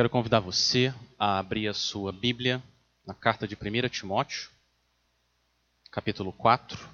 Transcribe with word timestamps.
Quero 0.00 0.08
convidar 0.08 0.40
você 0.40 0.94
a 1.18 1.38
abrir 1.38 1.68
a 1.68 1.74
sua 1.74 2.10
Bíblia 2.10 2.62
na 3.06 3.12
carta 3.12 3.46
de 3.46 3.54
1 3.54 3.86
Timóteo, 3.90 4.48
capítulo 5.90 6.32
4. 6.32 6.88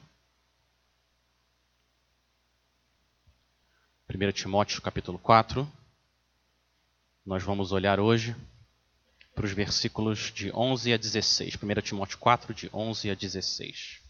1 4.12 4.32
Timóteo, 4.32 4.82
capítulo 4.82 5.20
4. 5.20 5.72
Nós 7.24 7.44
vamos 7.44 7.70
olhar 7.70 8.00
hoje 8.00 8.34
para 9.36 9.46
os 9.46 9.52
versículos 9.52 10.32
de 10.34 10.50
11 10.52 10.92
a 10.92 10.96
16. 10.96 11.54
1 11.62 11.82
Timóteo 11.82 12.18
4, 12.18 12.52
de 12.52 12.68
11 12.72 13.10
a 13.12 13.14
16. 13.14 14.02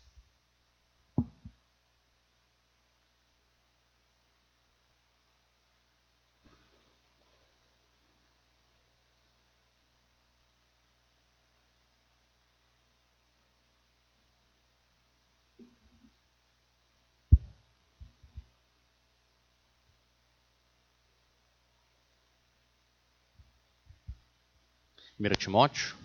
1 25.27 25.35
Timóteo, 25.37 25.97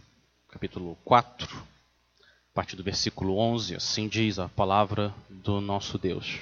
capítulo 0.50 0.98
4, 1.06 1.48
a 1.56 2.56
partir 2.56 2.76
do 2.76 2.84
versículo 2.84 3.38
11, 3.38 3.76
assim 3.76 4.08
diz 4.08 4.40
a 4.40 4.50
palavra 4.50 5.14
do 5.30 5.62
nosso 5.62 6.00
Deus. 6.00 6.40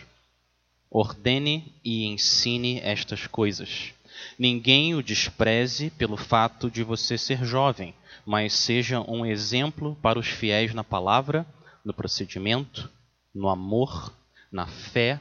Ordene 0.90 1.74
e 1.84 2.06
ensine 2.06 2.80
estas 2.80 3.28
coisas. 3.28 3.92
Ninguém 4.38 4.96
o 4.96 5.04
despreze 5.04 5.90
pelo 5.90 6.16
fato 6.16 6.72
de 6.72 6.82
você 6.82 7.18
ser 7.18 7.44
jovem, 7.44 7.94
mas 8.26 8.54
seja 8.54 9.02
um 9.02 9.26
exemplo 9.26 9.98
para 10.02 10.18
os 10.18 10.28
fiéis 10.28 10.74
na 10.74 10.84
palavra, 10.84 11.46
no 11.84 11.94
procedimento, 11.94 12.90
no 13.36 13.50
amor, 13.50 14.14
na 14.50 14.68
fé 14.68 15.20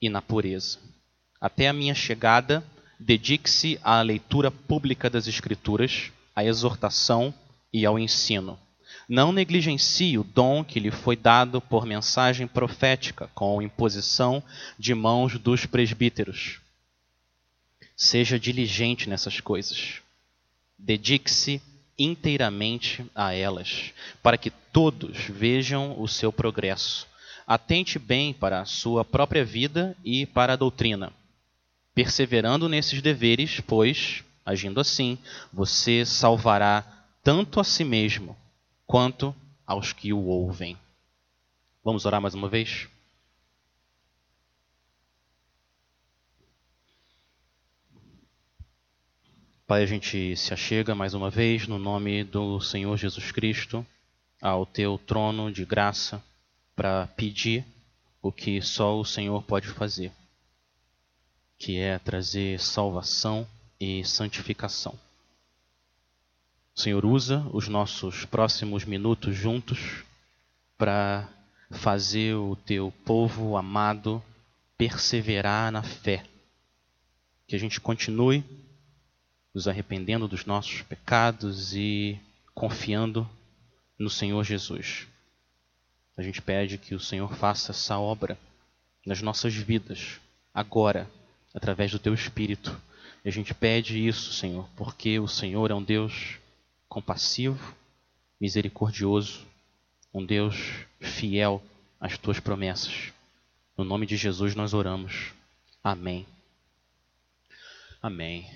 e 0.00 0.08
na 0.08 0.22
pureza. 0.22 0.78
Até 1.38 1.68
a 1.68 1.74
minha 1.74 1.94
chegada, 1.94 2.64
dedique-se 2.98 3.78
à 3.82 4.00
leitura 4.00 4.50
pública 4.50 5.10
das 5.10 5.26
Escrituras 5.26 6.10
à 6.36 6.44
exortação 6.44 7.34
e 7.72 7.86
ao 7.86 7.98
ensino. 7.98 8.58
Não 9.08 9.32
negligencie 9.32 10.18
o 10.18 10.24
dom 10.24 10.62
que 10.62 10.78
lhe 10.78 10.90
foi 10.90 11.16
dado 11.16 11.60
por 11.60 11.86
mensagem 11.86 12.46
profética, 12.46 13.30
com 13.34 13.62
imposição 13.62 14.42
de 14.78 14.94
mãos 14.94 15.38
dos 15.38 15.64
presbíteros. 15.64 16.60
Seja 17.96 18.38
diligente 18.38 19.08
nessas 19.08 19.40
coisas. 19.40 20.02
Dedique-se 20.78 21.62
inteiramente 21.98 23.06
a 23.14 23.32
elas, 23.32 23.92
para 24.22 24.36
que 24.36 24.50
todos 24.50 25.16
vejam 25.30 25.98
o 25.98 26.06
seu 26.06 26.30
progresso. 26.30 27.06
Atente 27.46 27.98
bem 27.98 28.34
para 28.34 28.60
a 28.60 28.66
sua 28.66 29.04
própria 29.04 29.44
vida 29.44 29.96
e 30.04 30.26
para 30.26 30.54
a 30.54 30.56
doutrina, 30.56 31.12
perseverando 31.94 32.68
nesses 32.68 33.00
deveres, 33.00 33.60
pois 33.60 34.24
Agindo 34.46 34.78
assim, 34.78 35.18
você 35.52 36.06
salvará 36.06 36.84
tanto 37.20 37.58
a 37.58 37.64
si 37.64 37.82
mesmo 37.82 38.36
quanto 38.86 39.34
aos 39.66 39.92
que 39.92 40.12
o 40.12 40.22
ouvem. 40.22 40.78
Vamos 41.82 42.06
orar 42.06 42.20
mais 42.20 42.32
uma 42.32 42.48
vez? 42.48 42.88
Pai, 49.66 49.82
a 49.82 49.86
gente 49.86 50.36
se 50.36 50.54
achega 50.54 50.94
mais 50.94 51.12
uma 51.12 51.28
vez 51.28 51.66
no 51.66 51.76
nome 51.76 52.22
do 52.22 52.60
Senhor 52.60 52.96
Jesus 52.96 53.32
Cristo 53.32 53.84
ao 54.40 54.64
teu 54.64 54.96
trono 54.96 55.50
de 55.50 55.64
graça 55.64 56.22
para 56.76 57.08
pedir 57.08 57.64
o 58.22 58.30
que 58.30 58.62
só 58.62 58.96
o 58.96 59.04
Senhor 59.04 59.42
pode 59.42 59.66
fazer, 59.66 60.12
que 61.58 61.78
é 61.78 61.98
trazer 61.98 62.60
salvação 62.60 63.44
e 63.80 64.04
santificação. 64.04 64.98
O 66.74 66.80
Senhor 66.80 67.04
usa 67.06 67.46
os 67.52 67.68
nossos 67.68 68.24
próximos 68.24 68.84
minutos 68.84 69.34
juntos 69.34 70.04
para 70.76 71.28
fazer 71.70 72.34
o 72.34 72.54
teu 72.54 72.92
povo 73.04 73.56
amado 73.56 74.22
perseverar 74.76 75.72
na 75.72 75.82
fé. 75.82 76.24
Que 77.46 77.56
a 77.56 77.58
gente 77.58 77.80
continue 77.80 78.44
nos 79.54 79.66
arrependendo 79.66 80.28
dos 80.28 80.44
nossos 80.44 80.82
pecados 80.82 81.74
e 81.74 82.20
confiando 82.54 83.28
no 83.98 84.10
Senhor 84.10 84.44
Jesus. 84.44 85.06
A 86.16 86.22
gente 86.22 86.42
pede 86.42 86.76
que 86.76 86.94
o 86.94 87.00
Senhor 87.00 87.34
faça 87.34 87.72
essa 87.72 87.98
obra 87.98 88.38
nas 89.04 89.22
nossas 89.22 89.54
vidas, 89.54 90.20
agora, 90.52 91.08
através 91.54 91.90
do 91.90 91.98
teu 91.98 92.12
Espírito 92.12 92.78
e 93.26 93.28
a 93.28 93.32
gente 93.32 93.52
pede 93.52 94.06
isso, 94.06 94.32
Senhor, 94.32 94.68
porque 94.76 95.18
o 95.18 95.26
Senhor 95.26 95.72
é 95.72 95.74
um 95.74 95.82
Deus 95.82 96.38
compassivo, 96.88 97.74
misericordioso, 98.40 99.44
um 100.14 100.24
Deus 100.24 100.54
fiel 101.00 101.60
às 101.98 102.16
tuas 102.16 102.38
promessas. 102.38 103.12
No 103.76 103.82
nome 103.82 104.06
de 104.06 104.16
Jesus 104.16 104.54
nós 104.54 104.72
oramos. 104.72 105.32
Amém. 105.82 106.24
Amém. 108.00 108.48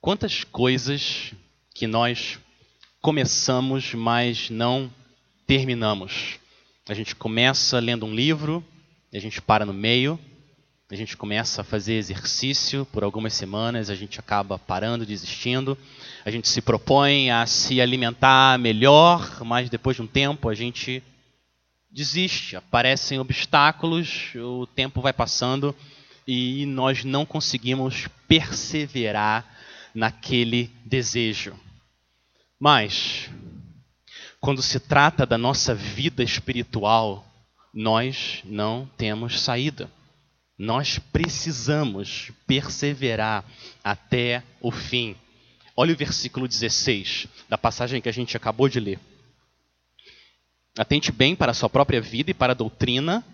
Quantas 0.00 0.42
coisas 0.42 1.32
que 1.72 1.86
nós 1.86 2.36
começamos, 3.00 3.94
mas 3.94 4.50
não 4.50 4.92
terminamos. 5.46 6.40
A 6.88 6.94
gente 6.94 7.14
começa 7.14 7.78
lendo 7.78 8.04
um 8.06 8.12
livro, 8.12 8.64
a 9.14 9.20
gente 9.20 9.40
para 9.40 9.64
no 9.64 9.72
meio, 9.72 10.18
a 10.90 10.96
gente 10.96 11.16
começa 11.16 11.60
a 11.60 11.64
fazer 11.64 11.94
exercício 11.94 12.84
por 12.86 13.04
algumas 13.04 13.32
semanas, 13.32 13.88
a 13.88 13.94
gente 13.94 14.18
acaba 14.18 14.58
parando, 14.58 15.06
desistindo. 15.06 15.78
A 16.24 16.30
gente 16.32 16.48
se 16.48 16.60
propõe 16.60 17.30
a 17.30 17.46
se 17.46 17.80
alimentar 17.80 18.58
melhor, 18.58 19.44
mas 19.44 19.70
depois 19.70 19.94
de 19.94 20.02
um 20.02 20.06
tempo 20.06 20.48
a 20.48 20.54
gente 20.54 21.00
desiste. 21.88 22.56
Aparecem 22.56 23.20
obstáculos, 23.20 24.32
o 24.34 24.66
tempo 24.66 25.00
vai 25.00 25.12
passando 25.12 25.76
e 26.26 26.66
nós 26.66 27.04
não 27.04 27.24
conseguimos 27.24 28.08
perseverar 28.26 29.46
naquele 29.94 30.72
desejo. 30.84 31.54
Mas, 32.58 33.30
quando 34.40 34.60
se 34.60 34.80
trata 34.80 35.24
da 35.24 35.38
nossa 35.38 35.72
vida 35.72 36.24
espiritual, 36.24 37.24
nós 37.72 38.42
não 38.44 38.90
temos 38.96 39.40
saída. 39.40 39.88
Nós 40.60 40.98
precisamos 40.98 42.30
perseverar 42.46 43.46
até 43.82 44.42
o 44.60 44.70
fim. 44.70 45.16
Olha 45.74 45.94
o 45.94 45.96
versículo 45.96 46.46
16 46.46 47.28
da 47.48 47.56
passagem 47.56 47.98
que 47.98 48.10
a 48.10 48.12
gente 48.12 48.36
acabou 48.36 48.68
de 48.68 48.78
ler. 48.78 49.00
Atente 50.76 51.10
bem 51.10 51.34
para 51.34 51.52
a 51.52 51.54
sua 51.54 51.70
própria 51.70 51.98
vida 51.98 52.30
e 52.30 52.34
para 52.34 52.52
a 52.52 52.54
doutrina, 52.54 53.24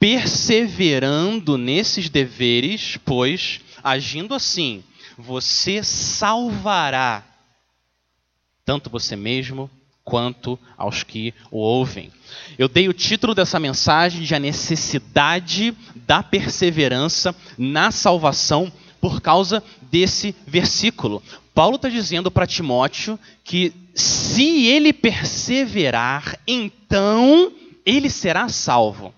perseverando 0.00 1.58
nesses 1.58 2.08
deveres, 2.08 2.96
pois, 3.04 3.60
agindo 3.84 4.32
assim, 4.32 4.82
você 5.18 5.82
salvará 5.82 7.22
tanto 8.64 8.88
você 8.88 9.14
mesmo 9.14 9.70
quanto 10.06 10.56
aos 10.78 11.02
que 11.02 11.34
o 11.50 11.58
ouvem. 11.58 12.12
Eu 12.56 12.68
dei 12.68 12.88
o 12.88 12.92
título 12.92 13.34
dessa 13.34 13.58
mensagem 13.58 14.22
de 14.22 14.34
A 14.36 14.38
Necessidade 14.38 15.76
da 16.06 16.22
Perseverança 16.22 17.34
na 17.58 17.90
Salvação 17.90 18.72
por 19.00 19.20
causa 19.20 19.62
desse 19.90 20.34
versículo. 20.46 21.20
Paulo 21.52 21.74
está 21.74 21.88
dizendo 21.88 22.30
para 22.30 22.46
Timóteo 22.46 23.18
que 23.42 23.74
se 23.94 24.66
ele 24.66 24.92
perseverar, 24.92 26.38
então 26.46 27.52
ele 27.84 28.08
será 28.08 28.48
salvo. 28.48 29.12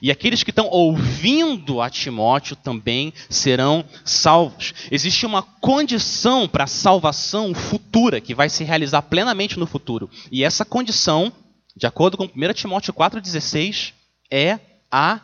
E 0.00 0.10
aqueles 0.10 0.42
que 0.42 0.50
estão 0.50 0.68
ouvindo 0.68 1.80
a 1.80 1.90
Timóteo 1.90 2.54
também 2.54 3.12
serão 3.28 3.84
salvos. 4.04 4.72
Existe 4.90 5.26
uma 5.26 5.42
condição 5.42 6.46
para 6.46 6.64
a 6.64 6.68
salvação 6.68 7.54
futura, 7.54 8.20
que 8.20 8.34
vai 8.34 8.48
se 8.48 8.62
realizar 8.62 9.02
plenamente 9.02 9.58
no 9.58 9.66
futuro. 9.66 10.08
E 10.30 10.44
essa 10.44 10.64
condição, 10.64 11.32
de 11.76 11.86
acordo 11.86 12.16
com 12.16 12.24
1 12.24 12.52
Timóteo 12.54 12.94
4,16, 12.94 13.92
é 14.30 14.60
a 14.90 15.20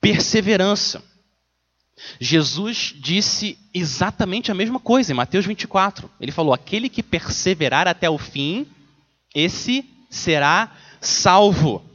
perseverança. 0.00 1.02
Jesus 2.18 2.94
disse 2.96 3.58
exatamente 3.72 4.50
a 4.50 4.54
mesma 4.54 4.80
coisa 4.80 5.12
em 5.12 5.14
Mateus 5.14 5.46
24. 5.46 6.10
Ele 6.20 6.32
falou: 6.32 6.52
Aquele 6.52 6.88
que 6.88 7.02
perseverar 7.02 7.86
até 7.86 8.08
o 8.08 8.18
fim, 8.18 8.66
esse 9.34 9.84
será 10.08 10.72
salvo. 11.00 11.89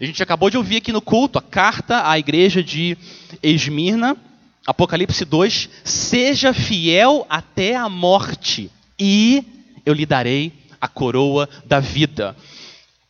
A 0.00 0.04
gente 0.04 0.22
acabou 0.22 0.48
de 0.48 0.56
ouvir 0.56 0.76
aqui 0.76 0.92
no 0.92 1.02
culto 1.02 1.38
a 1.38 1.42
carta 1.42 2.08
à 2.08 2.16
igreja 2.16 2.62
de 2.62 2.96
Esmirna, 3.42 4.16
Apocalipse 4.64 5.24
2: 5.24 5.68
Seja 5.82 6.54
fiel 6.54 7.26
até 7.28 7.74
a 7.74 7.88
morte, 7.88 8.70
e 8.96 9.44
eu 9.84 9.92
lhe 9.92 10.06
darei 10.06 10.52
a 10.80 10.86
coroa 10.86 11.48
da 11.64 11.80
vida. 11.80 12.36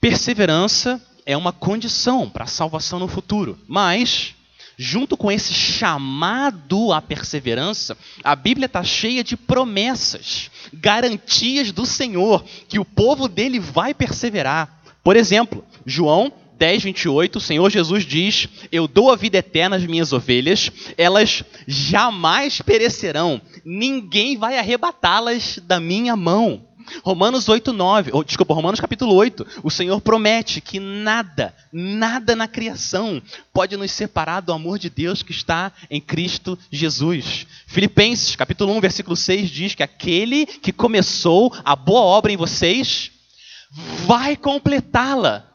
Perseverança 0.00 0.99
é 1.26 1.37
uma 1.37 1.52
condição 1.52 2.31
para 2.31 2.44
a 2.44 2.49
salvação 2.49 2.99
no 2.99 3.06
futuro, 3.06 3.58
mas 3.69 4.34
junto 4.79 5.14
com 5.14 5.31
esse 5.31 5.52
chamado 5.52 6.91
à 6.91 7.02
perseverança, 7.02 7.99
a 8.25 8.34
Bíblia 8.34 8.64
está 8.64 8.82
cheia 8.82 9.23
de 9.23 9.37
promessas, 9.37 10.50
garantias 10.73 11.70
do 11.70 11.84
Senhor 11.84 12.43
que 12.67 12.79
o 12.79 12.84
povo 12.84 13.29
dele 13.29 13.61
vai 13.61 13.93
perseverar. 13.93 14.81
Por 15.02 15.17
exemplo, 15.17 15.64
João 15.84 16.32
10, 16.58 16.82
28, 16.82 17.37
o 17.37 17.40
Senhor 17.40 17.70
Jesus 17.70 18.05
diz: 18.05 18.49
Eu 18.72 18.88
dou 18.88 19.12
a 19.12 19.16
vida 19.16 19.38
eterna 19.38 19.76
às 19.76 19.87
minhas 19.87 20.12
ovelhas, 20.12 20.70
elas 20.96 21.44
jamais 21.66 22.60
perecerão, 22.60 23.40
ninguém 23.64 24.37
vai 24.37 24.58
arrebatá-las 24.58 25.60
da 25.62 25.78
minha 25.78 26.16
mão. 26.16 26.66
Romanos 27.02 27.49
8, 27.49 27.70
9, 27.70 28.10
ou, 28.14 28.25
desculpa, 28.25 28.55
Romanos 28.55 28.81
capítulo 28.81 29.14
8, 29.14 29.46
o 29.62 29.70
Senhor 29.70 30.00
promete 30.00 30.60
que 30.60 30.81
nada, 30.81 31.55
nada 31.70 32.34
na 32.34 32.49
criação 32.49 33.22
pode 33.52 33.76
nos 33.76 33.93
separar 33.93 34.40
do 34.40 34.55
amor 34.55 34.78
de 34.78 34.88
Deus 34.88 35.22
que 35.22 35.31
está 35.31 35.70
em 35.90 36.00
Cristo 36.00 36.58
Jesus. 36.70 37.46
Filipenses 37.66 38.34
capítulo 38.34 38.72
1, 38.72 38.81
versículo 38.81 39.16
6 39.16 39.50
diz 39.50 39.75
que 39.75 39.82
aquele 39.82 40.46
que 40.46 40.72
começou 40.72 41.55
a 41.62 41.76
boa 41.76 42.00
obra 42.00 42.32
em 42.32 42.38
vocês 42.38 43.10
vai 44.06 44.34
completá-la 44.34 45.48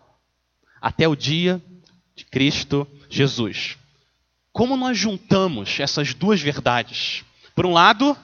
até 0.83 1.07
o 1.07 1.15
dia 1.15 1.61
de 2.13 2.25
Cristo 2.25 2.85
Jesus. 3.09 3.77
Como 4.51 4.75
nós 4.75 4.97
juntamos 4.97 5.79
essas 5.79 6.13
duas 6.13 6.41
verdades? 6.41 7.23
Por 7.55 7.65
um 7.65 7.71
lado, 7.71 8.17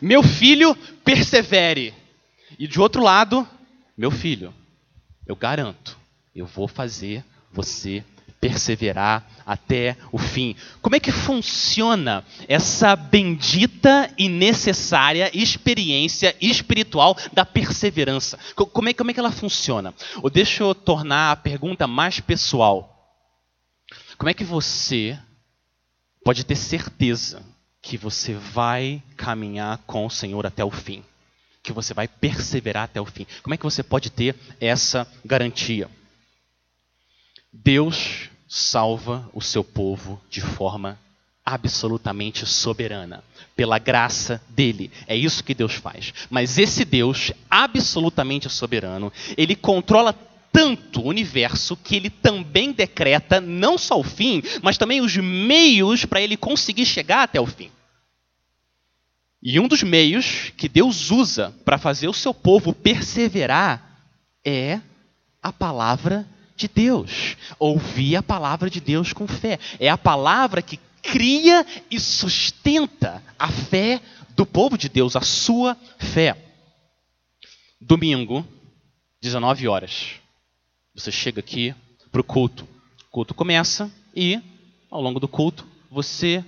meu 0.00 0.22
filho, 0.22 0.76
persevere 1.04 1.92
e 2.56 2.68
de 2.68 2.80
outro 2.80 3.02
lado, 3.02 3.46
meu 3.98 4.12
filho, 4.12 4.54
eu 5.26 5.34
garanto, 5.34 5.98
eu 6.32 6.46
vou 6.46 6.68
fazer 6.68 7.24
você 7.50 8.04
perseverar 8.44 9.26
até 9.46 9.96
o 10.12 10.18
fim. 10.18 10.54
Como 10.82 10.94
é 10.94 11.00
que 11.00 11.10
funciona 11.10 12.22
essa 12.46 12.94
bendita 12.94 14.12
e 14.18 14.28
necessária 14.28 15.30
experiência 15.32 16.36
espiritual 16.42 17.16
da 17.32 17.46
perseverança? 17.46 18.38
Como 18.54 18.90
é, 18.90 18.92
como 18.92 19.10
é 19.10 19.14
que 19.14 19.20
ela 19.20 19.32
funciona? 19.32 19.94
Ou 20.22 20.28
deixa 20.28 20.62
eu 20.62 20.74
tornar 20.74 21.32
a 21.32 21.36
pergunta 21.36 21.86
mais 21.86 22.20
pessoal. 22.20 23.16
Como 24.18 24.28
é 24.28 24.34
que 24.34 24.44
você 24.44 25.18
pode 26.22 26.44
ter 26.44 26.56
certeza 26.56 27.42
que 27.80 27.96
você 27.96 28.34
vai 28.34 29.02
caminhar 29.16 29.78
com 29.86 30.04
o 30.04 30.10
Senhor 30.10 30.44
até 30.44 30.62
o 30.62 30.70
fim? 30.70 31.02
que 31.62 31.72
você 31.72 31.94
vai 31.94 32.06
perseverar 32.06 32.82
até 32.82 33.00
o 33.00 33.06
fim. 33.06 33.26
Como 33.42 33.54
é 33.54 33.56
que 33.56 33.64
você 33.64 33.82
pode 33.82 34.10
ter 34.10 34.36
essa 34.60 35.10
garantia? 35.24 35.88
Deus 37.50 38.28
salva 38.48 39.28
o 39.32 39.40
seu 39.40 39.64
povo 39.64 40.20
de 40.30 40.40
forma 40.40 40.98
absolutamente 41.44 42.46
soberana, 42.46 43.22
pela 43.54 43.78
graça 43.78 44.40
dele. 44.48 44.90
É 45.06 45.14
isso 45.14 45.44
que 45.44 45.54
Deus 45.54 45.74
faz. 45.74 46.12
Mas 46.30 46.58
esse 46.58 46.84
Deus 46.84 47.32
absolutamente 47.50 48.48
soberano, 48.48 49.12
ele 49.36 49.54
controla 49.54 50.14
tanto 50.50 51.00
o 51.00 51.08
universo 51.08 51.76
que 51.76 51.96
ele 51.96 52.08
também 52.08 52.72
decreta 52.72 53.40
não 53.40 53.76
só 53.76 53.98
o 53.98 54.04
fim, 54.04 54.42
mas 54.62 54.78
também 54.78 55.00
os 55.00 55.16
meios 55.16 56.04
para 56.04 56.20
ele 56.20 56.36
conseguir 56.36 56.86
chegar 56.86 57.24
até 57.24 57.40
o 57.40 57.46
fim. 57.46 57.70
E 59.42 59.60
um 59.60 59.68
dos 59.68 59.82
meios 59.82 60.52
que 60.56 60.68
Deus 60.68 61.10
usa 61.10 61.52
para 61.64 61.76
fazer 61.76 62.08
o 62.08 62.14
seu 62.14 62.32
povo 62.32 62.72
perseverar 62.72 64.00
é 64.42 64.80
a 65.42 65.52
palavra 65.52 66.26
de 66.56 66.68
Deus. 66.68 67.36
Ouvir 67.58 68.16
a 68.16 68.22
palavra 68.22 68.70
de 68.70 68.80
Deus 68.80 69.12
com 69.12 69.26
fé. 69.26 69.58
É 69.78 69.88
a 69.88 69.98
palavra 69.98 70.62
que 70.62 70.78
cria 71.02 71.66
e 71.90 72.00
sustenta 72.00 73.22
a 73.38 73.48
fé 73.48 74.00
do 74.30 74.46
povo 74.46 74.76
de 74.76 74.88
Deus, 74.88 75.16
a 75.16 75.20
sua 75.20 75.76
fé. 75.98 76.36
Domingo, 77.80 78.46
19 79.20 79.68
horas. 79.68 80.14
Você 80.94 81.10
chega 81.10 81.40
aqui 81.40 81.74
para 82.10 82.20
o 82.20 82.24
culto. 82.24 82.64
O 83.08 83.10
culto 83.10 83.34
começa 83.34 83.90
e, 84.14 84.40
ao 84.90 85.00
longo 85.00 85.20
do 85.20 85.28
culto, 85.28 85.66
você 85.90 86.44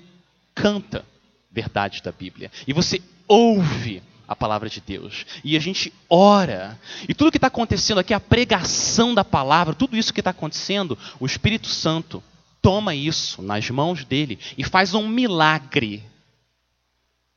canta 0.54 1.04
verdades 1.50 2.00
da 2.00 2.10
Bíblia. 2.10 2.50
E 2.66 2.72
você 2.72 3.02
ouve 3.28 4.02
a 4.28 4.34
palavra 4.34 4.68
de 4.68 4.80
Deus. 4.80 5.24
E 5.44 5.56
a 5.56 5.60
gente 5.60 5.92
ora. 6.08 6.78
E 7.08 7.14
tudo 7.14 7.30
que 7.30 7.38
está 7.38 7.46
acontecendo 7.46 7.98
aqui, 7.98 8.12
a 8.12 8.20
pregação 8.20 9.14
da 9.14 9.24
palavra, 9.24 9.74
tudo 9.74 9.96
isso 9.96 10.12
que 10.12 10.20
está 10.20 10.30
acontecendo, 10.30 10.98
o 11.20 11.26
Espírito 11.26 11.68
Santo 11.68 12.22
toma 12.60 12.94
isso 12.94 13.42
nas 13.42 13.70
mãos 13.70 14.04
dele 14.04 14.38
e 14.58 14.64
faz 14.64 14.94
um 14.94 15.06
milagre. 15.06 16.02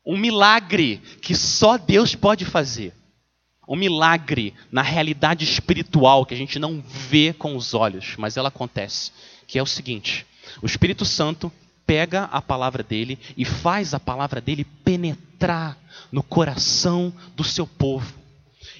Um 0.05 0.17
milagre 0.17 1.01
que 1.21 1.35
só 1.35 1.77
Deus 1.77 2.15
pode 2.15 2.45
fazer. 2.45 2.93
Um 3.67 3.75
milagre 3.75 4.55
na 4.71 4.81
realidade 4.81 5.43
espiritual 5.43 6.25
que 6.25 6.33
a 6.33 6.37
gente 6.37 6.57
não 6.57 6.81
vê 6.81 7.31
com 7.31 7.55
os 7.55 7.75
olhos, 7.75 8.15
mas 8.17 8.35
ela 8.35 8.47
acontece. 8.47 9.11
Que 9.45 9.59
é 9.59 9.61
o 9.61 9.67
seguinte: 9.67 10.25
o 10.63 10.65
Espírito 10.65 11.05
Santo 11.05 11.51
pega 11.89 12.25
a 12.25 12.39
palavra 12.39 12.83
dele 12.83 13.17
e 13.35 13.43
faz 13.43 13.95
a 13.95 13.99
palavra 13.99 14.39
dele 14.39 14.63
penetrar 14.63 15.75
no 16.11 16.21
coração 16.21 17.11
do 17.35 17.43
seu 17.43 17.65
povo. 17.65 18.13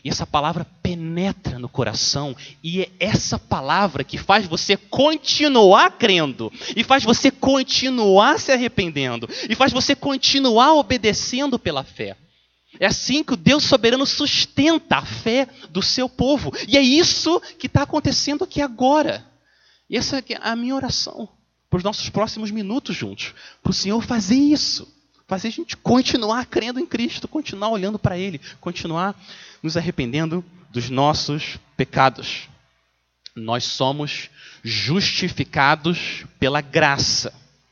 E 0.04 0.10
essa 0.10 0.28
palavra 0.28 0.64
penetra 0.84 1.58
no 1.58 1.68
coração, 1.68 2.36
e 2.64 2.84
é 2.84 2.92
essa 3.00 3.40
palavra 3.40 4.04
que 4.04 4.20
faz 4.20 4.46
você 4.46 4.78
continuar 4.78 5.98
crendo, 5.98 6.54
e 6.76 6.84
faz 6.84 7.04
você 7.04 7.32
continuar 7.32 8.40
se 8.40 8.52
arrependendo, 8.52 9.28
e 9.50 9.56
faz 9.56 9.74
você 9.74 9.96
continuar 9.96 10.76
obedecendo 10.76 11.58
pela 11.58 11.84
fé. 11.84 12.16
É 12.80 12.86
assim 12.86 13.24
que 13.24 13.34
o 13.34 13.38
Deus 13.38 13.64
soberano 13.64 14.06
sustenta 14.06 14.98
a 14.98 15.06
fé 15.06 15.48
do 15.72 15.82
seu 15.82 16.08
povo, 16.08 16.54
e 16.68 16.78
é 16.78 16.82
isso 16.82 17.42
que 17.58 17.66
está 17.66 17.82
acontecendo 17.82 18.44
aqui 18.44 18.62
agora. 18.62 19.26
E 19.90 19.98
essa 19.98 20.20
é 20.20 20.24
a 20.40 20.56
minha 20.56 20.76
oração 20.76 21.28
para 21.69 21.77
os 21.77 21.83
nossos 21.83 22.10
próximos 22.10 22.51
minutos 22.51 22.95
juntos. 22.95 23.33
Para 23.62 23.69
o 23.69 23.74
Senhor 23.74 24.01
fazer 24.04 24.36
isso. 24.36 24.88
Fazer 25.27 25.50
a 25.50 25.51
gente 25.51 25.77
continuar 25.77 26.45
crendo 26.48 26.80
em 26.80 26.86
Cristo, 26.86 27.27
continuar 27.27 27.69
olhando 27.69 28.00
para 28.00 28.18
Ele, 28.18 28.42
continuar 28.60 29.16
nos 29.61 29.78
arrependendo 29.78 30.44
dos 30.71 30.90
nossos 30.90 31.59
pecados. 31.78 32.49
Nós 33.35 33.64
somos 33.64 34.30
justificados 34.64 36.26
pela 36.40 36.61
graça 36.61 37.31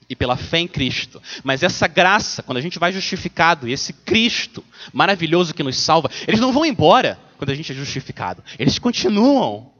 e 0.09 0.15
pela 0.15 0.37
fé 0.37 0.59
em 0.59 0.67
Cristo. 0.67 1.21
Mas 1.43 1.63
essa 1.63 1.87
graça, 1.87 2.43
quando 2.43 2.59
a 2.59 2.61
gente 2.61 2.79
vai 2.79 2.91
justificado, 2.91 3.67
e 3.67 3.73
esse 3.73 3.91
Cristo 3.91 4.63
maravilhoso 4.93 5.53
que 5.53 5.63
nos 5.63 5.77
salva, 5.77 6.09
eles 6.27 6.39
não 6.39 6.53
vão 6.53 6.65
embora 6.65 7.19
quando 7.37 7.49
a 7.49 7.55
gente 7.55 7.71
é 7.71 7.75
justificado. 7.75 8.43
Eles 8.57 8.79
continuam. 8.79 9.73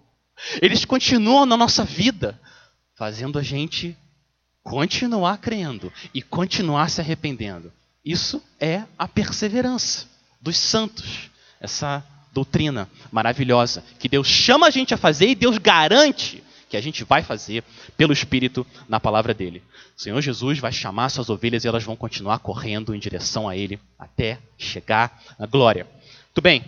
Eles 0.62 0.84
continuam 0.84 1.46
na 1.46 1.58
nossa 1.58 1.84
vida, 1.84 2.40
fazendo 2.96 3.40
a 3.40 3.44
gente 3.44 3.98
continuar 4.68 5.38
crendo 5.38 5.92
e 6.14 6.22
continuar 6.22 6.90
se 6.90 7.00
arrependendo. 7.00 7.72
Isso 8.04 8.44
é 8.60 8.84
a 9.00 9.08
perseverança 9.08 10.08
dos 10.42 10.58
santos, 10.58 11.30
essa 11.60 12.04
doutrina 12.34 12.90
maravilhosa 13.10 13.84
que 13.98 14.10
Deus 14.10 14.28
chama 14.28 14.68
a 14.68 14.70
gente 14.70 14.94
a 14.94 14.98
fazer 14.98 15.30
e 15.30 15.36
Deus 15.36 15.58
garante 15.58 16.44
que 16.70 16.76
a 16.76 16.82
gente 16.82 17.06
vai 17.06 17.24
fazer 17.24 17.64
pelo 17.96 18.12
Espírito 18.12 18.68
na 18.90 19.00
palavra 19.00 19.34
dele. 19.34 19.64
O 19.98 20.02
Senhor 20.02 20.22
Jesus 20.22 20.60
vai 20.60 20.74
chamar 20.74 21.10
suas 21.10 21.30
ovelhas 21.30 21.64
e 21.64 21.68
elas 21.68 21.86
vão 21.86 21.96
continuar 21.96 22.40
correndo 22.40 22.94
em 22.94 23.00
direção 23.00 23.48
a 23.48 23.56
ele 23.56 23.80
até 23.98 24.38
chegar 24.58 25.24
à 25.40 25.46
glória. 25.46 25.88
Muito 26.26 26.42
bem, 26.42 26.64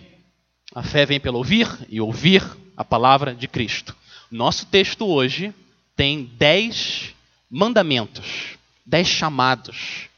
a 0.74 0.82
fé 0.82 1.04
vem 1.04 1.20
pelo 1.20 1.36
ouvir 1.36 1.68
e 1.90 2.00
ouvir 2.00 2.42
a 2.74 2.84
palavra 2.84 3.34
de 3.34 3.46
Cristo. 3.46 3.94
Nosso 4.30 4.64
texto 4.66 5.06
hoje 5.06 5.54
tem 5.94 6.30
dez 6.38 7.14
mandamentos, 7.50 8.56
dez 8.86 9.08
chamados 9.08 10.08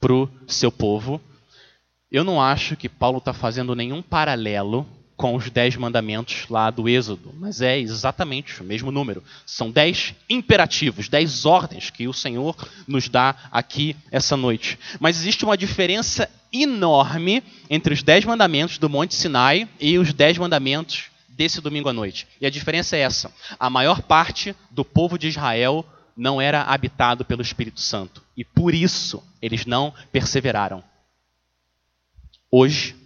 para 0.00 0.12
o 0.12 0.28
seu 0.48 0.72
povo. 0.72 1.20
Eu 2.10 2.24
não 2.24 2.42
acho 2.42 2.76
que 2.76 2.88
Paulo 2.88 3.18
está 3.18 3.32
fazendo 3.32 3.76
nenhum 3.76 4.02
paralelo 4.02 4.86
com 5.16 5.36
os 5.36 5.50
dez 5.50 5.76
mandamentos 5.76 6.46
lá 6.48 6.70
do 6.70 6.88
Êxodo, 6.88 7.32
mas 7.38 7.60
é 7.60 7.78
exatamente 7.78 8.62
o 8.62 8.64
mesmo 8.64 8.90
número. 8.90 9.22
São 9.44 9.70
dez 9.70 10.14
imperativos, 10.30 11.10
dez 11.10 11.44
ordens 11.44 11.90
que 11.90 12.08
o 12.08 12.12
Senhor 12.14 12.56
nos 12.88 13.06
dá 13.06 13.36
aqui 13.52 13.94
essa 14.10 14.34
noite. 14.34 14.78
Mas 14.98 15.18
existe 15.18 15.44
uma 15.44 15.58
diferença 15.58 16.28
enorme 16.50 17.42
entre 17.68 17.92
os 17.92 18.02
dez 18.02 18.24
mandamentos 18.24 18.78
do 18.78 18.88
Monte 18.88 19.14
Sinai 19.14 19.68
e 19.78 19.98
os 19.98 20.14
dez 20.14 20.38
mandamentos 20.38 21.10
desse 21.28 21.60
domingo 21.60 21.90
à 21.90 21.92
noite. 21.92 22.26
E 22.40 22.46
a 22.46 22.50
diferença 22.50 22.96
é 22.96 23.00
essa: 23.00 23.30
a 23.58 23.68
maior 23.68 24.00
parte 24.00 24.56
do 24.70 24.84
povo 24.86 25.18
de 25.18 25.28
Israel 25.28 25.84
não 26.16 26.40
era 26.40 26.62
habitado 26.62 27.24
pelo 27.24 27.42
Espírito 27.42 27.80
Santo. 27.80 28.22
E 28.36 28.44
por 28.44 28.74
isso 28.74 29.22
eles 29.40 29.66
não 29.66 29.94
perseveraram. 30.12 30.82
Hoje, 32.50 32.96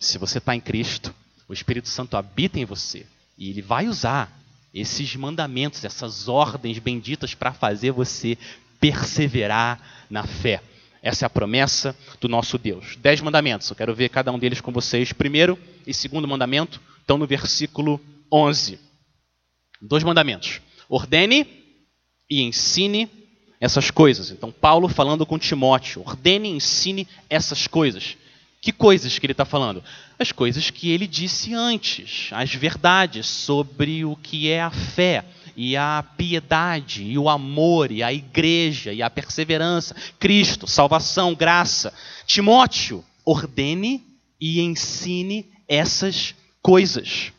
se 0.00 0.18
você 0.18 0.38
está 0.38 0.54
em 0.54 0.60
Cristo, 0.60 1.14
o 1.48 1.52
Espírito 1.52 1.88
Santo 1.88 2.16
habita 2.16 2.58
em 2.58 2.64
você. 2.64 3.06
E 3.36 3.50
ele 3.50 3.62
vai 3.62 3.88
usar 3.88 4.30
esses 4.72 5.14
mandamentos, 5.16 5.84
essas 5.84 6.28
ordens 6.28 6.78
benditas 6.78 7.34
para 7.34 7.52
fazer 7.52 7.92
você 7.92 8.36
perseverar 8.80 9.80
na 10.10 10.24
fé. 10.24 10.62
Essa 11.02 11.24
é 11.24 11.26
a 11.26 11.30
promessa 11.30 11.96
do 12.20 12.28
nosso 12.28 12.58
Deus. 12.58 12.96
Dez 12.96 13.20
mandamentos, 13.20 13.68
eu 13.68 13.76
quero 13.76 13.94
ver 13.94 14.08
cada 14.08 14.32
um 14.32 14.38
deles 14.38 14.60
com 14.60 14.72
vocês. 14.72 15.12
Primeiro 15.12 15.58
e 15.86 15.94
segundo 15.94 16.26
mandamento 16.26 16.80
estão 17.00 17.18
no 17.18 17.26
versículo 17.26 18.00
11. 18.32 18.78
Dois 19.80 20.02
mandamentos. 20.02 20.60
Ordene 20.88 21.63
e 22.30 22.42
ensine 22.42 23.08
essas 23.60 23.90
coisas. 23.90 24.30
Então, 24.30 24.52
Paulo 24.52 24.88
falando 24.88 25.24
com 25.24 25.38
Timóteo: 25.38 26.02
ordene 26.04 26.50
e 26.50 26.56
ensine 26.56 27.08
essas 27.28 27.66
coisas. 27.66 28.16
Que 28.60 28.72
coisas 28.72 29.18
que 29.18 29.26
ele 29.26 29.32
está 29.32 29.44
falando? 29.44 29.84
As 30.18 30.32
coisas 30.32 30.70
que 30.70 30.90
ele 30.90 31.06
disse 31.06 31.52
antes, 31.52 32.30
as 32.32 32.54
verdades 32.54 33.26
sobre 33.26 34.06
o 34.06 34.16
que 34.16 34.48
é 34.48 34.62
a 34.62 34.70
fé, 34.70 35.22
e 35.56 35.76
a 35.76 36.02
piedade, 36.16 37.04
e 37.04 37.18
o 37.18 37.28
amor, 37.28 37.92
e 37.92 38.02
a 38.02 38.12
igreja, 38.12 38.92
e 38.92 39.02
a 39.02 39.10
perseverança, 39.10 39.94
Cristo, 40.18 40.66
salvação, 40.66 41.34
graça. 41.34 41.92
Timóteo, 42.26 43.04
ordene 43.24 44.02
e 44.40 44.60
ensine 44.60 45.46
essas 45.68 46.34
coisas. 46.62 47.32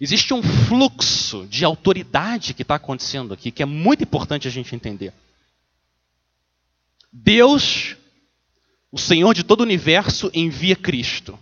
Existe 0.00 0.34
um 0.34 0.42
fluxo 0.42 1.46
de 1.46 1.64
autoridade 1.64 2.52
que 2.52 2.62
está 2.62 2.74
acontecendo 2.74 3.32
aqui, 3.32 3.50
que 3.50 3.62
é 3.62 3.66
muito 3.66 4.02
importante 4.02 4.46
a 4.46 4.50
gente 4.50 4.74
entender. 4.74 5.12
Deus, 7.10 7.96
o 8.92 8.98
Senhor 8.98 9.32
de 9.32 9.42
todo 9.42 9.60
o 9.60 9.64
universo, 9.64 10.30
envia 10.34 10.76
Cristo. 10.76 11.38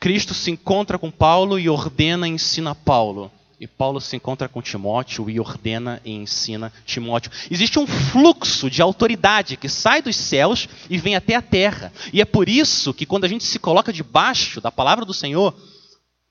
Cristo 0.00 0.34
se 0.34 0.50
encontra 0.50 0.98
com 0.98 1.10
Paulo 1.10 1.58
e 1.58 1.68
ordena 1.68 2.26
e 2.26 2.32
ensina 2.32 2.74
Paulo. 2.74 3.30
E 3.60 3.66
Paulo 3.68 4.00
se 4.00 4.16
encontra 4.16 4.48
com 4.48 4.60
Timóteo 4.60 5.30
e 5.30 5.38
ordena 5.38 6.02
e 6.04 6.10
ensina 6.10 6.72
Timóteo. 6.84 7.30
Existe 7.48 7.78
um 7.78 7.86
fluxo 7.86 8.68
de 8.68 8.82
autoridade 8.82 9.56
que 9.56 9.68
sai 9.68 10.02
dos 10.02 10.16
céus 10.16 10.68
e 10.90 10.98
vem 10.98 11.14
até 11.14 11.36
a 11.36 11.40
terra. 11.40 11.92
E 12.12 12.20
é 12.20 12.24
por 12.24 12.48
isso 12.48 12.92
que 12.92 13.06
quando 13.06 13.24
a 13.24 13.28
gente 13.28 13.44
se 13.44 13.58
coloca 13.60 13.92
debaixo 13.92 14.60
da 14.60 14.72
palavra 14.72 15.04
do 15.04 15.14
Senhor, 15.14 15.54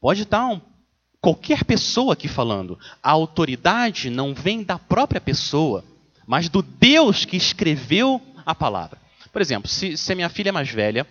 pode 0.01 0.23
estar 0.23 0.45
um 0.45 0.59
qualquer 1.23 1.63
pessoa 1.63 2.11
aqui 2.11 2.27
falando. 2.27 2.77
A 3.01 3.11
autoridade 3.11 4.09
não 4.09 4.33
vem 4.33 4.61
da 4.61 4.77
própria 4.77 5.21
pessoa, 5.21 5.85
mas 6.27 6.49
do 6.49 6.61
Deus 6.61 7.23
que 7.23 7.37
escreveu 7.37 8.21
a 8.45 8.53
palavra. 8.53 8.99
Por 9.31 9.41
exemplo, 9.41 9.69
se, 9.69 9.95
se 9.95 10.11
a 10.11 10.15
minha 10.15 10.27
filha 10.27 10.49
é 10.49 10.51
mais 10.51 10.69
velha, 10.69 11.07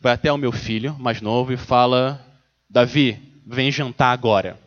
vai 0.00 0.14
até 0.14 0.32
o 0.32 0.38
meu 0.38 0.52
filho 0.52 0.96
mais 0.98 1.20
novo 1.20 1.52
e 1.52 1.58
fala: 1.58 2.18
Davi, 2.68 3.20
vem 3.46 3.70
jantar 3.70 4.12
agora. 4.12 4.58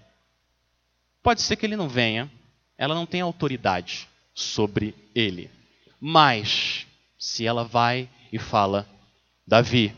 Pode 1.24 1.42
ser 1.42 1.56
que 1.56 1.66
ele 1.66 1.76
não 1.76 1.90
venha, 1.90 2.32
ela 2.78 2.94
não 2.94 3.08
tem 3.08 3.22
autoridade 3.22 4.08
sobre 4.36 4.94
ele. 5.16 5.50
Mas, 6.00 6.86
se 7.18 7.44
ela 7.44 7.64
vai 7.64 8.08
e 8.32 8.38
fala: 8.38 8.88
Davi, 9.48 9.96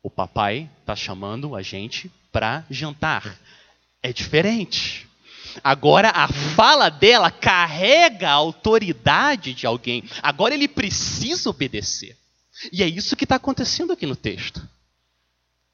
o 0.00 0.08
papai 0.08 0.70
está 0.80 0.94
chamando 0.94 1.56
a 1.56 1.60
gente 1.60 2.08
para 2.30 2.64
jantar 2.70 3.36
é 4.06 4.12
diferente. 4.12 5.08
Agora 5.64 6.10
a 6.10 6.28
fala 6.28 6.88
dela 6.88 7.30
carrega 7.30 8.28
a 8.28 8.34
autoridade 8.34 9.52
de 9.52 9.66
alguém. 9.66 10.04
Agora 10.22 10.54
ele 10.54 10.68
precisa 10.68 11.50
obedecer. 11.50 12.16
E 12.72 12.82
é 12.82 12.86
isso 12.86 13.16
que 13.16 13.24
está 13.24 13.34
acontecendo 13.34 13.92
aqui 13.92 14.06
no 14.06 14.14
texto. 14.14 14.66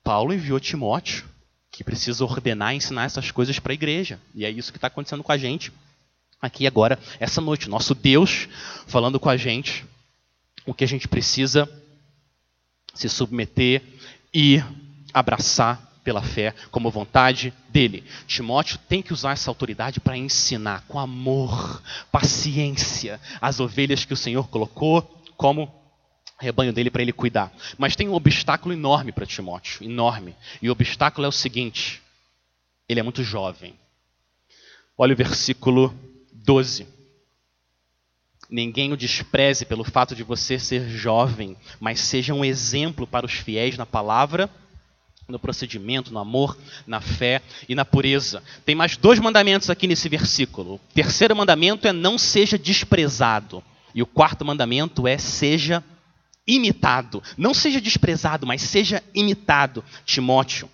Paulo 0.02 0.32
enviou 0.32 0.58
Timóteo, 0.58 1.28
que 1.70 1.84
precisa 1.84 2.24
ordenar 2.24 2.72
e 2.72 2.76
ensinar 2.76 3.04
essas 3.04 3.30
coisas 3.30 3.58
para 3.58 3.72
a 3.72 3.74
igreja. 3.74 4.18
E 4.34 4.44
é 4.44 4.50
isso 4.50 4.72
que 4.72 4.78
está 4.78 4.86
acontecendo 4.86 5.22
com 5.22 5.32
a 5.32 5.38
gente 5.38 5.70
aqui 6.40 6.66
agora, 6.66 6.98
essa 7.20 7.40
noite. 7.40 7.68
Nosso 7.68 7.94
Deus 7.94 8.48
falando 8.86 9.20
com 9.20 9.28
a 9.28 9.36
gente 9.36 9.84
o 10.64 10.72
que 10.72 10.84
a 10.84 10.88
gente 10.88 11.06
precisa 11.06 11.68
se 12.94 13.08
submeter 13.08 13.82
e 14.32 14.62
abraçar 15.12 15.91
pela 16.04 16.22
fé 16.22 16.54
como 16.70 16.90
vontade 16.90 17.52
dele. 17.68 18.04
Timóteo 18.26 18.78
tem 18.88 19.02
que 19.02 19.12
usar 19.12 19.32
essa 19.32 19.50
autoridade 19.50 20.00
para 20.00 20.16
ensinar 20.16 20.84
com 20.88 20.98
amor, 20.98 21.82
paciência, 22.10 23.20
as 23.40 23.60
ovelhas 23.60 24.04
que 24.04 24.12
o 24.12 24.16
Senhor 24.16 24.48
colocou 24.48 25.02
como 25.36 25.72
rebanho 26.38 26.72
dele 26.72 26.90
para 26.90 27.02
ele 27.02 27.12
cuidar. 27.12 27.52
Mas 27.78 27.96
tem 27.96 28.08
um 28.08 28.14
obstáculo 28.14 28.74
enorme 28.74 29.12
para 29.12 29.26
Timóteo, 29.26 29.84
enorme. 29.84 30.34
E 30.60 30.68
o 30.68 30.72
obstáculo 30.72 31.24
é 31.24 31.28
o 31.28 31.32
seguinte: 31.32 32.02
ele 32.88 33.00
é 33.00 33.02
muito 33.02 33.22
jovem. 33.22 33.78
Olha 34.98 35.14
o 35.14 35.16
versículo 35.16 35.94
12. 36.32 36.86
Ninguém 38.50 38.92
o 38.92 38.96
despreze 38.98 39.64
pelo 39.64 39.82
fato 39.82 40.14
de 40.14 40.22
você 40.22 40.58
ser 40.58 40.86
jovem, 40.90 41.56
mas 41.80 42.00
seja 42.00 42.34
um 42.34 42.44
exemplo 42.44 43.06
para 43.06 43.24
os 43.24 43.32
fiéis 43.32 43.78
na 43.78 43.86
palavra 43.86 44.50
no 45.32 45.38
procedimento, 45.38 46.12
no 46.12 46.18
amor, 46.18 46.56
na 46.86 47.00
fé 47.00 47.42
e 47.68 47.74
na 47.74 47.84
pureza. 47.84 48.42
Tem 48.64 48.74
mais 48.74 48.96
dois 48.96 49.18
mandamentos 49.18 49.70
aqui 49.70 49.86
nesse 49.86 50.08
versículo. 50.08 50.74
O 50.74 50.80
terceiro 50.94 51.34
mandamento 51.34 51.88
é 51.88 51.92
não 51.92 52.16
seja 52.16 52.58
desprezado. 52.58 53.62
E 53.94 54.02
o 54.02 54.06
quarto 54.06 54.44
mandamento 54.44 55.06
é 55.06 55.18
seja 55.18 55.82
imitado. 56.46 57.22
Não 57.36 57.52
seja 57.52 57.80
desprezado, 57.80 58.46
mas 58.46 58.62
seja 58.62 59.02
imitado, 59.14 59.84
Timóteo. 60.04 60.68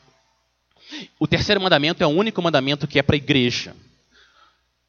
O 1.18 1.26
terceiro 1.26 1.60
mandamento 1.60 2.02
é 2.02 2.06
o 2.06 2.10
único 2.10 2.42
mandamento 2.42 2.86
que 2.86 2.98
é 2.98 3.02
para 3.02 3.16
a 3.16 3.18
igreja. 3.18 3.74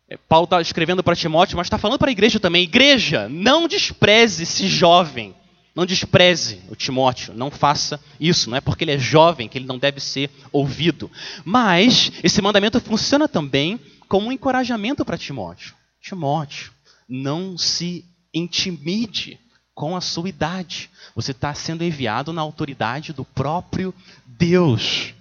É, 0.10 0.18
Paulo 0.18 0.46
está 0.46 0.60
escrevendo 0.62 1.04
para 1.04 1.16
Timóteo, 1.16 1.58
mas 1.58 1.68
está 1.68 1.78
falando 1.78 2.00
para 2.00 2.10
a 2.10 2.12
igreja 2.12 2.40
também. 2.40 2.64
Igreja, 2.64 3.30
não 3.30 3.68
despreze 3.68 4.44
esse 4.44 4.68
jovem 4.68 5.36
não 5.80 5.86
despreze 5.86 6.60
o 6.70 6.76
Timóteo, 6.76 7.34
não 7.34 7.50
faça 7.50 8.02
isso. 8.20 8.50
Não 8.50 8.58
é 8.58 8.60
porque 8.60 8.84
ele 8.84 8.92
é 8.92 9.00
jovem 9.00 9.48
que 9.48 9.58
ele 9.58 9.66
não 9.66 9.78
deve 9.78 10.02
ser 10.02 10.30
ouvido. 10.52 11.10
Mas 11.46 12.12
esse 12.22 12.42
mandamento 12.42 12.82
funciona 12.82 13.30
também 13.30 13.80
como 14.06 14.28
um 14.28 14.32
encorajamento 14.32 15.06
para 15.06 15.18
Timóteo. 15.18 15.74
Timóteo, 16.02 16.74
não 17.08 17.58
se 17.58 18.04
intimide 18.34 19.40
com 19.74 19.96
a 19.96 20.02
sua 20.02 20.28
idade. 20.28 20.90
Você 21.16 21.32
está 21.32 21.54
sendo 21.54 21.82
enviado 21.82 22.34
na 22.34 22.42
autoridade 22.42 23.14
do 23.14 23.24
próprio 23.24 23.96
Deus. 24.26 25.14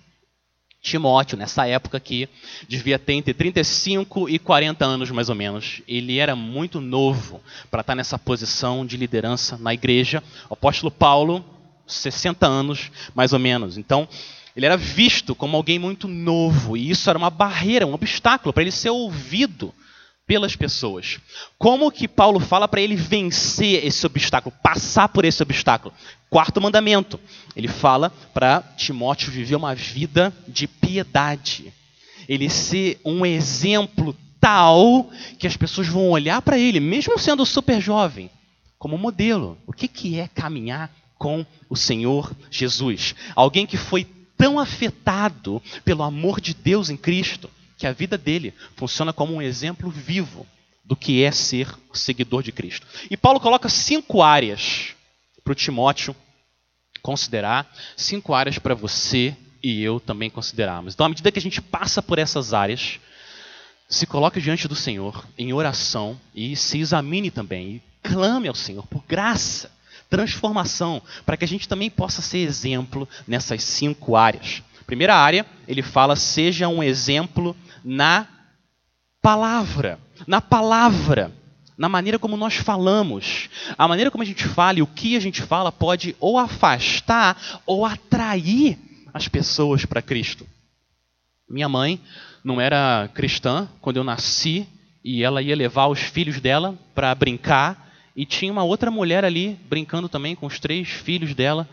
Timóteo, 0.81 1.37
nessa 1.37 1.67
época 1.67 1.97
aqui, 1.97 2.29
devia 2.69 2.99
ter 2.99 3.15
entre 3.15 3.35
35 3.35 4.29
e 4.29 4.39
40 4.39 4.85
anos 4.85 5.11
mais 5.11 5.29
ou 5.29 5.35
menos. 5.35 5.83
Ele 5.89 6.19
era 6.19 6.37
muito 6.37 6.81
novo 6.81 7.41
para 7.71 7.81
estar 7.81 7.95
nessa 7.95 8.19
posição 8.19 8.87
de 8.87 8.97
liderança 8.97 9.59
na 9.59 9.75
igreja. 9.75 10.23
O 10.49 10.55
apóstolo 10.55 10.91
Paulo, 10.91 11.45
60 11.87 12.47
anos 12.47 12.91
mais 13.15 13.33
ou 13.33 13.39
menos. 13.39 13.77
Então, 13.77 14.09
ele 14.55 14.67
era 14.67 14.77
visto 14.77 15.35
como 15.35 15.57
alguém 15.57 15.79
muito 15.79 16.09
novo 16.09 16.77
e 16.77 16.91
isso 16.91 17.09
era 17.09 17.19
uma 17.19 17.31
barreira, 17.31 17.87
um 17.87 17.95
obstáculo 17.95 18.53
para 18.53 18.63
ele 18.63 18.73
ser 18.73 18.91
ouvido 18.91 19.75
pelas 20.29 20.55
pessoas. 20.55 21.19
Como 21.59 21.91
que 21.91 22.07
Paulo 22.07 22.39
fala 22.39 22.69
para 22.69 22.83
ele 22.83 22.95
vencer 22.95 23.85
esse 23.85 24.05
obstáculo, 24.05 24.55
passar 24.63 25.09
por 25.09 25.25
esse 25.25 25.43
obstáculo? 25.43 25.95
Quarto 26.29 26.61
mandamento. 26.61 27.19
Ele 27.57 27.67
fala 27.67 28.11
para 28.35 28.61
Timóteo 28.77 29.33
viver 29.33 29.57
uma 29.57 29.75
vida 29.75 30.33
de 30.47 30.69
piedade. 30.69 31.73
Ele 32.29 32.51
ser 32.51 33.01
um 33.03 33.25
exemplo 33.25 34.15
tal 34.39 35.11
que 35.39 35.47
as 35.47 35.57
pessoas 35.57 35.89
vão 35.89 36.11
olhar 36.11 36.43
para 36.43 36.59
ele, 36.59 36.79
mesmo 36.79 37.19
sendo 37.19 37.47
super 37.47 37.81
jovem, 37.81 38.31
como 38.79 38.99
modelo. 38.99 39.57
O 39.67 39.73
que, 39.73 39.89
que 39.89 40.21
é 40.21 40.29
caminhar 40.29 40.95
com 41.17 41.45
o 41.71 41.75
Senhor 41.75 42.31
Jesus? 42.51 43.15
Alguém 43.35 43.67
que 43.67 43.79
foi 43.79 44.07
tão 44.37 44.59
afetado 44.59 45.63
pelo 45.87 46.03
amor 46.03 46.39
de 46.39 46.53
Deus 46.53 46.91
em 46.91 46.99
Cristo 46.99 47.49
que 47.79 47.87
a 47.87 47.93
vida 47.93 48.19
dele 48.19 48.53
funciona 48.77 49.13
como 49.13 49.33
um 49.33 49.41
exemplo 49.41 49.89
vivo 49.89 50.45
do 50.85 50.97
que 50.97 51.23
é 51.23 51.31
ser 51.31 51.73
seguidor 51.93 52.43
de 52.43 52.51
Cristo. 52.51 52.87
E 53.11 53.17
Paulo 53.17 53.39
coloca 53.39 53.69
cinco 53.69 54.21
áreas 54.21 54.95
para 55.45 55.53
o 55.53 55.55
Timóteo 55.55 56.15
considerar, 57.01 57.71
cinco 57.97 58.35
áreas 58.35 58.59
para 58.59 58.75
você 58.75 59.35
e 59.63 59.83
eu 59.83 60.01
também 60.01 60.29
considerarmos. 60.29 60.95
Então, 60.95 61.07
à 61.07 61.09
medida 61.09 61.31
que 61.31 61.39
a 61.39 61.43
gente 61.43 61.63
passa 61.63 62.03
por 62.03 62.19
essas 62.19 62.53
áreas, 62.53 62.99
se 63.89 64.07
coloque 64.07 64.41
diante 64.41 64.67
do 64.67 64.75
Senhor 64.75 65.25
em 65.39 65.53
oração 65.53 66.21
e 66.35 66.57
se 66.57 66.79
examine 66.79 67.31
também 67.31 67.77
e 67.77 67.83
clame 68.03 68.49
ao 68.49 68.55
Senhor 68.55 68.87
por 68.87 69.05
graça, 69.07 69.71
transformação, 70.11 71.01
para 71.25 71.37
que 71.37 71.45
a 71.45 71.49
gente 71.49 71.69
também 71.69 71.91
possa 71.91 72.21
ser 72.23 72.39
exemplo 72.39 73.09
nessas 73.27 73.63
cinco 73.63 74.17
áreas. 74.17 74.63
Primeira 74.87 75.15
área, 75.15 75.45
ele 75.67 75.83
fala: 75.83 76.17
seja 76.17 76.67
um 76.67 76.83
exemplo 76.83 77.55
na 77.85 78.27
palavra. 79.23 79.99
Na 80.27 80.41
palavra. 80.41 81.33
na 81.77 81.89
maneira 81.89 82.19
como 82.19 82.37
nós 82.37 82.57
falamos. 82.57 83.49
A 83.77 83.87
maneira 83.87 84.11
como 84.11 84.23
a 84.23 84.27
gente 84.27 84.45
fala 84.45 84.81
e 84.81 84.83
o 84.83 84.87
que 84.87 85.17
a 85.17 85.21
gente 85.21 85.41
fala 85.43 85.71
pode 85.71 86.17
ou 86.19 86.37
afastar 86.37 87.61
ou 87.65 87.87
atrair 87.87 88.77
as 89.15 89.29
pessoas 89.29 89.85
para 89.85 90.03
Cristo. 90.03 90.47
Minha 91.49 91.69
mãe 91.69 92.01
não 92.45 92.61
era 92.61 93.09
cristã 93.15 93.69
quando 93.81 93.97
eu 93.97 94.05
nasci 94.05 94.67
e 95.05 95.23
ela 95.23 95.41
ia 95.41 95.57
levar 95.57 95.87
os 95.87 96.01
filhos 96.01 96.41
dela 96.41 96.77
para 96.95 97.15
brincar 97.15 97.89
e 98.15 98.27
tinha 98.27 98.53
uma 98.53 98.65
outra 98.65 98.91
mulher 98.91 99.25
ali 99.25 99.59
brincando 99.69 100.09
também 100.09 100.35
com 100.35 100.47
os 100.47 100.59
três 100.59 100.89
filhos 100.89 101.35
dela. 101.35 101.69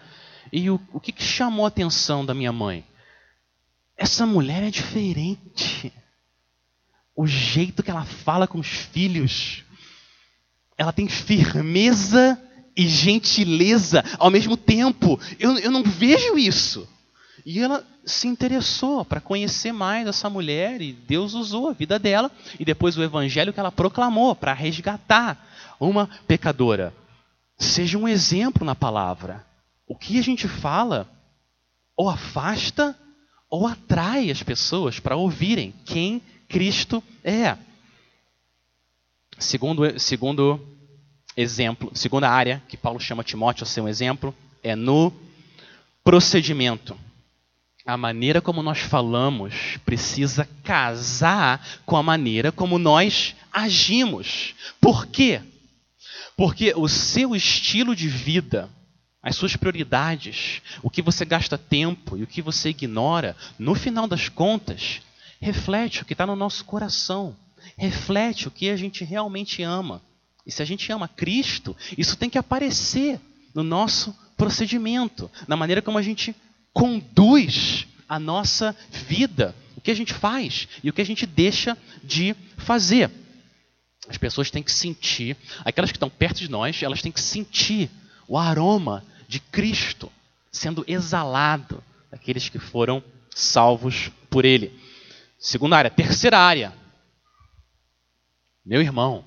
E 0.54 0.70
o, 0.70 0.80
o 0.94 1.00
que, 1.00 1.12
que 1.12 1.24
chamou 1.24 1.66
a 1.66 1.70
atenção 1.70 2.24
da 2.24 2.34
minha 2.34 2.52
mãe? 2.52 2.84
Essa 3.98 4.26
mulher 4.26 4.64
é 4.64 4.70
diferente. 4.70 5.92
O 7.16 7.26
jeito 7.26 7.82
que 7.82 7.90
ela 7.90 8.04
fala 8.04 8.48
com 8.48 8.60
os 8.60 8.68
filhos, 8.68 9.64
ela 10.78 10.92
tem 10.92 11.08
firmeza 11.08 12.40
e 12.76 12.88
gentileza 12.88 14.04
ao 14.20 14.30
mesmo 14.30 14.58
tempo. 14.58 15.20
Eu, 15.40 15.58
eu 15.60 15.72
não 15.72 15.82
vejo 15.82 16.38
isso. 16.38 16.88
E 17.46 17.60
ela 17.60 17.86
se 18.06 18.28
interessou 18.28 19.06
para 19.06 19.22
conhecer 19.22 19.72
mais 19.72 20.08
essa 20.08 20.30
mulher 20.30 20.82
e 20.82 20.92
Deus 20.92 21.34
usou 21.34 21.70
a 21.70 21.74
vida 21.74 21.98
dela 21.98 22.32
e 22.60 22.66
depois 22.66 22.98
o 22.98 23.04
evangelho 23.04 23.54
que 23.54 23.60
ela 23.60 23.72
proclamou 23.72 24.36
para 24.36 24.54
resgatar 24.54 25.48
uma 25.80 26.10
pecadora. 26.28 26.94
Seja 27.58 27.98
um 27.98 28.08
exemplo 28.08 28.66
na 28.66 28.76
palavra. 28.76 29.46
O 29.88 29.96
que 29.96 30.20
a 30.20 30.24
gente 30.24 30.48
fala 30.48 31.08
ou 31.96 32.10
afasta 32.10 32.98
ou 33.50 33.68
atrai 33.68 34.30
as 34.32 34.42
pessoas 34.44 35.00
para 35.00 35.16
ouvirem 35.16 35.74
quem 35.86 36.22
Cristo 36.48 37.04
é. 37.24 37.58
Segundo, 39.38 40.00
segundo 40.00 40.60
exemplo, 41.36 41.92
segunda 41.94 42.30
área 42.30 42.62
que 42.68 42.78
Paulo 42.78 43.00
chama 43.00 43.24
Timóteo 43.24 43.64
a 43.64 43.68
ser 43.68 43.82
um 43.82 43.88
exemplo 43.88 44.34
é 44.64 44.76
no 44.76 45.12
procedimento. 46.04 46.98
A 47.86 47.98
maneira 47.98 48.42
como 48.42 48.64
nós 48.64 48.80
falamos 48.80 49.78
precisa 49.86 50.48
casar 50.64 51.64
com 51.86 51.96
a 51.96 52.02
maneira 52.02 52.52
como 52.52 52.80
nós 52.80 53.36
agimos. 53.52 54.56
Por 54.82 55.06
quê? 55.06 55.42
Porque 56.36 56.74
o 56.76 56.88
seu 56.88 57.36
estilo 57.36 57.96
de 57.96 58.08
vida, 58.08 58.70
as 59.26 59.36
suas 59.36 59.56
prioridades, 59.56 60.62
o 60.84 60.90
que 60.90 61.02
você 61.02 61.26
gasta 61.26 61.58
tempo 61.58 62.16
e 62.16 62.22
o 62.22 62.28
que 62.28 62.44
você 62.44 62.70
ignora, 62.70 63.36
no 63.58 63.74
final 63.74 64.06
das 64.06 64.30
contas, 64.30 65.02
reflete 65.42 66.04
o 66.04 66.06
que 66.06 66.14
está 66.14 66.28
no 66.28 66.36
nosso 66.36 66.64
coração, 66.64 67.36
reflete 67.76 68.48
o 68.48 68.52
que 68.52 68.70
a 68.70 68.78
gente 68.78 69.04
realmente 69.04 69.64
ama. 69.64 70.00
E 70.46 70.52
se 70.52 70.62
a 70.62 70.66
gente 70.66 70.92
ama 70.92 71.08
Cristo, 71.08 71.76
isso 71.98 72.16
tem 72.16 72.30
que 72.30 72.38
aparecer 72.38 73.20
no 73.52 73.64
nosso 73.64 74.16
procedimento, 74.38 75.30
na 75.48 75.58
maneira 75.58 75.82
como 75.82 75.98
a 75.98 76.04
gente 76.04 76.36
conduz 76.72 77.88
a 78.08 78.20
nossa 78.20 78.78
vida, 79.08 79.56
o 79.76 79.82
que 79.82 79.90
a 79.90 79.96
gente 79.96 80.14
faz 80.14 80.68
e 80.84 80.90
o 80.92 80.94
que 80.94 81.02
a 81.02 81.06
gente 81.06 81.26
deixa 81.26 81.76
de 82.04 82.36
fazer. 82.58 83.10
As 84.08 84.20
pessoas 84.20 84.52
têm 84.52 84.62
que 84.62 84.72
sentir, 84.72 85.36
aquelas 85.64 85.92
que 85.92 85.98
estão 85.98 86.12
perto 86.12 86.38
de 86.38 86.52
nós, 86.52 86.84
elas 86.84 87.02
têm 87.02 87.12
que 87.12 87.20
sentir 87.20 87.90
o 88.28 88.38
aroma 88.38 89.04
de 89.28 89.40
Cristo 89.40 90.12
sendo 90.52 90.84
exalado 90.88 91.84
daqueles 92.12 92.50
que 92.50 92.60
foram 92.60 93.04
salvos 93.34 94.10
por 94.30 94.46
Ele. 94.46 94.72
Segunda 95.38 95.78
área. 95.78 95.92
Terceira 95.92 96.40
área. 96.40 96.74
Meu 98.66 98.82
irmão, 98.82 99.24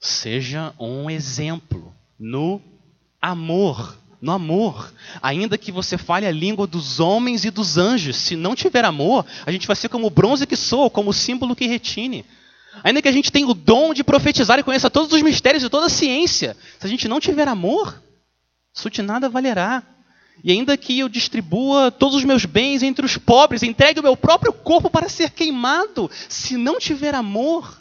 seja 0.00 0.74
um 0.78 1.08
exemplo 1.10 1.94
no 2.18 2.60
amor. 3.20 3.96
No 4.20 4.32
amor. 4.32 4.92
Ainda 5.20 5.58
que 5.58 5.70
você 5.70 5.98
fale 5.98 6.26
a 6.26 6.32
língua 6.32 6.66
dos 6.66 7.00
homens 7.00 7.44
e 7.44 7.50
dos 7.50 7.76
anjos, 7.76 8.16
se 8.16 8.34
não 8.34 8.54
tiver 8.54 8.84
amor, 8.84 9.26
a 9.44 9.52
gente 9.52 9.66
vai 9.66 9.76
ser 9.76 9.88
como 9.88 10.06
o 10.06 10.10
bronze 10.10 10.46
que 10.46 10.56
soa, 10.56 10.88
como 10.88 11.10
o 11.10 11.14
símbolo 11.14 11.54
que 11.54 11.66
retine. 11.66 12.24
Ainda 12.82 13.02
que 13.02 13.08
a 13.08 13.12
gente 13.12 13.30
tenha 13.30 13.46
o 13.46 13.54
dom 13.54 13.92
de 13.92 14.02
profetizar 14.02 14.58
e 14.58 14.62
conheça 14.62 14.88
todos 14.88 15.12
os 15.12 15.22
mistérios 15.22 15.62
de 15.62 15.68
toda 15.68 15.86
a 15.86 15.90
ciência, 15.90 16.56
se 16.78 16.86
a 16.86 16.88
gente 16.88 17.06
não 17.06 17.20
tiver 17.20 17.46
amor, 17.46 18.02
isso 18.74 18.90
de 18.90 19.02
nada 19.02 19.28
valerá. 19.28 19.82
E 20.42 20.50
ainda 20.50 20.76
que 20.76 20.98
eu 20.98 21.08
distribua 21.08 21.90
todos 21.90 22.16
os 22.16 22.24
meus 22.24 22.44
bens 22.44 22.82
entre 22.82 23.04
os 23.04 23.16
pobres, 23.16 23.62
entregue 23.62 24.00
o 24.00 24.02
meu 24.02 24.16
próprio 24.16 24.52
corpo 24.52 24.90
para 24.90 25.08
ser 25.08 25.30
queimado, 25.30 26.10
se 26.28 26.56
não 26.56 26.78
tiver 26.78 27.14
amor, 27.14 27.80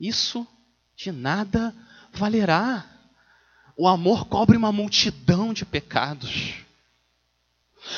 isso 0.00 0.46
de 0.96 1.10
nada 1.10 1.74
valerá. 2.12 2.86
O 3.76 3.88
amor 3.88 4.26
cobre 4.26 4.56
uma 4.56 4.70
multidão 4.70 5.52
de 5.52 5.64
pecados. 5.64 6.54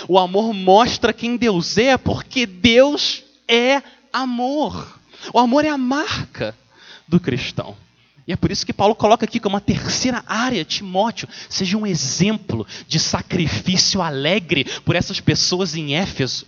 O 0.08 0.18
amor 0.18 0.54
mostra 0.54 1.12
quem 1.12 1.36
Deus 1.36 1.76
é, 1.76 1.96
porque 1.96 2.46
Deus 2.46 3.22
é 3.46 3.82
amor. 4.12 4.98
O 5.32 5.38
amor 5.38 5.64
é 5.64 5.68
a 5.68 5.78
marca 5.78 6.56
do 7.06 7.20
cristão. 7.20 7.76
E 8.26 8.32
é 8.32 8.36
por 8.36 8.50
isso 8.50 8.64
que 8.64 8.72
Paulo 8.72 8.94
coloca 8.94 9.24
aqui 9.24 9.38
como 9.38 9.54
uma 9.54 9.60
terceira 9.60 10.24
área, 10.26 10.64
Timóteo, 10.64 11.28
seja 11.48 11.76
um 11.76 11.86
exemplo 11.86 12.66
de 12.88 12.98
sacrifício 12.98 14.00
alegre 14.00 14.64
por 14.84 14.96
essas 14.96 15.20
pessoas 15.20 15.74
em 15.74 15.94
Éfeso. 15.94 16.46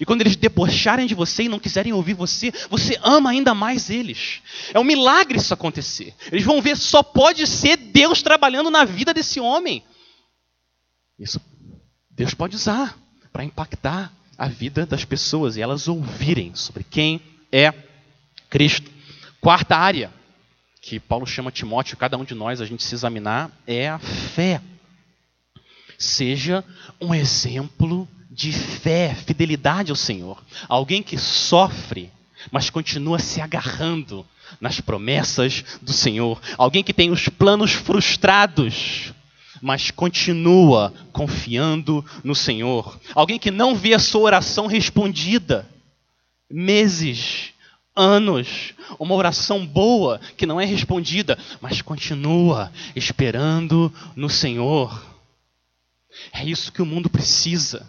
E 0.00 0.04
quando 0.04 0.20
eles 0.20 0.36
debocharem 0.36 1.06
de 1.06 1.14
você 1.14 1.44
e 1.44 1.48
não 1.48 1.58
quiserem 1.58 1.92
ouvir 1.92 2.14
você, 2.14 2.52
você 2.68 2.98
ama 3.02 3.30
ainda 3.30 3.54
mais 3.54 3.88
eles. 3.88 4.42
É 4.74 4.78
um 4.78 4.84
milagre 4.84 5.38
isso 5.38 5.54
acontecer. 5.54 6.14
Eles 6.30 6.44
vão 6.44 6.60
ver, 6.60 6.76
só 6.76 7.02
pode 7.02 7.46
ser 7.46 7.76
Deus 7.76 8.20
trabalhando 8.20 8.70
na 8.70 8.84
vida 8.84 9.14
desse 9.14 9.40
homem. 9.40 9.82
Isso 11.18 11.40
Deus 12.10 12.34
pode 12.34 12.56
usar 12.56 12.98
para 13.32 13.44
impactar 13.44 14.12
a 14.36 14.48
vida 14.48 14.84
das 14.84 15.04
pessoas 15.04 15.56
e 15.56 15.62
elas 15.62 15.86
ouvirem 15.86 16.54
sobre 16.54 16.82
quem 16.82 17.20
é 17.50 17.72
Cristo. 18.50 18.90
Quarta 19.40 19.76
área, 19.76 20.12
que 20.88 20.98
Paulo 20.98 21.26
chama 21.26 21.52
Timóteo, 21.52 21.98
cada 21.98 22.16
um 22.16 22.24
de 22.24 22.34
nós 22.34 22.62
a 22.62 22.64
gente 22.64 22.82
se 22.82 22.94
examinar, 22.94 23.50
é 23.66 23.90
a 23.90 23.98
fé. 23.98 24.62
Seja 25.98 26.64
um 26.98 27.14
exemplo 27.14 28.08
de 28.30 28.52
fé, 28.52 29.14
fidelidade 29.14 29.90
ao 29.90 29.96
Senhor. 29.96 30.42
Alguém 30.66 31.02
que 31.02 31.18
sofre, 31.18 32.10
mas 32.50 32.70
continua 32.70 33.18
se 33.18 33.38
agarrando 33.38 34.24
nas 34.58 34.80
promessas 34.80 35.62
do 35.82 35.92
Senhor. 35.92 36.40
Alguém 36.56 36.82
que 36.82 36.94
tem 36.94 37.10
os 37.10 37.28
planos 37.28 37.72
frustrados, 37.72 39.12
mas 39.60 39.90
continua 39.90 40.94
confiando 41.12 42.02
no 42.24 42.34
Senhor. 42.34 42.98
Alguém 43.14 43.38
que 43.38 43.50
não 43.50 43.74
vê 43.74 43.92
a 43.92 43.98
sua 43.98 44.22
oração 44.22 44.66
respondida 44.66 45.68
meses, 46.50 47.52
anos, 47.98 48.72
uma 48.98 49.14
oração 49.14 49.66
boa 49.66 50.20
que 50.36 50.46
não 50.46 50.60
é 50.60 50.64
respondida, 50.64 51.38
mas 51.60 51.82
continua 51.82 52.72
esperando 52.94 53.92
no 54.14 54.30
Senhor. 54.30 55.04
É 56.32 56.44
isso 56.44 56.72
que 56.72 56.80
o 56.82 56.86
mundo 56.86 57.10
precisa. 57.10 57.86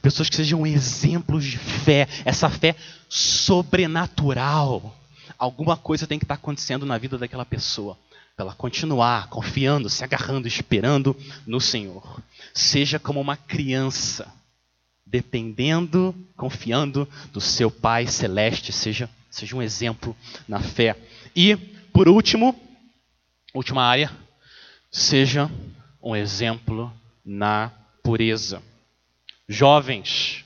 Pessoas 0.00 0.28
que 0.28 0.36
sejam 0.36 0.66
exemplos 0.66 1.44
de 1.44 1.58
fé, 1.58 2.08
essa 2.24 2.50
fé 2.50 2.76
sobrenatural. 3.08 4.96
Alguma 5.38 5.76
coisa 5.76 6.06
tem 6.06 6.18
que 6.18 6.24
estar 6.24 6.34
acontecendo 6.34 6.86
na 6.86 6.98
vida 6.98 7.18
daquela 7.18 7.44
pessoa 7.44 7.98
para 8.36 8.46
ela 8.46 8.54
continuar 8.54 9.28
confiando, 9.28 9.90
se 9.90 10.02
agarrando, 10.04 10.48
esperando 10.48 11.16
no 11.46 11.60
Senhor. 11.60 12.20
Seja 12.54 12.98
como 12.98 13.20
uma 13.20 13.36
criança, 13.36 14.32
dependendo, 15.04 16.14
confiando 16.36 17.08
do 17.32 17.40
seu 17.40 17.70
Pai 17.70 18.06
celeste, 18.06 18.72
seja 18.72 19.08
Seja 19.32 19.56
um 19.56 19.62
exemplo 19.62 20.14
na 20.46 20.60
fé. 20.60 20.94
E, 21.34 21.56
por 21.90 22.06
último, 22.06 22.54
última 23.54 23.82
área, 23.82 24.12
seja 24.90 25.50
um 26.02 26.14
exemplo 26.14 26.92
na 27.24 27.72
pureza. 28.02 28.62
Jovens, 29.48 30.44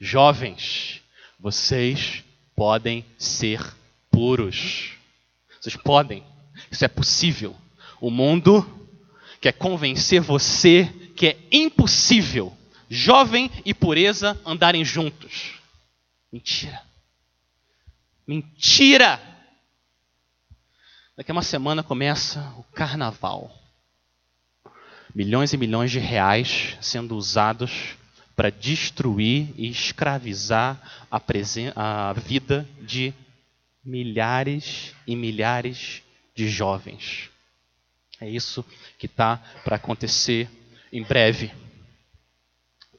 jovens, 0.00 1.00
vocês 1.38 2.24
podem 2.56 3.04
ser 3.16 3.64
puros. 4.10 4.94
Vocês 5.60 5.76
podem, 5.76 6.24
isso 6.72 6.84
é 6.84 6.88
possível. 6.88 7.54
O 8.00 8.10
mundo 8.10 8.66
quer 9.40 9.52
convencer 9.52 10.20
você 10.20 10.92
que 11.14 11.28
é 11.28 11.38
impossível 11.52 12.57
jovem 12.88 13.50
e 13.64 13.74
pureza 13.74 14.40
andarem 14.44 14.84
juntos. 14.84 15.60
Mentira. 16.32 16.82
Mentira! 18.26 19.20
Daqui 21.16 21.30
a 21.30 21.34
uma 21.34 21.42
semana 21.42 21.82
começa 21.82 22.40
o 22.56 22.62
carnaval. 22.74 23.52
Milhões 25.14 25.52
e 25.52 25.56
milhões 25.56 25.90
de 25.90 25.98
reais 25.98 26.76
sendo 26.80 27.16
usados 27.16 27.96
para 28.36 28.50
destruir 28.50 29.52
e 29.56 29.68
escravizar 29.68 30.80
a, 31.10 32.10
a 32.10 32.12
vida 32.12 32.68
de 32.82 33.12
milhares 33.84 34.94
e 35.06 35.16
milhares 35.16 36.02
de 36.36 36.48
jovens. 36.48 37.30
É 38.20 38.28
isso 38.28 38.64
que 38.96 39.06
está 39.06 39.38
para 39.64 39.76
acontecer 39.76 40.48
em 40.92 41.02
breve. 41.02 41.50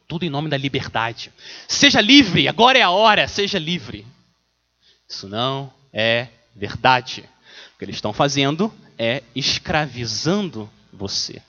Tudo 0.10 0.26
em 0.26 0.30
nome 0.30 0.50
da 0.50 0.58
liberdade. 0.58 1.32
Seja 1.68 2.02
livre, 2.02 2.48
agora 2.48 2.80
é 2.80 2.82
a 2.82 2.90
hora, 2.90 3.28
seja 3.28 3.60
livre. 3.60 4.08
Isso 5.08 5.30
não 5.30 5.72
é 5.94 6.30
verdade. 6.56 7.30
O 7.76 7.78
que 7.78 7.86
eles 7.86 7.98
estão 7.98 8.12
fazendo 8.12 8.74
é 8.98 9.22
escravizando 9.36 10.68
você. 10.92 11.40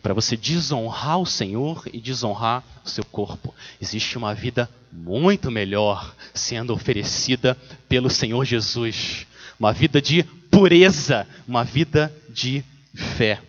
Para 0.00 0.14
você 0.14 0.36
desonrar 0.36 1.18
o 1.18 1.26
Senhor 1.26 1.82
e 1.92 2.00
desonrar 2.00 2.62
o 2.84 2.88
seu 2.88 3.04
corpo. 3.04 3.52
Existe 3.82 4.16
uma 4.16 4.32
vida 4.32 4.70
muito 4.92 5.50
melhor 5.50 6.14
sendo 6.32 6.72
oferecida 6.72 7.56
pelo 7.88 8.08
Senhor 8.08 8.44
Jesus. 8.44 9.26
Uma 9.58 9.72
vida 9.72 10.00
de 10.00 10.22
pureza, 10.22 11.26
uma 11.48 11.64
vida 11.64 12.14
de 12.28 12.64
fé. 12.94 13.42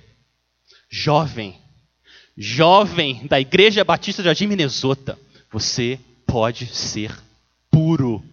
Jovem, 0.90 1.62
jovem 2.38 3.26
da 3.28 3.40
Igreja 3.40 3.84
Batista 3.84 4.22
de 4.22 4.28
Jardim 4.28 4.48
Minnesota, 4.48 5.18
você 5.52 6.00
pode 6.26 6.68
ser 6.68 7.12
puro 7.72 8.24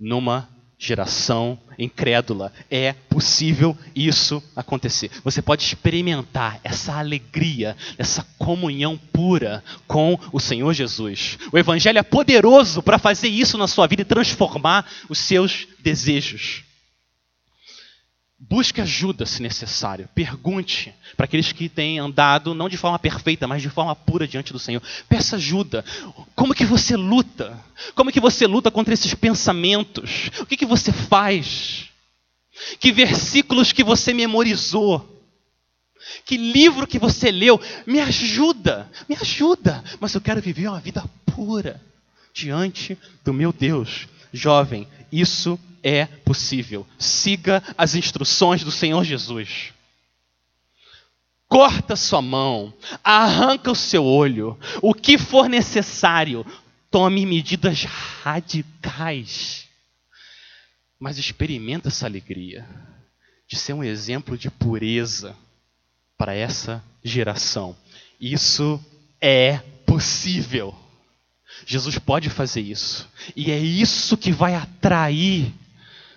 numa 0.00 0.48
geração 0.78 1.58
incrédula. 1.78 2.52
É 2.70 2.92
possível 3.08 3.76
isso 3.94 4.42
acontecer. 4.54 5.10
Você 5.24 5.42
pode 5.42 5.62
experimentar 5.62 6.60
essa 6.62 6.94
alegria, 6.94 7.76
essa 7.98 8.26
comunhão 8.38 8.98
pura 9.12 9.62
com 9.86 10.18
o 10.32 10.40
Senhor 10.40 10.72
Jesus. 10.72 11.38
O 11.52 11.58
Evangelho 11.58 11.98
é 11.98 12.02
poderoso 12.02 12.82
para 12.82 12.98
fazer 12.98 13.28
isso 13.28 13.58
na 13.58 13.66
sua 13.66 13.86
vida 13.86 14.02
e 14.02 14.06
transformar 14.06 14.86
os 15.08 15.18
seus 15.18 15.66
desejos. 15.80 16.65
Busque 18.48 18.80
ajuda 18.80 19.26
se 19.26 19.42
necessário. 19.42 20.08
Pergunte 20.14 20.94
para 21.16 21.24
aqueles 21.24 21.50
que 21.50 21.68
têm 21.68 21.98
andado 21.98 22.54
não 22.54 22.68
de 22.68 22.76
forma 22.76 22.98
perfeita, 22.98 23.46
mas 23.48 23.60
de 23.60 23.68
forma 23.68 23.94
pura 23.96 24.26
diante 24.26 24.52
do 24.52 24.58
Senhor. 24.58 24.80
Peça 25.08 25.34
ajuda. 25.34 25.84
Como 26.34 26.54
que 26.54 26.64
você 26.64 26.96
luta? 26.96 27.58
Como 27.94 28.12
que 28.12 28.20
você 28.20 28.46
luta 28.46 28.70
contra 28.70 28.94
esses 28.94 29.12
pensamentos? 29.14 30.30
O 30.40 30.46
que 30.46 30.56
que 30.56 30.66
você 30.66 30.92
faz? 30.92 31.86
Que 32.78 32.92
versículos 32.92 33.72
que 33.72 33.82
você 33.82 34.14
memorizou? 34.14 35.12
Que 36.24 36.36
livro 36.36 36.86
que 36.86 37.00
você 37.00 37.32
leu? 37.32 37.60
Me 37.84 37.98
ajuda, 37.98 38.88
me 39.08 39.16
ajuda. 39.16 39.82
Mas 39.98 40.14
eu 40.14 40.20
quero 40.20 40.40
viver 40.40 40.68
uma 40.68 40.80
vida 40.80 41.04
pura 41.34 41.82
diante 42.32 42.96
do 43.24 43.34
meu 43.34 43.52
Deus. 43.52 44.06
Jovem, 44.32 44.86
isso 45.10 45.58
é 45.58 45.66
possível. 46.24 46.86
Siga 46.98 47.62
as 47.76 47.94
instruções 47.94 48.62
do 48.64 48.70
Senhor 48.70 49.04
Jesus. 49.04 49.72
Corta 51.48 51.94
sua 51.94 52.20
mão, 52.20 52.74
arranca 53.04 53.70
o 53.70 53.76
seu 53.76 54.04
olho, 54.04 54.58
o 54.82 54.92
que 54.92 55.16
for 55.16 55.48
necessário, 55.48 56.44
tome 56.90 57.24
medidas 57.24 57.84
radicais. 57.84 59.68
Mas 60.98 61.18
experimenta 61.18 61.88
essa 61.88 62.06
alegria 62.06 62.66
de 63.46 63.56
ser 63.56 63.74
um 63.74 63.84
exemplo 63.84 64.36
de 64.36 64.50
pureza 64.50 65.36
para 66.18 66.34
essa 66.34 66.82
geração. 67.04 67.76
Isso 68.20 68.82
é 69.20 69.58
possível. 69.86 70.74
Jesus 71.64 71.98
pode 71.98 72.28
fazer 72.28 72.60
isso. 72.60 73.08
E 73.34 73.50
é 73.50 73.58
isso 73.58 74.16
que 74.16 74.32
vai 74.32 74.54
atrair 74.54 75.52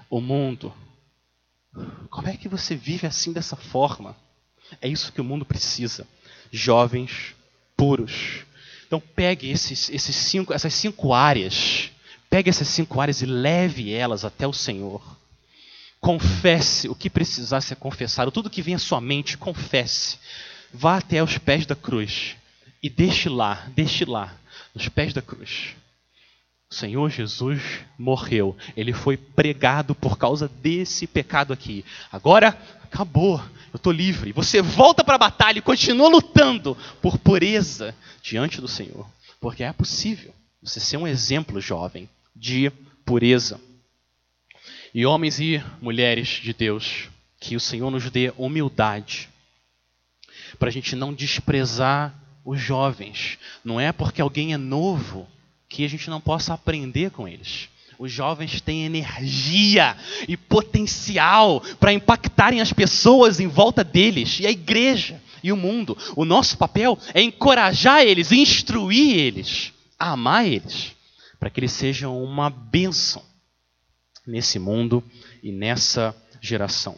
o 0.10 0.20
mundo. 0.20 0.74
Como 2.10 2.28
é 2.28 2.36
que 2.36 2.50
você 2.50 2.76
vive 2.76 3.06
assim 3.06 3.32
dessa 3.32 3.56
forma? 3.56 4.16
É 4.82 4.88
isso 4.88 5.12
que 5.12 5.22
o 5.22 5.24
mundo 5.24 5.46
precisa. 5.46 6.08
Jovens 6.52 7.36
puros. 7.78 8.46
Então 8.88 9.00
pegue 9.00 9.50
esses, 9.50 9.90
esses 9.90 10.16
cinco, 10.16 10.52
essas 10.52 10.74
cinco 10.74 11.14
áreas, 11.14 11.92
pegue 12.30 12.50
essas 12.50 12.68
cinco 12.68 13.00
áreas 13.00 13.22
e 13.22 13.26
leve 13.26 13.94
elas 13.94 14.26
até 14.26 14.48
o 14.48 14.54
Senhor. 14.54 15.02
Confesse 16.00 16.90
o 16.90 16.96
que 16.96 17.10
precisar 17.10 17.62
ser 17.62 17.76
confessado, 17.76 18.32
tudo 18.32 18.50
que 18.50 18.62
vem 18.62 18.76
à 18.76 18.80
sua 18.80 19.00
mente, 19.00 19.38
confesse. 19.38 20.18
Vá 20.74 20.98
até 20.98 21.22
os 21.22 21.38
pés 21.38 21.66
da 21.66 21.76
cruz 21.76 22.36
e 22.82 22.90
deixe 22.90 23.30
lá, 23.30 23.68
deixe 23.76 24.06
lá, 24.06 24.36
nos 24.74 24.90
pés 24.90 25.14
da 25.14 25.22
cruz. 25.22 25.76
O 26.72 26.76
Senhor 26.76 27.10
Jesus 27.10 27.80
morreu. 27.98 28.56
Ele 28.78 28.94
foi 28.94 29.18
pregado 29.18 29.96
por 29.96 30.18
causa 30.18 30.48
desse 30.48 31.08
pecado 31.08 31.52
aqui. 31.52 31.84
Agora 32.12 32.50
acabou. 32.84 33.42
Eu 33.74 33.78
estou 33.78 33.92
livre. 33.92 34.32
Você 34.34 34.62
volta 34.62 35.04
para 35.04 35.16
a 35.16 35.20
batalha 35.20 35.58
e 35.58 35.64
continua 35.64 36.08
lutando 36.08 36.78
por 37.02 37.18
pureza 37.18 37.96
diante 38.22 38.62
do 38.62 38.68
Senhor. 38.68 39.08
Porque 39.42 39.64
é 39.64 39.74
possível 39.74 40.34
você 40.62 40.80
ser 40.80 40.98
um 40.98 41.08
exemplo, 41.08 41.60
jovem, 41.60 42.08
de 42.36 42.72
pureza. 43.04 43.60
E 44.94 45.06
homens 45.06 45.40
e 45.40 45.64
mulheres 45.82 46.28
de 46.28 46.54
Deus, 46.54 47.10
que 47.40 47.56
o 47.56 47.60
Senhor 47.60 47.90
nos 47.90 48.10
dê 48.12 48.32
humildade 48.38 49.30
para 50.58 50.70
a 50.70 50.72
gente 50.72 50.96
não 50.96 51.14
desprezar 51.14 52.14
os 52.44 52.60
jovens. 52.60 53.38
Não 53.64 53.80
é 53.80 53.92
porque 53.92 54.22
alguém 54.22 54.54
é 54.54 54.58
novo 54.58 55.28
que 55.70 55.86
a 55.86 55.88
gente 55.88 56.10
não 56.10 56.20
possa 56.20 56.54
aprender 56.54 57.12
com 57.12 57.28
eles. 57.28 57.70
Os 58.00 58.12
jovens 58.12 58.60
têm 58.62 58.86
energia 58.86 59.96
e 60.28 60.36
potencial 60.36 61.62
para 61.80 61.94
impactarem 61.94 62.62
as 62.62 62.74
pessoas 62.74 63.40
em 63.40 63.48
volta 63.48 63.84
deles, 63.84 64.40
e 64.40 64.48
a 64.48 64.52
igreja 64.52 65.22
e 65.44 65.52
o 65.52 65.58
mundo. 65.58 65.98
O 66.16 66.26
nosso 66.26 66.58
papel 66.58 66.98
é 67.14 67.22
encorajar 67.22 68.02
eles, 68.02 68.32
instruir 68.32 69.18
eles, 69.18 69.74
amar 69.98 70.48
eles, 70.48 70.94
para 71.40 71.50
que 71.50 71.60
eles 71.60 71.74
sejam 71.74 72.24
uma 72.24 72.50
bênção 72.50 73.22
nesse 74.26 74.58
mundo 74.58 75.04
e 75.44 75.52
nessa 75.52 76.16
geração. 76.42 76.96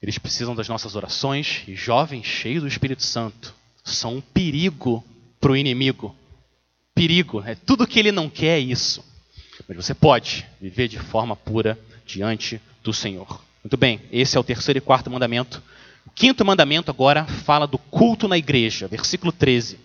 Eles 0.00 0.16
precisam 0.16 0.54
das 0.54 0.68
nossas 0.68 0.94
orações 0.94 1.62
e 1.66 1.74
jovens 1.74 2.24
cheios 2.24 2.62
do 2.62 2.68
Espírito 2.68 3.02
Santo 3.02 3.54
são 3.82 4.16
um 4.16 4.20
perigo 4.20 5.04
para 5.40 5.52
o 5.52 5.56
inimigo 5.56 6.14
perigo, 7.00 7.42
é 7.46 7.54
tudo 7.54 7.86
que 7.86 7.98
ele 7.98 8.12
não 8.12 8.28
quer 8.28 8.58
é 8.58 8.60
isso. 8.60 9.02
Mas 9.66 9.74
você 9.74 9.94
pode 9.94 10.46
viver 10.60 10.86
de 10.86 10.98
forma 10.98 11.34
pura 11.34 11.80
diante 12.04 12.60
do 12.84 12.92
Senhor. 12.92 13.42
Muito 13.64 13.78
bem, 13.78 14.02
esse 14.12 14.36
é 14.36 14.40
o 14.40 14.44
terceiro 14.44 14.76
e 14.76 14.82
quarto 14.82 15.10
mandamento. 15.10 15.62
O 16.04 16.10
quinto 16.10 16.44
mandamento 16.44 16.90
agora 16.90 17.24
fala 17.24 17.66
do 17.66 17.78
culto 17.78 18.28
na 18.28 18.36
igreja, 18.36 18.86
versículo 18.86 19.32
13. 19.32 19.80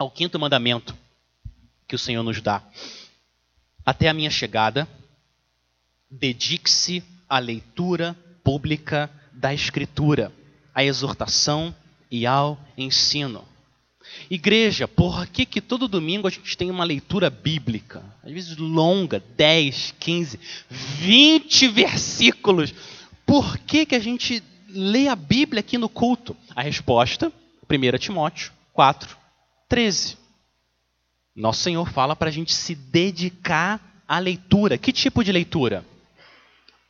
É 0.00 0.02
o 0.02 0.10
quinto 0.10 0.40
mandamento 0.40 0.92
que 1.86 1.94
o 1.94 1.98
Senhor 2.00 2.24
nos 2.24 2.40
dá. 2.40 2.60
Até 3.86 4.08
a 4.08 4.14
minha 4.14 4.30
chegada, 4.30 4.88
dedique-se 6.10 7.00
à 7.28 7.38
leitura 7.38 8.16
pública 8.42 9.08
da 9.32 9.54
Escritura, 9.54 10.32
à 10.74 10.82
exortação 10.82 11.72
e 12.10 12.26
ao 12.26 12.58
ensino. 12.76 13.46
Igreja, 14.30 14.86
por 14.86 15.26
que, 15.26 15.46
que 15.46 15.60
todo 15.60 15.88
domingo 15.88 16.26
a 16.26 16.30
gente 16.30 16.56
tem 16.56 16.70
uma 16.70 16.84
leitura 16.84 17.30
bíblica? 17.30 18.04
Às 18.22 18.32
vezes 18.32 18.56
longa, 18.56 19.22
10, 19.36 19.94
15, 19.98 20.38
20 20.70 21.68
versículos. 21.68 22.74
Por 23.24 23.58
que, 23.58 23.86
que 23.86 23.94
a 23.94 24.00
gente 24.00 24.42
lê 24.68 25.08
a 25.08 25.16
Bíblia 25.16 25.60
aqui 25.60 25.78
no 25.78 25.88
culto? 25.88 26.36
A 26.54 26.62
resposta, 26.62 27.32
1 27.68 27.98
Timóteo 27.98 28.52
4, 28.72 29.16
13. 29.68 30.16
Nosso 31.34 31.62
Senhor 31.62 31.88
fala 31.88 32.16
para 32.16 32.28
a 32.28 32.32
gente 32.32 32.54
se 32.54 32.74
dedicar 32.74 34.02
à 34.06 34.18
leitura. 34.18 34.78
Que 34.78 34.92
tipo 34.92 35.22
de 35.22 35.30
leitura? 35.30 35.84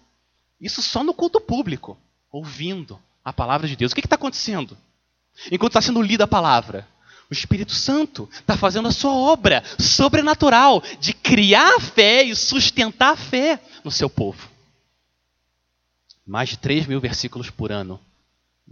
Isso 0.60 0.82
só 0.82 1.02
no 1.02 1.14
culto 1.14 1.40
público, 1.40 1.96
ouvindo 2.30 2.98
a 3.24 3.32
palavra 3.32 3.66
de 3.66 3.76
Deus. 3.76 3.92
O 3.92 3.94
que 3.94 4.00
está 4.00 4.16
acontecendo? 4.16 4.76
Enquanto 5.50 5.72
está 5.72 5.80
sendo 5.80 6.02
lida 6.02 6.24
a 6.24 6.28
palavra, 6.28 6.86
o 7.30 7.32
Espírito 7.32 7.72
Santo 7.72 8.28
está 8.32 8.56
fazendo 8.56 8.88
a 8.88 8.92
sua 8.92 9.12
obra 9.12 9.64
sobrenatural 9.78 10.82
de 11.00 11.14
criar 11.14 11.76
a 11.76 11.80
fé 11.80 12.22
e 12.22 12.36
sustentar 12.36 13.12
a 13.12 13.16
fé 13.16 13.58
no 13.82 13.90
seu 13.90 14.10
povo. 14.10 14.50
Mais 16.26 16.50
de 16.50 16.58
3 16.58 16.86
mil 16.86 17.00
versículos 17.00 17.48
por 17.48 17.72
ano, 17.72 17.98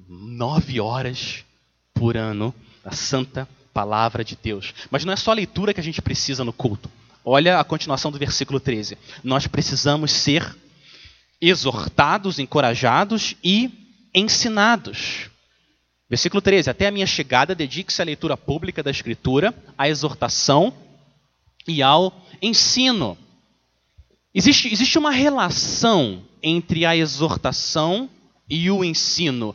nove 0.07 0.79
horas 0.79 1.43
por 1.95 2.17
ano 2.19 2.55
da 2.85 2.93
santa 2.93 3.49
palavra 3.73 4.23
de 4.23 4.37
Deus. 4.37 4.75
Mas 4.91 5.05
não 5.07 5.13
é 5.13 5.17
só 5.17 5.31
a 5.31 5.35
leitura 5.35 5.73
que 5.73 5.81
a 5.81 5.83
gente 5.83 6.03
precisa 6.03 6.45
no 6.45 6.53
culto. 6.53 6.91
Olha 7.25 7.59
a 7.59 7.65
continuação 7.65 8.11
do 8.11 8.19
versículo 8.19 8.61
13. 8.61 8.99
Nós 9.25 9.47
precisamos 9.47 10.13
ser 10.13 10.55
exortados, 11.41 12.39
encorajados 12.39 13.35
e 13.43 13.71
ensinados. 14.15 15.30
Versículo 16.11 16.43
13: 16.43 16.69
Até 16.69 16.89
a 16.89 16.91
minha 16.91 17.07
chegada, 17.07 17.55
dedique-se 17.55 18.03
à 18.03 18.05
leitura 18.05 18.37
pública 18.37 18.83
da 18.83 18.91
Escritura, 18.91 19.55
à 19.79 19.89
exortação 19.89 20.75
e 21.69 21.81
ao 21.81 22.13
ensino. 22.43 23.17
Existe, 24.35 24.73
existe 24.73 24.99
uma 24.99 25.13
relação 25.13 26.25
entre 26.43 26.85
a 26.85 26.97
exortação 26.97 28.11
e 28.49 28.69
o 28.71 28.85
ensino, 28.85 29.55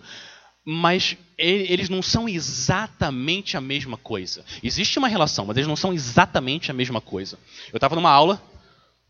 mas 0.63 1.18
eles 1.38 1.89
não 1.89 2.02
são 2.02 2.30
exatamente 2.30 3.58
a 3.58 3.62
mesma 3.62 3.98
coisa. 3.98 4.46
Existe 4.63 4.98
uma 4.98 5.10
relação, 5.10 5.46
mas 5.46 5.58
eles 5.58 5.68
não 5.68 5.76
são 5.76 5.94
exatamente 5.94 6.72
a 6.72 6.74
mesma 6.74 7.02
coisa. 7.02 7.38
Eu 7.74 7.78
estava 7.78 7.96
numa 7.96 8.10
aula 8.10 8.41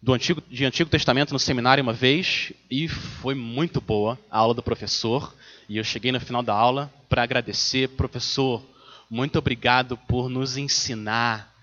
do 0.02 0.14
Antigo, 0.14 0.42
de 0.50 0.66
Antigo 0.66 0.90
Testamento 0.90 1.34
no 1.34 1.40
seminário 1.40 1.84
uma 1.84 1.94
vez 1.94 2.52
e 2.70 2.88
foi 2.88 3.36
muito 3.36 3.80
boa 3.80 4.18
a 4.30 4.40
aula 4.40 4.56
do 4.56 4.64
professor. 4.64 5.36
E 5.68 5.78
eu 5.78 5.84
cheguei 5.84 6.12
no 6.12 6.20
final 6.20 6.44
da 6.44 6.54
aula 6.54 6.94
para 7.10 7.24
agradecer, 7.24 7.90
professor, 7.90 8.64
muito 9.10 9.40
obrigado 9.40 9.98
por 9.98 10.30
nos 10.30 10.58
ensinar. 10.58 11.54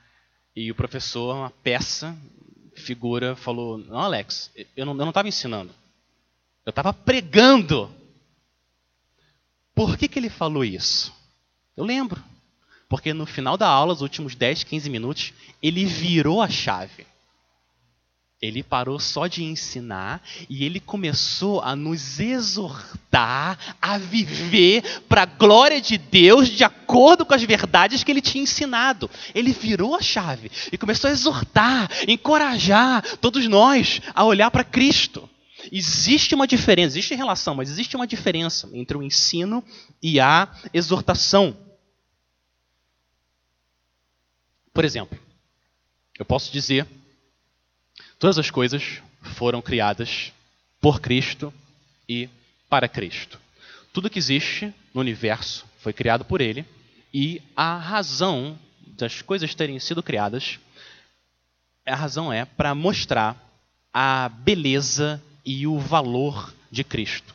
E 0.55 0.71
o 0.71 0.75
professor, 0.75 1.35
uma 1.35 1.51
peça, 1.51 2.17
figura, 2.75 3.37
falou: 3.37 3.79
Não, 3.79 3.99
Alex, 3.99 4.51
eu 4.77 4.85
não 4.85 5.09
estava 5.09 5.29
ensinando, 5.29 5.73
eu 6.65 6.71
estava 6.71 6.93
pregando. 6.93 7.91
Por 9.75 9.97
que, 9.97 10.09
que 10.09 10.19
ele 10.19 10.29
falou 10.29 10.65
isso? 10.65 11.13
Eu 11.77 11.85
lembro. 11.85 12.23
Porque 12.89 13.15
no 13.15 13.25
final 13.25 13.57
da 13.57 13.67
aula, 13.67 13.95
os 13.95 14.03
últimos 14.03 14.35
10, 14.35 14.65
15 14.65 14.91
minutos, 14.91 15.33
ele 15.63 15.87
virou 15.87 16.43
a 16.43 16.49
chave. 16.49 17.07
Ele 18.43 18.61
parou 18.61 18.99
só 18.99 19.29
de 19.29 19.45
ensinar 19.45 20.21
e 20.51 20.65
ele 20.65 20.81
começou 20.81 21.61
a 21.61 21.77
nos 21.77 22.19
exortar 22.19 23.77
a 23.81 23.97
viver 23.99 24.83
para 25.09 25.23
a 25.23 25.27
glória 25.27 25.81
de 25.81 25.97
Deus 25.97 26.49
de 26.49 26.65
acordo 26.65 27.25
com 27.25 27.35
as 27.35 27.43
verdades 27.45 28.03
que 28.03 28.11
ele 28.11 28.21
tinha 28.21 28.43
ensinado. 28.43 29.09
Ele 29.33 29.53
virou 29.53 29.95
a 29.95 30.03
chave 30.03 30.51
e 30.73 30.77
começou 30.77 31.09
a 31.09 31.13
exortar, 31.13 31.89
encorajar 32.09 33.17
todos 33.19 33.47
nós 33.47 34.01
a 34.13 34.25
olhar 34.25 34.51
para 34.51 34.65
Cristo. 34.65 35.31
Existe 35.71 36.35
uma 36.35 36.49
diferença, 36.49 36.99
existe 36.99 37.15
relação, 37.15 37.55
mas 37.55 37.71
existe 37.71 37.95
uma 37.95 38.09
diferença 38.09 38.69
entre 38.73 38.97
o 38.97 39.05
ensino 39.05 39.63
e 40.03 40.19
a 40.19 40.49
exortação. 40.75 41.57
Por 44.75 44.85
exemplo, 44.85 45.17
eu 46.19 46.25
posso 46.25 46.53
dizer 46.53 46.89
Todas 48.23 48.39
as 48.39 48.53
coisas 48.53 49.03
foram 49.35 49.61
criadas 49.61 50.33
por 50.81 51.01
Cristo 51.01 51.53
e 52.09 52.29
para 52.71 52.87
Cristo. 52.87 53.37
Tudo 53.93 54.09
que 54.09 54.17
existe 54.17 54.73
no 54.95 55.01
universo 55.01 55.67
foi 55.81 55.93
criado 55.93 56.25
por 56.25 56.41
Ele 56.41 56.65
e 57.13 57.43
a 57.57 57.77
razão 57.77 58.57
das 58.97 59.23
coisas 59.23 59.57
terem 59.57 59.77
sido 59.81 60.05
criadas, 60.05 60.61
a 61.85 61.97
razão 61.97 62.33
é 62.33 62.45
para 62.45 62.77
mostrar 62.77 63.37
a 63.93 64.29
beleza 64.29 65.21
e 65.45 65.67
o 65.67 65.81
valor 65.81 66.55
de 66.71 66.85
Cristo. 66.85 67.35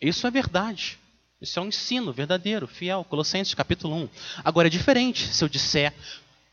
Isso 0.00 0.26
é 0.26 0.30
verdade. 0.30 0.98
Isso 1.38 1.58
é 1.58 1.62
um 1.62 1.68
ensino 1.68 2.14
verdadeiro, 2.14 2.66
fiel. 2.66 3.04
Colossenses 3.04 3.52
capítulo 3.52 3.94
1. 3.94 4.08
Agora 4.42 4.68
é 4.68 4.70
diferente 4.70 5.28
se 5.28 5.44
eu 5.44 5.50
disser 5.50 5.92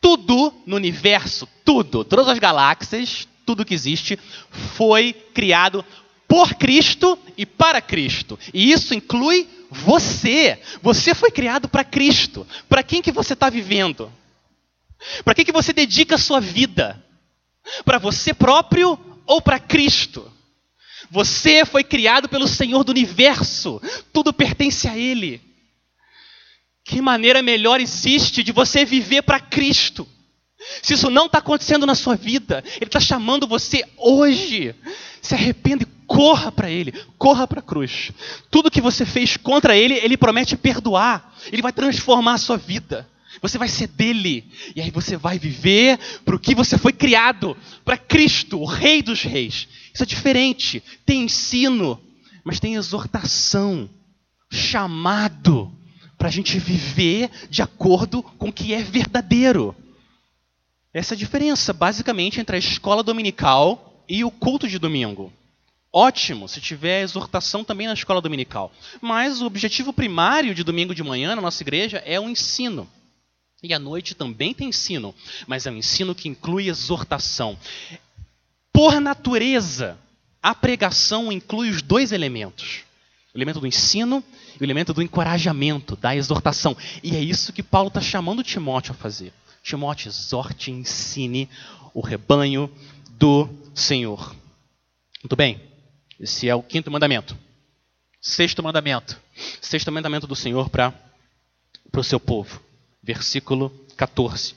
tudo 0.01 0.53
no 0.65 0.75
universo, 0.75 1.47
tudo, 1.63 2.03
todas 2.03 2.27
as 2.27 2.37
galáxias, 2.37 3.29
tudo 3.45 3.65
que 3.65 3.73
existe, 3.73 4.17
foi 4.75 5.13
criado 5.33 5.85
por 6.27 6.55
Cristo 6.55 7.17
e 7.37 7.45
para 7.45 7.81
Cristo. 7.81 8.37
E 8.53 8.71
isso 8.71 8.93
inclui 8.93 9.47
você. 9.69 10.59
Você 10.81 11.13
foi 11.13 11.31
criado 11.31 11.69
para 11.69 11.83
Cristo. 11.83 12.45
Para 12.67 12.83
quem 12.83 13.01
que 13.01 13.11
você 13.11 13.33
está 13.33 13.49
vivendo? 13.49 14.11
Para 15.23 15.35
quem 15.35 15.45
que 15.45 15.51
você 15.51 15.71
dedica 15.71 16.15
a 16.15 16.19
sua 16.19 16.39
vida? 16.39 17.03
Para 17.83 17.97
você 17.97 18.33
próprio 18.33 18.99
ou 19.25 19.41
para 19.41 19.59
Cristo? 19.59 20.31
Você 21.11 21.63
foi 21.65 21.83
criado 21.83 22.27
pelo 22.27 22.47
Senhor 22.47 22.83
do 22.83 22.89
universo. 22.89 23.81
Tudo 24.11 24.33
pertence 24.33 24.87
a 24.87 24.97
Ele. 24.97 25.41
Que 26.83 27.01
maneira 27.01 27.41
melhor 27.41 27.79
existe 27.79 28.43
de 28.43 28.51
você 28.51 28.85
viver 28.85 29.23
para 29.23 29.39
Cristo? 29.39 30.07
Se 30.81 30.93
isso 30.93 31.09
não 31.09 31.25
está 31.25 31.39
acontecendo 31.39 31.85
na 31.85 31.95
sua 31.95 32.15
vida, 32.15 32.63
Ele 32.77 32.85
está 32.85 32.99
chamando 32.99 33.47
você 33.47 33.83
hoje. 33.97 34.75
Se 35.21 35.33
arrependa 35.33 35.83
e 35.83 35.87
corra 36.05 36.51
para 36.51 36.69
Ele, 36.69 36.93
corra 37.17 37.47
para 37.47 37.59
a 37.59 37.63
cruz. 37.63 38.11
Tudo 38.49 38.71
que 38.71 38.81
você 38.81 39.05
fez 39.05 39.37
contra 39.37 39.75
Ele, 39.75 39.95
Ele 39.95 40.17
promete 40.17 40.55
perdoar. 40.55 41.33
Ele 41.51 41.61
vai 41.61 41.73
transformar 41.73 42.33
a 42.33 42.37
sua 42.37 42.57
vida. 42.57 43.07
Você 43.41 43.57
vai 43.57 43.67
ser 43.67 43.87
dele. 43.87 44.45
E 44.75 44.81
aí 44.81 44.91
você 44.91 45.17
vai 45.17 45.37
viver 45.37 45.99
para 46.23 46.35
o 46.35 46.39
que 46.39 46.55
você 46.55 46.77
foi 46.77 46.93
criado 46.93 47.55
para 47.83 47.97
Cristo, 47.97 48.59
o 48.59 48.65
Rei 48.65 49.01
dos 49.01 49.21
Reis. 49.23 49.67
Isso 49.93 50.03
é 50.03 50.05
diferente. 50.05 50.81
Tem 51.05 51.23
ensino, 51.23 51.99
mas 52.43 52.59
tem 52.59 52.75
exortação, 52.75 53.89
chamado 54.51 55.71
para 56.17 56.29
a 56.29 56.31
gente 56.31 56.57
viver 56.57 57.29
de 57.49 57.61
acordo 57.61 58.23
com 58.23 58.49
o 58.49 58.53
que 58.53 58.73
é 58.73 58.81
verdadeiro. 58.81 59.75
Essa 60.95 61.13
é 61.13 61.15
a 61.15 61.19
diferença, 61.19 61.73
basicamente, 61.73 62.39
entre 62.39 62.55
a 62.55 62.59
escola 62.59 63.03
dominical 63.03 64.01
e 64.07 64.23
o 64.23 64.31
culto 64.31 64.65
de 64.65 64.79
domingo. 64.79 65.29
Ótimo 65.91 66.47
se 66.47 66.61
tiver 66.61 67.01
exortação 67.01 67.65
também 67.65 67.85
na 67.85 67.93
escola 67.93 68.21
dominical. 68.21 68.71
Mas 69.01 69.41
o 69.41 69.45
objetivo 69.45 69.91
primário 69.91 70.55
de 70.55 70.63
domingo 70.63 70.95
de 70.95 71.03
manhã 71.03 71.35
na 71.35 71.41
nossa 71.41 71.61
igreja 71.61 71.97
é 72.05 72.17
o 72.17 72.29
ensino. 72.29 72.89
E 73.61 73.73
à 73.73 73.79
noite 73.79 74.15
também 74.15 74.53
tem 74.53 74.69
ensino, 74.69 75.13
mas 75.45 75.65
é 75.65 75.71
um 75.71 75.75
ensino 75.75 76.15
que 76.15 76.29
inclui 76.29 76.69
exortação. 76.69 77.59
Por 78.71 79.01
natureza, 79.01 79.99
a 80.41 80.55
pregação 80.55 81.29
inclui 81.29 81.71
os 81.71 81.81
dois 81.81 82.13
elementos: 82.13 82.83
O 83.33 83.37
elemento 83.37 83.59
do 83.59 83.67
ensino 83.67 84.23
e 84.57 84.63
o 84.63 84.65
elemento 84.65 84.93
do 84.93 85.01
encorajamento, 85.01 85.97
da 85.97 86.15
exortação. 86.15 86.77
E 87.03 87.17
é 87.17 87.19
isso 87.19 87.51
que 87.51 87.61
Paulo 87.61 87.89
está 87.89 87.99
chamando 87.99 88.41
Timóteo 88.41 88.93
a 88.93 88.95
fazer. 88.95 89.33
Timóteo, 89.65 90.09
exorte 90.09 90.69
ensine 90.69 91.49
o 91.91 91.99
rebanho 91.99 92.71
do 93.17 93.49
Senhor. 93.73 94.35
Muito 95.23 95.35
bem, 95.35 95.59
esse 96.19 96.47
é 96.47 96.53
o 96.53 96.61
quinto 96.61 96.91
mandamento. 96.91 97.35
Sexto 98.21 98.61
mandamento. 98.61 99.19
Sexto 99.59 99.91
mandamento 99.91 100.27
do 100.27 100.35
Senhor 100.35 100.69
para 100.69 100.93
o 101.97 102.03
seu 102.03 102.19
povo. 102.19 102.61
Versículo 103.01 103.71
14. 103.97 104.53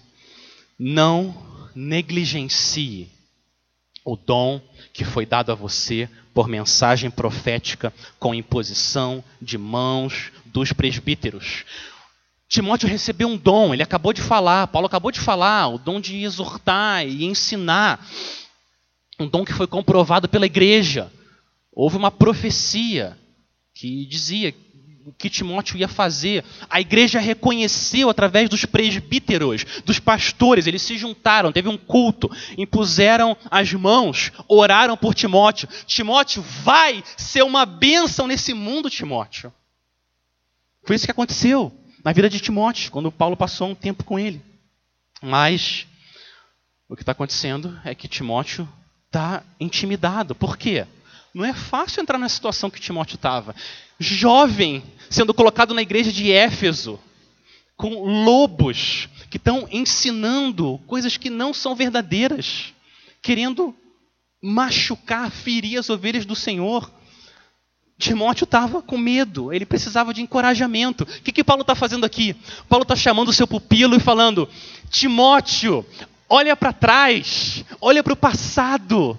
Não 0.79 1.35
negligencie 1.75 3.09
o 4.05 4.15
dom 4.15 4.61
que 4.93 5.07
foi 5.07 5.25
dado 5.25 5.53
a 5.53 5.55
você 5.55 6.07
por 6.35 6.49
mensagem 6.49 7.11
profética 7.11 7.95
com 8.19 8.35
imposição 8.35 9.25
de 9.41 9.57
mãos 9.57 10.31
dos 10.45 10.71
presbíteros. 10.71 11.65
Timóteo 12.49 12.89
recebeu 12.89 13.29
um 13.29 13.37
dom, 13.37 13.75
ele 13.75 13.83
acabou 13.83 14.13
de 14.13 14.23
falar, 14.23 14.67
Paulo 14.69 14.87
acabou 14.87 15.13
de 15.13 15.21
falar, 15.21 15.69
o 15.69 15.79
dom 15.79 16.01
de 16.01 16.25
exortar 16.25 17.07
e 17.07 17.27
ensinar. 17.27 18.05
Um 19.21 19.29
dom 19.29 19.45
que 19.45 19.53
foi 19.53 19.67
comprovado 19.67 20.29
pela 20.29 20.47
igreja. 20.47 21.13
Houve 21.71 21.99
uma 21.99 22.11
profecia 22.11 23.19
que 23.75 24.07
dizia 24.07 24.55
o 25.05 25.13
que 25.13 25.29
Timóteo 25.29 25.77
ia 25.77 25.89
fazer. 25.89 26.43
A 26.71 26.81
igreja 26.81 27.21
reconheceu 27.21 28.09
através 28.09 28.49
dos 28.49 28.65
presbíteros, 28.65 29.67
dos 29.85 29.99
pastores, 29.99 30.67
eles 30.67 30.81
se 30.81 30.97
juntaram, 30.97 31.53
teve 31.53 31.69
um 31.69 31.77
culto, 31.77 32.31
impuseram 32.57 33.37
as 33.51 33.71
mãos, 33.75 34.33
oraram 34.49 34.97
por 34.97 35.15
Timóteo. 35.15 35.69
Timóteo 35.87 36.43
vai 36.63 37.05
ser 37.15 37.43
uma 37.43 37.67
bênção 37.67 38.27
nesse 38.27 38.55
mundo, 38.55 38.89
Timóteo. 38.89 39.53
Foi 40.83 40.97
isso 40.97 41.05
que 41.05 41.13
aconteceu 41.13 41.75
na 42.09 42.13
vida 42.13 42.31
de 42.31 42.41
Timóteo, 42.41 42.91
quando 42.91 43.13
Paulo 43.13 43.37
passou 43.37 43.69
um 43.69 43.75
tempo 43.75 44.03
com 44.03 44.19
ele. 44.19 44.41
Mas 45.21 45.87
o 46.89 46.97
que 46.97 47.03
está 47.03 47.13
acontecendo 47.13 47.79
é 47.85 47.95
que 47.95 48.09
Timóteo 48.09 48.67
está 49.05 49.43
intimidado. 49.61 50.35
Por 50.35 50.57
quê? 50.57 50.87
Não 51.35 51.45
é 51.45 51.53
fácil 51.53 52.01
entrar 52.01 52.17
na 52.17 52.31
situação 52.31 52.71
que 52.71 52.81
Timóteo 52.81 53.17
estava. 53.17 53.55
Jovem, 54.01 54.83
sendo 55.11 55.35
colocado 55.35 55.75
na 55.75 55.83
igreja 55.83 56.11
de 56.11 56.33
Éfeso, 56.33 56.99
com 57.77 58.03
lobos 58.25 59.07
que 59.29 59.37
estão 59.37 59.69
ensinando 59.71 60.81
coisas 60.87 61.19
que 61.19 61.29
não 61.29 61.53
são 61.53 61.77
verdadeiras, 61.77 62.73
querendo 63.21 63.77
machucar, 64.43 65.31
ferir 65.31 65.79
as 65.79 65.91
ovelhas 65.91 66.25
do 66.25 66.35
Senhor. 66.35 66.91
Timóteo 67.99 68.45
estava 68.45 68.81
com 68.81 68.97
medo, 68.97 69.53
ele 69.53 69.67
precisava 69.67 70.15
de 70.15 70.23
encorajamento. 70.23 71.03
O 71.03 71.07
que, 71.07 71.33
que 71.33 71.43
Paulo 71.43 71.63
está 71.63 71.75
fazendo 71.75 72.07
aqui? 72.07 72.37
Paulo 72.69 72.85
está 72.85 72.95
chamando 72.95 73.29
o 73.29 73.33
seu 73.33 73.47
pupilo 73.47 73.97
e 73.97 74.01
falando: 74.01 74.49
Timóteo, 74.89 75.85
olha 76.29 76.55
para 76.55 76.73
trás, 76.73 77.65
olha 77.81 78.03
para 78.03 78.13
o 78.13 78.17
passado. 78.17 79.19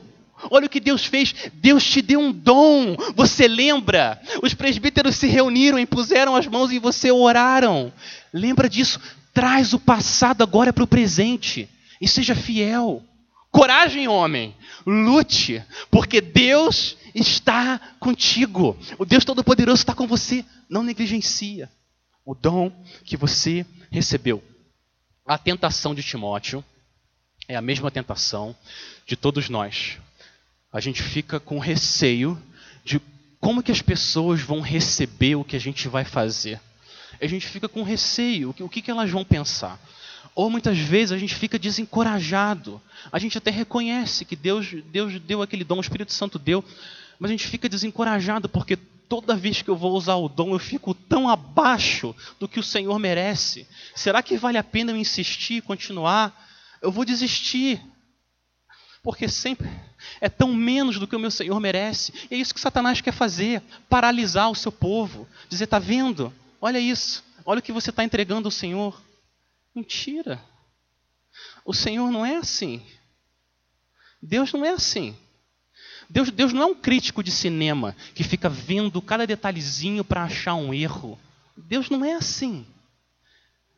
Olha 0.50 0.68
o 0.68 0.70
que 0.70 0.80
Deus 0.80 1.04
fez. 1.04 1.36
Deus 1.56 1.84
te 1.84 2.02
deu 2.02 2.22
um 2.22 2.32
dom. 2.32 2.96
Você 3.14 3.46
lembra? 3.46 4.22
Os 4.42 4.54
presbíteros 4.54 5.18
se 5.18 5.28
reuniram, 5.28 5.78
impuseram 5.78 6.34
as 6.34 6.48
mãos 6.48 6.72
e 6.72 6.80
você 6.80 7.12
oraram. 7.12 7.92
Lembra 8.34 8.70
disso? 8.70 9.02
Traz 9.34 9.74
o 9.74 9.80
passado 9.80 10.42
agora 10.42 10.72
para 10.72 10.86
o 10.86 10.88
presente 10.88 11.68
e 12.00 12.08
seja 12.08 12.34
fiel. 12.34 13.04
Coragem, 13.52 14.08
homem. 14.08 14.56
Lute, 14.86 15.62
porque 15.92 16.22
Deus 16.22 16.96
está 17.14 17.80
contigo. 18.00 18.78
O 18.98 19.06
Deus 19.06 19.26
Todo-Poderoso 19.26 19.82
está 19.82 19.94
com 19.94 20.08
você. 20.08 20.46
Não 20.70 20.84
negligencia 20.84 21.70
o 22.26 22.36
dom 22.36 22.72
que 23.04 23.18
você 23.18 23.66
recebeu. 23.92 24.44
A 25.26 25.38
tentação 25.38 25.94
de 25.94 26.04
Timóteo 26.04 26.64
é 27.48 27.56
a 27.56 27.62
mesma 27.62 27.90
tentação 27.92 28.56
de 29.06 29.16
todos 29.16 29.50
nós 29.50 29.98
a 30.72 30.80
gente 30.80 31.02
fica 31.02 31.40
com 31.40 31.58
receio 31.58 32.42
de 32.84 33.02
como 33.40 33.64
que 33.64 33.72
as 33.72 33.82
pessoas 33.82 34.42
vão 34.42 34.62
receber 34.62 35.36
o 35.36 35.44
que 35.44 35.56
a 35.56 35.60
gente 35.60 35.88
vai 35.88 36.06
fazer. 36.06 36.60
A 37.20 37.28
gente 37.28 37.48
fica 37.48 37.68
com 37.68 37.84
receio, 37.84 38.56
o 38.60 38.70
que, 38.70 38.82
que 38.82 38.92
elas 38.92 39.10
vão 39.10 39.26
pensar. 39.26 39.80
Ou 40.36 40.50
muitas 40.50 40.78
vezes 40.78 41.12
a 41.12 41.18
gente 41.18 41.34
fica 41.34 41.58
desencorajado. 41.58 42.82
A 43.12 43.18
gente 43.18 43.38
até 43.38 43.50
reconhece 43.50 44.26
que 44.26 44.36
Deus, 44.36 44.68
Deus 44.92 45.20
deu 45.22 45.42
aquele 45.42 45.64
dom, 45.64 45.78
o 45.78 45.82
Espírito 45.82 46.14
Santo 46.14 46.38
deu, 46.38 46.64
mas 47.20 47.30
a 47.30 47.34
gente 47.34 47.48
fica 47.48 47.68
desencorajado 47.68 48.48
porque 48.48 48.78
toda 48.78 49.36
vez 49.36 49.62
que 49.62 49.70
eu 49.70 49.76
vou 49.76 49.92
usar 49.94 50.16
o 50.16 50.30
dom 50.30 50.54
eu 50.54 50.60
fico 50.60 50.94
tão 50.94 51.28
abaixo 51.28 52.16
do 52.40 52.48
que 52.48 52.60
o 52.60 52.64
Senhor 52.64 52.98
merece. 52.98 53.68
Será 53.94 54.24
que 54.24 54.38
vale 54.38 54.58
a 54.58 54.64
pena 54.64 54.92
eu 54.92 54.96
insistir, 54.96 55.62
continuar? 55.64 56.48
Eu 56.82 56.92
vou 56.92 57.04
desistir. 57.04 57.82
Porque 59.02 59.28
sempre 59.28 59.70
é 60.22 60.30
tão 60.30 60.54
menos 60.54 61.00
do 61.00 61.08
que 61.08 61.16
o 61.16 61.20
meu 61.20 61.32
Senhor 61.32 61.60
merece. 61.60 62.14
E 62.30 62.36
é 62.36 62.38
isso 62.38 62.54
que 62.54 62.60
Satanás 62.60 63.02
quer 63.02 63.14
fazer: 63.14 63.62
paralisar 63.90 64.50
o 64.50 64.56
seu 64.56 64.72
povo. 64.72 65.28
Dizer, 65.50 65.66
está 65.66 65.80
vendo? 65.80 66.34
Olha 66.62 66.80
isso. 66.80 67.24
Olha 67.46 67.60
o 67.60 67.64
que 67.64 67.72
você 67.72 67.90
está 67.90 68.04
entregando 68.04 68.48
ao 68.48 68.52
Senhor. 68.52 69.02
Mentira. 69.74 70.44
O 71.66 71.74
Senhor 71.74 72.12
não 72.12 72.26
é 72.26 72.36
assim. 72.36 72.86
Deus 74.22 74.52
não 74.52 74.66
é 74.66 74.70
assim. 74.70 75.18
Deus, 76.10 76.32
Deus 76.32 76.52
não 76.52 76.64
é 76.64 76.66
um 76.66 76.76
crítico 76.76 77.24
de 77.24 77.32
cinema 77.32 77.96
que 78.16 78.24
fica 78.24 78.50
vendo 78.50 79.02
cada 79.02 79.28
detalhezinho 79.28 80.04
para 80.04 80.24
achar 80.24 80.56
um 80.56 80.74
erro. 80.74 81.20
Deus 81.56 81.90
não 81.90 82.04
é 82.04 82.14
assim. 82.14 82.66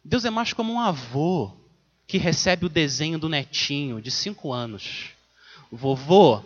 Deus 0.03 0.23
é 0.23 0.29
mais 0.29 0.53
como 0.53 0.71
um 0.71 0.79
avô 0.79 1.51
que 2.07 2.17
recebe 2.17 2.65
o 2.65 2.69
desenho 2.69 3.19
do 3.19 3.29
netinho 3.29 4.01
de 4.01 4.09
cinco 4.09 4.53
anos. 4.53 5.09
Vovô, 5.71 6.41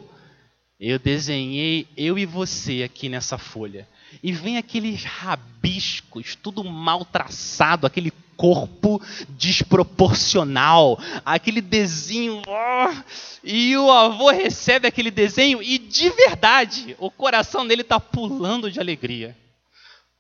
eu 0.80 1.00
desenhei 1.00 1.88
eu 1.96 2.18
e 2.18 2.26
você 2.26 2.84
aqui 2.84 3.08
nessa 3.08 3.38
folha. 3.38 3.88
E 4.22 4.32
vem 4.32 4.58
aqueles 4.58 5.04
rabiscos, 5.04 6.36
tudo 6.36 6.64
mal 6.64 7.06
traçado, 7.06 7.88
aquele 7.88 8.12
corpo 8.36 9.02
desproporcional, 9.30 11.00
aquele 11.26 11.62
desenho. 11.62 12.42
E 13.44 13.76
o 13.78 13.92
avô 13.92 14.30
recebe 14.30 14.88
aquele 14.88 15.12
desenho 15.12 15.62
e 15.62 15.78
de 15.78 16.10
verdade 16.10 16.96
o 17.00 17.12
coração 17.12 17.68
dele 17.68 17.82
está 17.82 18.00
pulando 18.00 18.72
de 18.72 18.80
alegria. 18.80 19.38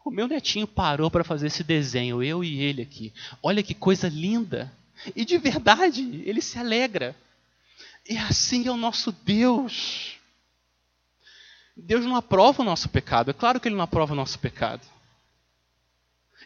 O 0.03 0.11
meu 0.11 0.27
netinho 0.27 0.67
parou 0.67 1.09
para 1.09 1.23
fazer 1.23 1.47
esse 1.47 1.63
desenho, 1.63 2.21
eu 2.21 2.43
e 2.43 2.61
ele 2.61 2.83
aqui. 2.83 3.11
Olha 3.41 3.63
que 3.63 3.73
coisa 3.73 4.07
linda. 4.07 4.71
E 5.15 5.25
de 5.25 5.37
verdade, 5.39 6.21
ele 6.25 6.41
se 6.41 6.59
alegra. 6.59 7.15
E 8.07 8.15
assim 8.15 8.67
é 8.67 8.71
o 8.71 8.77
nosso 8.77 9.11
Deus. 9.11 10.17
Deus 11.75 12.05
não 12.05 12.15
aprova 12.15 12.61
o 12.61 12.65
nosso 12.65 12.87
pecado. 12.87 13.31
É 13.31 13.33
claro 13.33 13.59
que 13.59 13.67
ele 13.67 13.75
não 13.75 13.83
aprova 13.83 14.13
o 14.13 14.15
nosso 14.15 14.37
pecado. 14.37 14.81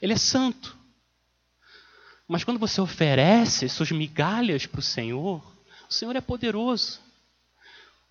Ele 0.02 0.14
é 0.14 0.18
santo. 0.18 0.79
Mas 2.30 2.44
quando 2.44 2.60
você 2.60 2.80
oferece 2.80 3.68
suas 3.68 3.92
migalhas 3.92 4.68
para 4.68 4.80
o 4.80 4.84
Senhor, 4.84 5.44
o 5.90 5.94
Senhor 5.94 6.16
é 6.16 6.22
poderoso. 6.22 7.00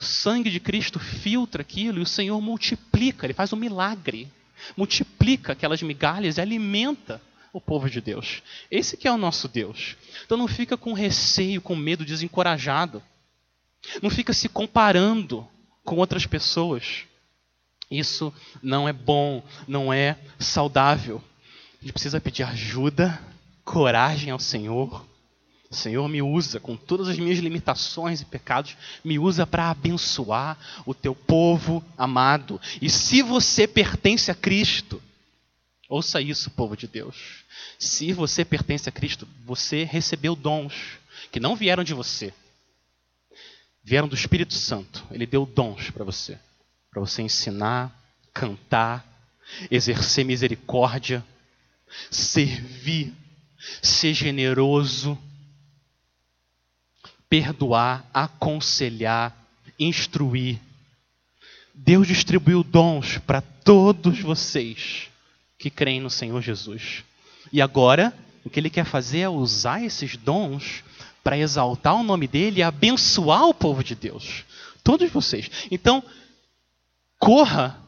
O 0.00 0.04
sangue 0.04 0.50
de 0.50 0.58
Cristo 0.58 0.98
filtra 0.98 1.62
aquilo 1.62 2.00
e 2.00 2.02
o 2.02 2.06
Senhor 2.06 2.40
multiplica, 2.40 3.24
ele 3.26 3.32
faz 3.32 3.52
um 3.52 3.56
milagre. 3.56 4.28
Multiplica 4.76 5.52
aquelas 5.52 5.80
migalhas 5.82 6.36
e 6.36 6.40
alimenta 6.40 7.22
o 7.52 7.60
povo 7.60 7.88
de 7.88 8.00
Deus. 8.00 8.42
Esse 8.68 8.96
que 8.96 9.06
é 9.06 9.12
o 9.12 9.16
nosso 9.16 9.46
Deus. 9.46 9.96
Então 10.26 10.36
não 10.36 10.48
fica 10.48 10.76
com 10.76 10.92
receio, 10.92 11.62
com 11.62 11.76
medo, 11.76 12.04
desencorajado. 12.04 13.00
Não 14.02 14.10
fica 14.10 14.32
se 14.32 14.48
comparando 14.48 15.46
com 15.84 15.94
outras 15.94 16.26
pessoas. 16.26 17.04
Isso 17.88 18.34
não 18.60 18.88
é 18.88 18.92
bom, 18.92 19.44
não 19.68 19.92
é 19.92 20.18
saudável. 20.40 21.22
A 21.80 21.84
gente 21.84 21.92
precisa 21.92 22.20
pedir 22.20 22.42
ajuda, 22.42 23.22
coragem 23.68 24.30
ao 24.30 24.38
Senhor. 24.38 25.06
Senhor 25.70 26.08
me 26.08 26.22
usa 26.22 26.58
com 26.58 26.74
todas 26.74 27.08
as 27.08 27.18
minhas 27.18 27.38
limitações 27.38 28.22
e 28.22 28.24
pecados, 28.24 28.74
me 29.04 29.18
usa 29.18 29.46
para 29.46 29.68
abençoar 29.68 30.56
o 30.86 30.94
teu 30.94 31.14
povo 31.14 31.84
amado. 31.96 32.58
E 32.80 32.88
se 32.88 33.20
você 33.20 33.68
pertence 33.68 34.30
a 34.30 34.34
Cristo, 34.34 35.02
Ouça 35.90 36.20
isso, 36.20 36.50
povo 36.50 36.76
de 36.76 36.86
Deus. 36.86 37.44
Se 37.78 38.12
você 38.12 38.44
pertence 38.44 38.90
a 38.90 38.92
Cristo, 38.92 39.26
você 39.46 39.84
recebeu 39.84 40.36
dons 40.36 40.98
que 41.32 41.40
não 41.40 41.56
vieram 41.56 41.82
de 41.82 41.94
você, 41.94 42.32
vieram 43.82 44.06
do 44.06 44.14
Espírito 44.14 44.52
Santo. 44.52 45.02
Ele 45.10 45.24
deu 45.24 45.46
dons 45.46 45.88
para 45.88 46.04
você, 46.04 46.38
para 46.90 47.00
você 47.00 47.22
ensinar, 47.22 47.90
cantar, 48.34 49.02
exercer 49.70 50.26
misericórdia, 50.26 51.24
servir, 52.10 53.14
ser 53.82 54.14
generoso, 54.14 55.18
perdoar, 57.28 58.08
aconselhar, 58.12 59.36
instruir, 59.78 60.60
Deus 61.80 62.08
distribuiu 62.08 62.64
dons 62.64 63.18
para 63.18 63.40
todos 63.40 64.20
vocês 64.20 65.08
que 65.56 65.70
creem 65.70 66.00
no 66.00 66.10
Senhor 66.10 66.42
Jesus. 66.42 67.04
E 67.52 67.62
agora, 67.62 68.12
o 68.44 68.50
que 68.50 68.58
ele 68.58 68.68
quer 68.68 68.84
fazer 68.84 69.20
é 69.20 69.28
usar 69.28 69.82
esses 69.84 70.16
dons 70.16 70.82
para 71.22 71.38
exaltar 71.38 71.94
o 71.94 72.02
nome 72.02 72.26
dele 72.26 72.60
e 72.60 72.62
abençoar 72.64 73.44
o 73.44 73.54
povo 73.54 73.84
de 73.84 73.94
Deus. 73.94 74.44
Todos 74.82 75.08
vocês. 75.10 75.48
Então, 75.70 76.02
corra 77.16 77.78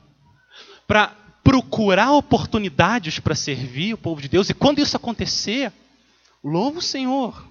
para 0.86 1.16
procurar 1.43 2.12
oportunidades 2.12 3.18
para 3.18 3.34
servir 3.34 3.95
o 3.95 3.99
povo 3.99 4.20
de 4.20 4.28
Deus. 4.28 4.51
E 4.51 4.55
quando 4.55 4.80
isso 4.80 4.97
acontecer, 4.97 5.72
louve 6.43 6.78
o 6.78 6.82
Senhor 6.82 7.47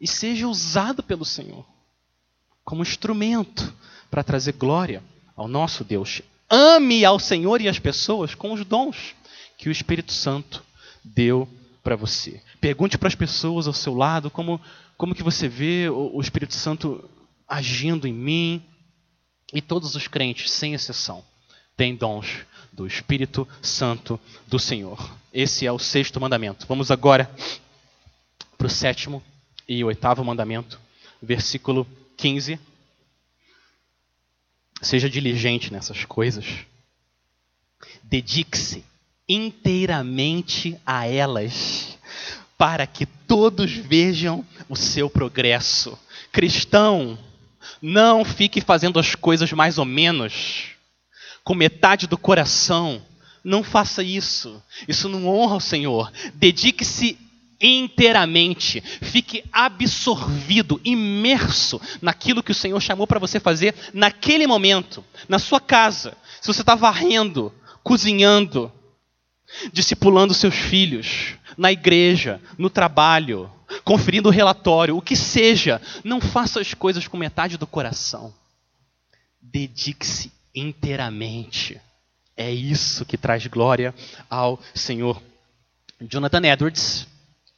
e 0.00 0.06
seja 0.06 0.48
usado 0.48 1.02
pelo 1.02 1.24
Senhor 1.24 1.64
como 2.64 2.82
instrumento 2.82 3.72
para 4.10 4.22
trazer 4.22 4.52
glória 4.52 5.02
ao 5.36 5.48
nosso 5.48 5.84
Deus. 5.84 6.22
Ame 6.48 7.04
ao 7.04 7.18
Senhor 7.18 7.60
e 7.60 7.68
as 7.68 7.78
pessoas 7.78 8.34
com 8.34 8.52
os 8.52 8.64
dons 8.64 9.14
que 9.56 9.68
o 9.68 9.72
Espírito 9.72 10.12
Santo 10.12 10.62
deu 11.04 11.48
para 11.82 11.96
você. 11.96 12.42
Pergunte 12.60 12.98
para 12.98 13.08
as 13.08 13.14
pessoas 13.14 13.66
ao 13.66 13.72
seu 13.72 13.94
lado 13.94 14.30
como, 14.30 14.60
como 14.96 15.14
que 15.14 15.22
você 15.22 15.48
vê 15.48 15.88
o, 15.88 16.16
o 16.16 16.20
Espírito 16.20 16.54
Santo 16.54 17.08
agindo 17.48 18.06
em 18.06 18.12
mim. 18.12 18.62
E 19.52 19.60
todos 19.60 19.96
os 19.96 20.06
crentes, 20.06 20.50
sem 20.50 20.74
exceção, 20.74 21.24
têm 21.76 21.96
dons 21.96 22.46
do 22.80 22.86
Espírito 22.86 23.46
Santo 23.60 24.18
do 24.48 24.58
Senhor. 24.58 25.14
Esse 25.34 25.66
é 25.66 25.72
o 25.72 25.78
sexto 25.78 26.18
mandamento. 26.18 26.66
Vamos 26.66 26.90
agora 26.90 27.30
para 28.56 28.66
o 28.66 28.70
sétimo 28.70 29.22
e 29.68 29.84
oitavo 29.84 30.24
mandamento, 30.24 30.80
versículo 31.20 31.86
15. 32.16 32.58
Seja 34.80 35.10
diligente 35.10 35.70
nessas 35.70 36.06
coisas. 36.06 36.46
Dedique-se 38.02 38.82
inteiramente 39.28 40.80
a 40.86 41.06
elas, 41.06 41.98
para 42.56 42.86
que 42.86 43.04
todos 43.04 43.72
vejam 43.72 44.42
o 44.70 44.74
seu 44.74 45.10
progresso. 45.10 45.98
Cristão, 46.32 47.18
não 47.82 48.24
fique 48.24 48.62
fazendo 48.62 48.98
as 48.98 49.14
coisas 49.14 49.52
mais 49.52 49.76
ou 49.76 49.84
menos, 49.84 50.79
com 51.50 51.54
metade 51.56 52.06
do 52.06 52.16
coração. 52.16 53.02
Não 53.42 53.64
faça 53.64 54.04
isso. 54.04 54.62
Isso 54.86 55.08
não 55.08 55.26
honra 55.26 55.56
o 55.56 55.60
Senhor. 55.60 56.12
Dedique-se 56.34 57.18
inteiramente. 57.60 58.80
Fique 58.80 59.42
absorvido, 59.52 60.80
imerso 60.84 61.80
naquilo 62.00 62.40
que 62.40 62.52
o 62.52 62.54
Senhor 62.54 62.80
chamou 62.80 63.04
para 63.04 63.18
você 63.18 63.40
fazer 63.40 63.74
naquele 63.92 64.46
momento, 64.46 65.04
na 65.28 65.40
sua 65.40 65.58
casa. 65.58 66.16
Se 66.40 66.46
você 66.46 66.60
está 66.60 66.76
varrendo, 66.76 67.52
cozinhando, 67.82 68.70
discipulando 69.72 70.32
seus 70.32 70.54
filhos, 70.54 71.34
na 71.58 71.72
igreja, 71.72 72.40
no 72.56 72.70
trabalho, 72.70 73.50
conferindo 73.82 74.28
o 74.28 74.32
relatório, 74.32 74.96
o 74.96 75.02
que 75.02 75.16
seja, 75.16 75.82
não 76.04 76.20
faça 76.20 76.60
as 76.60 76.74
coisas 76.74 77.08
com 77.08 77.16
metade 77.16 77.58
do 77.58 77.66
coração. 77.66 78.32
Dedique-se 79.42 80.38
inteiramente. 80.54 81.80
É 82.36 82.50
isso 82.50 83.04
que 83.04 83.18
traz 83.18 83.46
glória 83.46 83.94
ao 84.28 84.58
Senhor. 84.74 85.20
Jonathan 86.00 86.46
Edwards, 86.46 87.06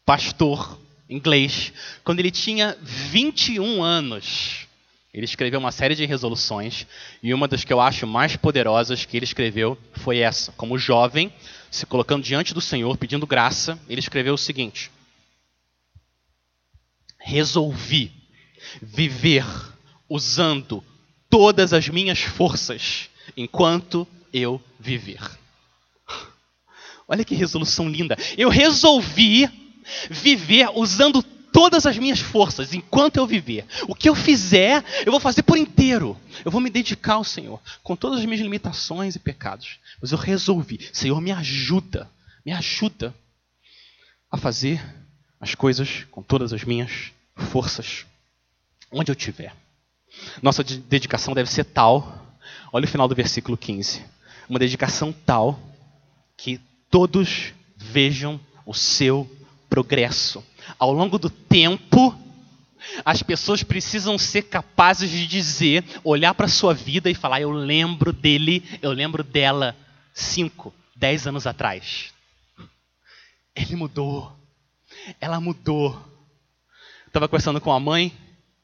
pastor 0.05 0.81
inglês, 1.09 1.73
quando 2.03 2.21
ele 2.21 2.31
tinha 2.31 2.77
21 2.81 3.83
anos, 3.83 4.67
ele 5.13 5.25
escreveu 5.25 5.61
uma 5.61 5.71
série 5.71 5.95
de 5.95 6.07
resoluções 6.07 6.87
e 7.23 7.35
uma 7.35 7.47
das 7.47 7.65
que 7.65 7.73
eu 7.73 7.81
acho 7.81 8.07
mais 8.07 8.35
poderosas 8.35 9.05
que 9.05 9.17
ele 9.17 9.25
escreveu 9.25 9.77
foi 9.95 10.19
essa. 10.19 10.53
Como 10.53 10.79
jovem, 10.79 11.33
se 11.71 11.85
colocando 11.85 12.25
diante 12.25 12.55
do 12.55 12.61
Senhor, 12.61 12.97
pedindo 12.97 13.27
graça, 13.27 13.79
ele 13.89 14.01
escreveu 14.01 14.35
o 14.35 14.39
seguinte: 14.39 14.91
Resolvi 17.19 18.11
viver 18.81 19.45
usando 20.09 20.83
todas 21.33 21.73
as 21.73 21.89
minhas 21.89 22.21
forças 22.21 23.09
enquanto 23.35 24.07
eu 24.31 24.63
viver. 24.79 25.19
Olha 27.09 27.25
que 27.25 27.35
resolução 27.35 27.89
linda. 27.89 28.19
Eu 28.37 28.51
resolvi 28.51 29.49
viver 30.11 30.69
usando 30.75 31.23
todas 31.23 31.87
as 31.87 31.97
minhas 31.97 32.21
forças 32.21 32.75
enquanto 32.75 33.17
eu 33.17 33.27
viver. 33.27 33.65
O 33.89 33.95
que 33.95 34.11
eu 34.11 34.15
fizer, 34.15 34.85
eu 35.07 35.11
vou 35.11 35.19
fazer 35.19 35.43
por 35.43 35.57
inteiro. 35.57 36.21
Eu 36.45 36.51
vou 36.51 36.61
me 36.61 36.69
dedicar 36.69 37.15
ao 37.15 37.25
Senhor, 37.25 37.59
com 37.83 37.97
todas 37.97 38.19
as 38.19 38.27
minhas 38.27 38.43
limitações 38.43 39.17
e 39.17 39.19
pecados. 39.19 39.79
Mas 40.03 40.13
eu 40.13 40.19
resolvi, 40.19 40.87
Senhor, 40.93 41.19
me 41.19 41.33
ajuda, 41.33 42.11
me 42.45 42.53
ajuda 42.53 43.15
a 44.31 44.37
fazer 44.37 44.85
as 45.41 45.55
coisas 45.55 46.05
com 46.11 46.23
todas 46.23 46.53
as 46.53 46.63
minhas 46.63 47.11
forças, 47.35 48.05
onde 48.93 49.11
eu 49.11 49.15
estiver. 49.15 49.62
Nossa 50.41 50.63
dedicação 50.63 51.35
deve 51.35 51.51
ser 51.51 51.65
tal, 51.65 52.37
olha 52.73 52.85
o 52.85 52.89
final 52.89 53.09
do 53.09 53.15
versículo 53.15 53.57
15, 53.57 54.05
uma 54.49 54.59
dedicação 54.59 55.13
tal 55.13 55.59
que 56.37 56.61
todos 56.91 57.53
vejam 57.77 58.41
o 58.67 58.75
seu 58.75 59.31
progresso. 59.69 60.45
Ao 60.79 60.93
longo 60.93 61.19
do 61.19 61.31
tempo, 61.31 62.17
as 63.05 63.23
pessoas 63.23 63.63
precisam 63.63 64.19
ser 64.19 64.43
capazes 64.43 65.11
de 65.11 65.27
dizer, 65.27 65.85
olhar 66.05 66.35
para 66.35 66.47
a 66.47 66.51
sua 66.51 66.75
vida 66.75 67.11
e 67.11 67.15
falar: 67.15 67.41
Eu 67.41 67.51
lembro 67.51 68.13
dele, 68.13 68.63
eu 68.83 68.93
lembro 68.93 69.23
dela, 69.23 69.77
cinco, 70.13 70.75
dez 70.95 71.27
anos 71.27 71.47
atrás. 71.47 72.13
Ele 73.55 73.77
mudou, 73.77 74.33
ela 75.21 75.41
mudou. 75.41 76.01
Estava 77.07 77.29
conversando 77.29 77.61
com 77.61 77.71
a 77.71 77.79
mãe 77.79 78.13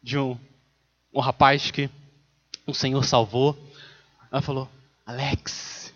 de 0.02 0.16
um, 0.16 0.38
um 1.12 1.20
rapaz 1.20 1.70
que 1.70 1.90
o 2.66 2.74
Senhor 2.74 3.04
salvou. 3.04 3.58
Ela 4.30 4.42
falou: 4.42 4.68
Alex, 5.06 5.92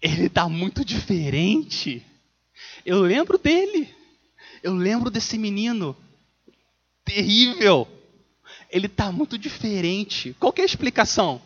ele 0.00 0.26
está 0.26 0.48
muito 0.48 0.84
diferente. 0.84 2.04
Eu 2.84 3.00
lembro 3.00 3.38
dele. 3.38 3.92
Eu 4.62 4.74
lembro 4.74 5.10
desse 5.10 5.36
menino 5.36 5.96
terrível. 7.04 7.86
Ele 8.70 8.86
está 8.86 9.12
muito 9.12 9.36
diferente. 9.38 10.34
Qual 10.40 10.52
é 10.56 10.62
a 10.62 10.66
explicação? 10.66 11.40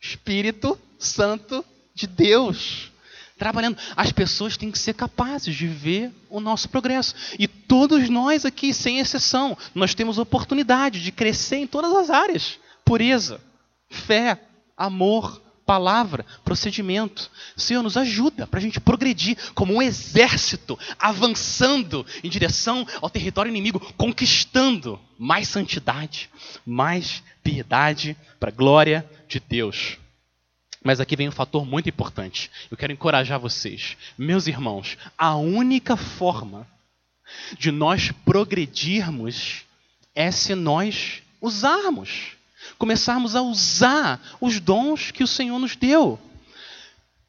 Espírito 0.00 0.78
Santo 0.98 1.64
de 1.94 2.06
Deus 2.06 2.92
trabalhando. 3.38 3.78
As 3.96 4.12
pessoas 4.12 4.56
têm 4.56 4.70
que 4.70 4.78
ser 4.78 4.94
capazes 4.94 5.54
de 5.54 5.66
ver 5.66 6.12
o 6.28 6.40
nosso 6.40 6.68
progresso. 6.68 7.14
E 7.38 7.46
todos 7.46 8.08
nós 8.08 8.44
aqui, 8.44 8.72
sem 8.72 8.98
exceção, 8.98 9.56
nós 9.74 9.94
temos 9.94 10.18
oportunidade 10.18 11.02
de 11.02 11.12
crescer 11.12 11.56
em 11.56 11.66
todas 11.66 11.94
as 11.94 12.10
áreas: 12.10 12.58
pureza, 12.84 13.40
fé, 13.88 14.40
amor, 14.76 15.42
palavra, 15.66 16.24
procedimento. 16.44 17.30
Senhor, 17.56 17.82
nos 17.82 17.96
ajuda 17.96 18.46
para 18.46 18.60
a 18.60 18.62
gente 18.62 18.80
progredir 18.80 19.36
como 19.52 19.74
um 19.74 19.82
exército, 19.82 20.78
avançando 20.98 22.06
em 22.22 22.30
direção 22.30 22.86
ao 23.02 23.10
território 23.10 23.50
inimigo, 23.50 23.80
conquistando 23.96 24.98
mais 25.18 25.48
santidade, 25.48 26.30
mais 26.64 27.22
piedade 27.42 28.16
para 28.38 28.50
a 28.50 28.54
glória 28.54 29.08
de 29.28 29.40
Deus. 29.40 29.98
Mas 30.86 31.00
aqui 31.00 31.16
vem 31.16 31.28
um 31.28 31.32
fator 31.32 31.66
muito 31.66 31.88
importante. 31.88 32.48
Eu 32.70 32.76
quero 32.76 32.92
encorajar 32.92 33.40
vocês. 33.40 33.96
Meus 34.16 34.46
irmãos, 34.46 34.96
a 35.18 35.34
única 35.34 35.96
forma 35.96 36.64
de 37.58 37.72
nós 37.72 38.12
progredirmos 38.24 39.64
é 40.14 40.30
se 40.30 40.54
nós 40.54 41.22
usarmos 41.40 42.36
começarmos 42.78 43.34
a 43.34 43.42
usar 43.42 44.20
os 44.40 44.60
dons 44.60 45.10
que 45.10 45.24
o 45.24 45.26
Senhor 45.26 45.58
nos 45.58 45.74
deu. 45.76 46.18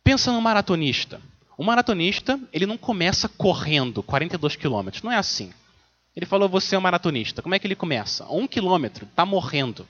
Pensa 0.04 0.32
no 0.32 0.42
maratonista. 0.42 1.20
O 1.58 1.64
maratonista, 1.64 2.40
ele 2.54 2.66
não 2.66 2.78
começa 2.78 3.28
correndo 3.28 4.04
42 4.04 4.56
quilômetros, 4.56 5.02
não 5.02 5.12
é 5.12 5.18
assim. 5.18 5.52
Ele 6.16 6.26
falou, 6.26 6.48
você 6.48 6.76
é 6.76 6.78
um 6.78 6.82
maratonista. 6.82 7.42
Como 7.42 7.56
é 7.56 7.60
que 7.60 7.66
ele 7.66 7.76
começa? 7.76 8.26
Um 8.30 8.48
quilômetro, 8.48 9.06
está 9.06 9.26
morrendo. 9.26 9.88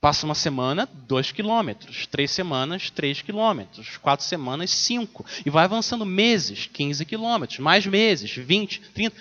Passa 0.00 0.24
uma 0.24 0.34
semana, 0.34 0.88
dois 1.06 1.30
quilômetros. 1.30 2.06
Três 2.06 2.30
semanas, 2.30 2.90
três 2.90 3.20
quilômetros. 3.20 3.98
Quatro 3.98 4.24
semanas, 4.24 4.70
cinco. 4.70 5.24
E 5.44 5.50
vai 5.50 5.64
avançando 5.64 6.06
meses, 6.06 6.68
15 6.72 7.04
quilômetros. 7.04 7.58
Mais 7.58 7.86
meses, 7.86 8.30
20, 8.30 8.80
30. 8.94 9.16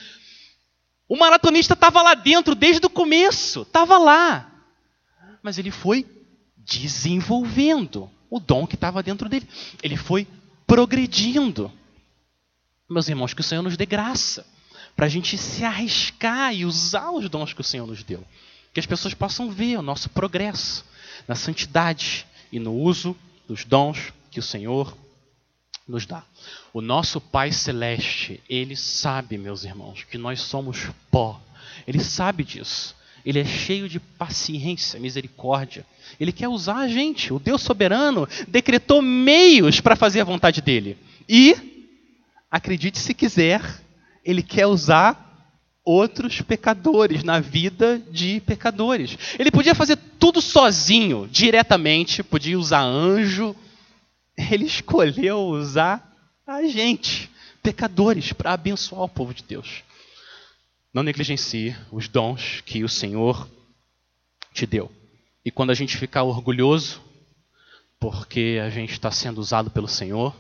O 1.08 1.18
maratonista 1.18 1.74
estava 1.74 2.02
lá 2.02 2.14
dentro 2.14 2.56
desde 2.56 2.86
o 2.86 2.90
começo. 2.90 3.64
Estava 3.64 3.98
lá 3.98 4.50
mas 5.42 5.58
ele 5.58 5.72
foi 5.72 6.06
desenvolvendo 6.58 8.10
o 8.30 8.40
dom 8.40 8.68
que 8.68 8.76
estava 8.76 9.02
dentro 9.02 9.28
dele. 9.28 9.48
Ele 9.82 9.98
foi 9.98 10.28
progredindo. 10.68 11.72
Meus 12.90 13.08
irmãos, 13.08 13.34
que 13.34 13.42
o 13.42 13.44
Senhor 13.44 13.62
nos 13.62 13.78
dê 13.78 13.86
graça 13.86 14.46
para 14.96 15.06
a 15.06 15.10
gente 15.10 15.38
se 15.38 15.64
arriscar 15.64 16.54
e 16.54 16.66
usar 16.66 17.12
os 17.12 17.30
dons 17.30 17.54
que 17.54 17.62
o 17.62 17.64
Senhor 17.64 17.88
nos 17.88 18.04
deu. 18.04 18.24
Que 18.74 18.80
as 18.80 18.86
pessoas 18.86 19.14
possam 19.14 19.52
ver 19.52 19.78
o 19.78 19.82
nosso 19.82 20.10
progresso 20.10 20.86
na 21.28 21.36
santidade 21.36 22.26
e 22.52 22.60
no 22.60 22.74
uso 22.74 23.16
dos 23.48 23.66
dons 23.66 24.14
que 24.32 24.40
o 24.40 24.44
Senhor 24.44 24.96
nos 25.88 26.06
dá. 26.06 26.24
O 26.72 26.82
nosso 26.82 27.20
Pai 27.20 27.52
Celeste, 27.52 28.42
Ele 28.48 28.76
sabe, 28.76 29.38
meus 29.38 29.64
irmãos, 29.64 30.04
que 30.04 30.18
nós 30.18 30.42
somos 30.42 30.88
pó. 31.10 31.42
Ele 31.88 32.00
sabe 32.00 32.44
disso. 32.44 32.96
Ele 33.26 33.40
é 33.40 33.46
cheio 33.46 33.90
de 33.90 34.00
paciência, 34.00 35.00
misericórdia. 35.00 35.86
Ele 36.20 36.32
quer 36.32 36.48
usar 36.48 36.78
a 36.78 36.88
gente. 36.88 37.34
O 37.34 37.40
Deus 37.40 37.62
soberano 37.62 38.28
decretou 38.48 39.02
meios 39.02 39.82
para 39.82 39.96
fazer 39.96 40.22
a 40.22 40.26
vontade 40.26 40.62
dele. 40.62 40.98
E, 41.28 41.56
acredite 42.50 42.98
se 42.98 43.14
quiser, 43.14 43.62
ele 44.24 44.42
quer 44.42 44.68
usar 44.68 45.29
outros 45.84 46.42
pecadores 46.42 47.24
na 47.24 47.40
vida 47.40 48.02
de 48.12 48.42
pecadores. 48.42 49.18
Ele 49.38 49.52
podia 49.52 49.74
fazer 49.74 49.98
tudo 50.20 50.42
sozinho, 50.42 51.28
diretamente, 51.32 52.24
podia 52.24 52.60
usar 52.60 52.82
anjo. 52.82 53.56
Ele 54.38 54.66
escolheu 54.66 55.40
usar 55.40 56.06
a 56.46 56.64
gente, 56.64 57.30
pecadores, 57.62 58.34
para 58.34 58.54
abençoar 58.54 59.04
o 59.04 59.10
povo 59.10 59.34
de 59.34 59.44
Deus. 59.44 59.84
Não 60.94 61.04
negligencie 61.04 61.76
os 61.92 62.08
dons 62.08 62.62
que 62.66 62.84
o 62.84 62.90
Senhor 62.90 63.48
te 64.54 64.66
deu. 64.66 64.92
E 65.46 65.52
quando 65.52 65.70
a 65.70 65.76
gente 65.76 65.98
ficar 65.98 66.24
orgulhoso, 66.24 67.02
porque 68.00 68.60
a 68.64 68.70
gente 68.70 68.94
está 68.94 69.12
sendo 69.12 69.40
usado 69.40 69.70
pelo 69.70 69.88
Senhor, 69.88 70.36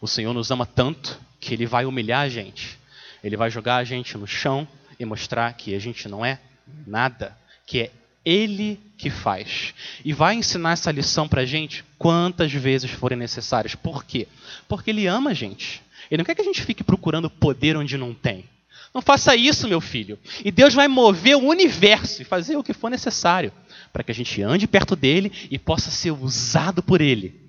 o 0.00 0.06
Senhor 0.06 0.32
nos 0.32 0.50
ama 0.50 0.64
tanto 0.64 1.20
que 1.38 1.54
Ele 1.54 1.66
vai 1.66 1.84
humilhar 1.84 2.22
a 2.22 2.28
gente. 2.28 2.78
Ele 3.22 3.36
vai 3.36 3.50
jogar 3.50 3.76
a 3.76 3.84
gente 3.84 4.16
no 4.16 4.26
chão 4.26 4.66
e 5.00 5.04
mostrar 5.06 5.50
que 5.54 5.74
a 5.74 5.78
gente 5.78 6.06
não 6.08 6.24
é 6.24 6.38
nada, 6.86 7.36
que 7.66 7.80
é 7.80 7.90
Ele 8.22 8.78
que 8.98 9.08
faz. 9.08 9.74
E 10.04 10.12
vai 10.12 10.34
ensinar 10.34 10.72
essa 10.72 10.92
lição 10.92 11.26
para 11.26 11.40
a 11.40 11.46
gente 11.46 11.82
quantas 11.98 12.52
vezes 12.52 12.90
forem 12.90 13.18
necessárias. 13.18 13.74
Por 13.74 14.04
quê? 14.04 14.28
Porque 14.68 14.90
Ele 14.90 15.06
ama 15.06 15.30
a 15.30 15.34
gente. 15.34 15.82
Ele 16.10 16.18
não 16.18 16.24
quer 16.24 16.34
que 16.34 16.42
a 16.42 16.44
gente 16.44 16.62
fique 16.62 16.84
procurando 16.84 17.30
poder 17.30 17.76
onde 17.78 17.96
não 17.96 18.12
tem. 18.12 18.44
Não 18.92 19.00
faça 19.00 19.34
isso, 19.34 19.66
meu 19.66 19.80
filho. 19.80 20.18
E 20.44 20.50
Deus 20.50 20.74
vai 20.74 20.86
mover 20.86 21.36
o 21.36 21.48
universo 21.48 22.20
e 22.20 22.24
fazer 22.24 22.56
o 22.56 22.62
que 22.62 22.74
for 22.74 22.90
necessário 22.90 23.52
para 23.92 24.04
que 24.04 24.10
a 24.10 24.14
gente 24.14 24.42
ande 24.42 24.66
perto 24.68 24.94
dele 24.94 25.32
e 25.50 25.58
possa 25.58 25.90
ser 25.90 26.10
usado 26.10 26.82
por 26.82 27.00
ele 27.00 27.40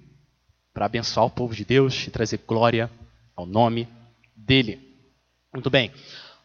para 0.73 0.85
abençoar 0.85 1.25
o 1.25 1.29
povo 1.29 1.53
de 1.53 1.65
Deus 1.65 2.07
e 2.07 2.11
trazer 2.11 2.39
glória 2.47 2.89
ao 3.35 3.45
nome 3.45 3.89
dele. 4.35 4.79
Muito 5.53 5.69
bem. 5.69 5.91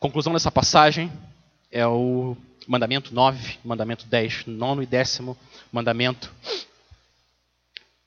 Conclusão 0.07 0.33
dessa 0.33 0.53
passagem 0.53 1.11
é 1.69 1.85
o 1.85 2.37
mandamento 2.69 3.13
9, 3.13 3.59
mandamento 3.65 4.07
10, 4.07 4.47
nono 4.47 4.81
e 4.81 4.87
décimo 4.87 5.37
mandamento. 5.73 6.33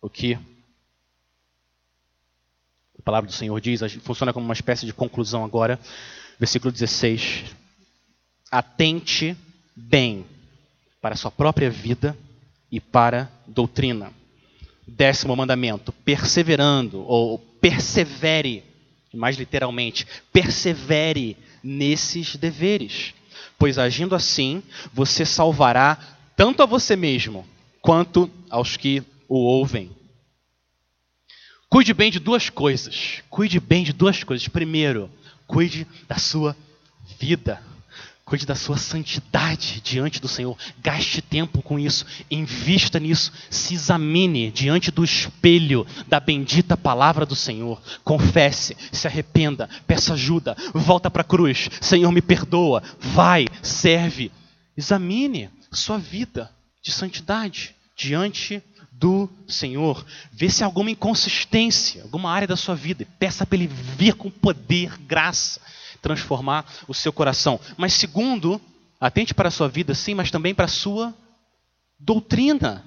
O 0.01 0.09
que 0.09 0.35
a 0.35 0.39
palavra 3.03 3.29
do 3.29 3.33
Senhor 3.33 3.59
diz, 3.59 3.81
funciona 4.01 4.31
como 4.31 4.45
uma 4.45 4.53
espécie 4.53 4.85
de 4.85 4.93
conclusão 4.93 5.43
agora. 5.43 5.77
Versículo 6.39 6.71
16. 6.71 7.53
Atente 8.49 9.35
bem 9.75 10.25
para 11.01 11.15
a 11.15 11.17
sua 11.17 11.31
própria 11.31 11.69
vida 11.69 12.17
e 12.71 12.79
para 12.79 13.29
doutrina. 13.45 14.13
Décimo 14.87 15.35
mandamento, 15.35 15.91
perseverando, 15.91 17.01
ou 17.01 17.39
persevere, 17.59 18.63
mais 19.13 19.35
literalmente, 19.35 20.07
persevere 20.31 21.35
nesses 21.63 22.35
deveres, 22.35 23.13
pois 23.57 23.77
agindo 23.77 24.15
assim, 24.15 24.63
você 24.93 25.25
salvará 25.25 25.97
tanto 26.35 26.63
a 26.63 26.65
você 26.65 26.95
mesmo 26.95 27.45
quanto 27.81 28.29
aos 28.49 28.77
que 28.77 29.03
o 29.27 29.37
ouvem. 29.37 29.91
Cuide 31.69 31.93
bem 31.93 32.09
de 32.09 32.19
duas 32.19 32.49
coisas. 32.49 33.21
Cuide 33.29 33.59
bem 33.59 33.83
de 33.83 33.93
duas 33.93 34.23
coisas. 34.23 34.47
Primeiro, 34.47 35.09
Cuide 35.49 35.87
da 36.07 36.15
sua 36.15 36.55
vida. 37.19 37.59
Cuide 38.29 38.45
da 38.45 38.53
sua 38.53 38.77
santidade 38.77 39.81
diante 39.83 40.21
do 40.21 40.27
Senhor. 40.27 40.55
Gaste 40.83 41.19
tempo 41.19 41.63
com 41.63 41.79
isso. 41.79 42.05
Invista 42.29 42.99
nisso. 42.99 43.33
Se 43.49 43.73
examine 43.73 44.51
diante 44.51 44.91
do 44.91 45.03
espelho 45.03 45.83
da 46.07 46.19
bendita 46.19 46.77
palavra 46.77 47.25
do 47.25 47.35
Senhor. 47.35 47.81
Confesse, 48.03 48.77
se 48.91 49.07
arrependa, 49.07 49.67
peça 49.87 50.13
ajuda, 50.13 50.55
volta 50.75 51.09
para 51.09 51.23
a 51.23 51.25
cruz. 51.25 51.71
Senhor, 51.81 52.11
me 52.11 52.21
perdoa. 52.21 52.83
Vai, 52.99 53.47
serve. 53.63 54.31
Examine 54.77 55.49
sua 55.71 55.97
vida 55.97 56.51
de 56.83 56.91
santidade 56.91 57.75
diante 57.97 58.61
do 58.91 59.27
Senhor. 59.47 60.05
Vê 60.31 60.51
se 60.51 60.61
há 60.61 60.67
alguma 60.67 60.91
inconsistência, 60.91 62.03
alguma 62.03 62.29
área 62.31 62.47
da 62.47 62.55
sua 62.55 62.75
vida. 62.75 63.07
Peça 63.17 63.43
para 63.43 63.57
Ele 63.57 63.67
vir 63.97 64.13
com 64.13 64.29
poder, 64.29 64.99
graça, 64.99 65.59
transformar 66.01 66.65
o 66.87 66.93
seu 66.93 67.11
coração. 67.11 67.59
Mas 67.77 67.93
segundo, 67.93 68.59
atente 68.99 69.33
para 69.33 69.47
a 69.47 69.51
sua 69.51 69.67
vida, 69.67 69.93
sim, 69.93 70.13
mas 70.13 70.31
também 70.31 70.53
para 70.53 70.65
a 70.65 70.69
sua 70.69 71.13
doutrina. 71.99 72.85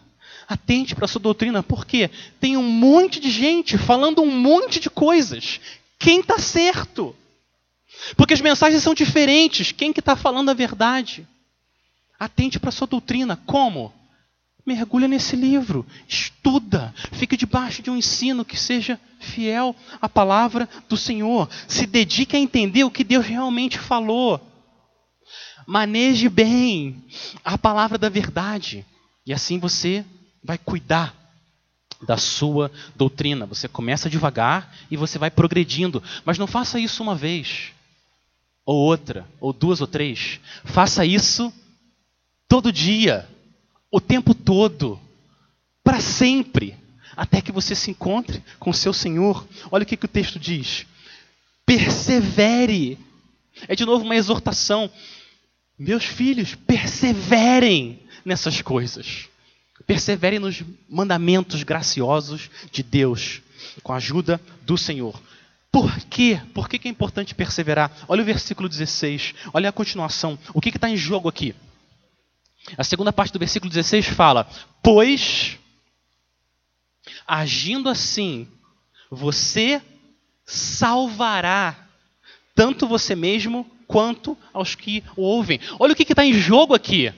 Atente 0.48 0.94
para 0.94 1.04
a 1.04 1.08
sua 1.08 1.20
doutrina, 1.20 1.62
porque 1.62 2.10
tem 2.40 2.56
um 2.56 2.68
monte 2.68 3.20
de 3.20 3.30
gente 3.30 3.78
falando 3.78 4.22
um 4.22 4.30
monte 4.30 4.80
de 4.80 4.90
coisas. 4.90 5.60
Quem 5.98 6.20
está 6.20 6.38
certo? 6.38 7.14
Porque 8.16 8.34
as 8.34 8.40
mensagens 8.40 8.82
são 8.82 8.94
diferentes. 8.94 9.72
Quem 9.72 9.92
que 9.92 10.00
está 10.00 10.16
falando 10.16 10.50
a 10.50 10.54
verdade? 10.54 11.26
Atente 12.18 12.58
para 12.58 12.70
a 12.70 12.72
sua 12.72 12.86
doutrina. 12.86 13.40
Como? 13.46 13.92
Mergulha 14.64 15.08
nesse 15.08 15.34
livro, 15.34 15.84
estuda, 16.06 16.94
fique 17.12 17.36
debaixo 17.36 17.82
de 17.82 17.90
um 17.90 17.96
ensino 17.96 18.44
que 18.44 18.56
seja 18.56 18.98
fiel 19.18 19.74
à 20.00 20.08
palavra 20.08 20.68
do 20.88 20.96
Senhor. 20.96 21.48
Se 21.66 21.84
dedique 21.84 22.36
a 22.36 22.38
entender 22.38 22.84
o 22.84 22.90
que 22.90 23.02
Deus 23.02 23.26
realmente 23.26 23.76
falou. 23.76 24.40
Maneje 25.66 26.28
bem 26.28 27.04
a 27.44 27.58
palavra 27.58 27.98
da 27.98 28.08
verdade. 28.08 28.86
E 29.26 29.32
assim 29.32 29.58
você 29.58 30.04
vai 30.44 30.58
cuidar 30.58 31.12
da 32.06 32.16
sua 32.16 32.70
doutrina. 32.94 33.46
Você 33.46 33.66
começa 33.66 34.10
devagar 34.10 34.72
e 34.88 34.96
você 34.96 35.18
vai 35.18 35.30
progredindo. 35.30 36.00
Mas 36.24 36.38
não 36.38 36.46
faça 36.46 36.78
isso 36.78 37.02
uma 37.02 37.16
vez, 37.16 37.72
ou 38.64 38.76
outra, 38.76 39.26
ou 39.40 39.52
duas 39.52 39.80
ou 39.80 39.88
três. 39.88 40.38
Faça 40.64 41.04
isso 41.04 41.52
todo 42.48 42.72
dia 42.72 43.28
o 43.92 44.00
tempo 44.00 44.34
todo, 44.34 44.98
para 45.84 46.00
sempre, 46.00 46.74
até 47.14 47.42
que 47.42 47.52
você 47.52 47.74
se 47.74 47.90
encontre 47.90 48.42
com 48.58 48.72
seu 48.72 48.94
Senhor. 48.94 49.46
Olha 49.70 49.82
o 49.82 49.86
que, 49.86 49.98
que 49.98 50.06
o 50.06 50.08
texto 50.08 50.38
diz: 50.38 50.86
persevere. 51.66 52.98
É 53.68 53.76
de 53.76 53.84
novo 53.84 54.04
uma 54.04 54.16
exortação. 54.16 54.90
Meus 55.78 56.04
filhos, 56.04 56.54
perseverem 56.54 58.00
nessas 58.24 58.62
coisas. 58.62 59.28
Perseverem 59.86 60.38
nos 60.38 60.62
mandamentos 60.88 61.62
graciosos 61.62 62.48
de 62.70 62.82
Deus, 62.82 63.42
com 63.82 63.92
a 63.92 63.96
ajuda 63.96 64.40
do 64.62 64.78
Senhor. 64.78 65.20
Por 65.70 65.98
quê? 66.04 66.40
Por 66.54 66.68
que 66.68 66.88
é 66.88 66.90
importante 66.90 67.34
perseverar? 67.34 67.90
Olha 68.08 68.22
o 68.22 68.26
versículo 68.26 68.68
16, 68.68 69.34
olha 69.52 69.68
a 69.68 69.72
continuação. 69.72 70.38
O 70.54 70.60
que 70.60 70.70
está 70.70 70.88
em 70.88 70.96
jogo 70.96 71.28
aqui? 71.28 71.54
A 72.76 72.84
segunda 72.84 73.12
parte 73.12 73.32
do 73.32 73.38
versículo 73.38 73.70
16 73.70 74.06
fala: 74.06 74.48
Pois, 74.82 75.58
agindo 77.26 77.88
assim, 77.88 78.48
você 79.10 79.82
salvará 80.44 81.88
tanto 82.54 82.86
você 82.86 83.14
mesmo 83.14 83.64
quanto 83.86 84.36
aos 84.52 84.74
que 84.74 85.02
o 85.16 85.22
ouvem. 85.22 85.60
Olha 85.78 85.92
o 85.92 85.96
que 85.96 86.02
está 86.02 86.24
em 86.24 86.32
jogo 86.32 86.74
aqui. 86.74 87.12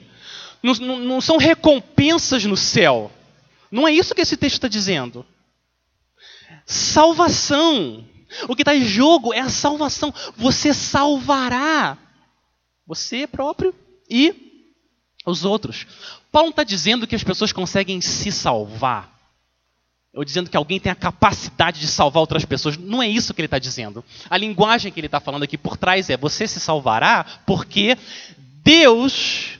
Não, 0.61 0.73
não, 0.73 0.99
não 0.99 1.21
são 1.21 1.37
recompensas 1.37 2.43
no 2.45 2.57
céu. 2.57 3.11
Não 3.71 3.87
é 3.87 3.91
isso 3.91 4.15
que 4.15 4.21
esse 4.21 4.37
texto 4.37 4.55
está 4.55 4.67
dizendo. 4.67 5.25
Salvação. 6.65 8.05
O 8.47 8.55
que 8.55 8.61
está 8.61 8.75
em 8.75 8.83
jogo 8.83 9.33
é 9.33 9.39
a 9.39 9.49
salvação. 9.49 10.13
Você 10.35 10.73
salvará 10.73 11.97
você 12.87 13.25
próprio 13.25 13.73
e 14.09 14.44
os 15.25 15.43
outros. 15.43 15.87
Paulo 16.31 16.49
está 16.49 16.63
dizendo 16.63 17.07
que 17.07 17.15
as 17.15 17.23
pessoas 17.23 17.51
conseguem 17.51 17.99
se 18.01 18.31
salvar, 18.31 19.13
ou 20.13 20.23
dizendo 20.23 20.49
que 20.49 20.57
alguém 20.57 20.79
tem 20.79 20.91
a 20.91 20.95
capacidade 20.95 21.79
de 21.79 21.87
salvar 21.87 22.21
outras 22.21 22.45
pessoas. 22.45 22.77
Não 22.77 23.01
é 23.01 23.07
isso 23.07 23.33
que 23.33 23.41
ele 23.41 23.47
está 23.47 23.59
dizendo. 23.59 24.03
A 24.29 24.37
linguagem 24.37 24.91
que 24.91 24.99
ele 24.99 25.07
está 25.07 25.19
falando 25.19 25.43
aqui 25.43 25.57
por 25.57 25.75
trás 25.75 26.09
é: 26.09 26.15
você 26.15 26.47
se 26.47 26.59
salvará 26.59 27.25
porque 27.45 27.97
Deus 28.63 29.59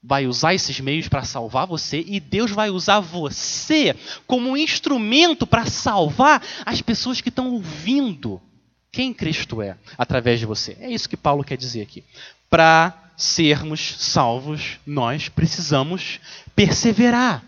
vai 0.00 0.26
usar 0.26 0.54
esses 0.54 0.78
meios 0.78 1.08
para 1.08 1.24
salvar 1.24 1.66
você 1.66 2.04
e 2.06 2.20
Deus 2.20 2.52
vai 2.52 2.70
usar 2.70 3.00
você 3.00 3.96
como 4.26 4.50
um 4.50 4.56
instrumento 4.56 5.46
para 5.46 5.66
salvar 5.66 6.42
as 6.64 6.80
pessoas 6.80 7.20
que 7.20 7.28
estão 7.28 7.50
ouvindo 7.50 8.40
quem 8.90 9.12
Cristo 9.12 9.60
é 9.60 9.76
através 9.96 10.40
de 10.40 10.46
você. 10.46 10.76
É 10.80 10.90
isso 10.90 11.08
que 11.08 11.16
Paulo 11.16 11.44
quer 11.44 11.56
dizer 11.56 11.82
aqui. 11.82 12.02
Para 12.48 13.07
sermos 13.18 13.96
salvos, 13.98 14.78
nós 14.86 15.28
precisamos 15.28 16.20
perseverar. 16.54 17.42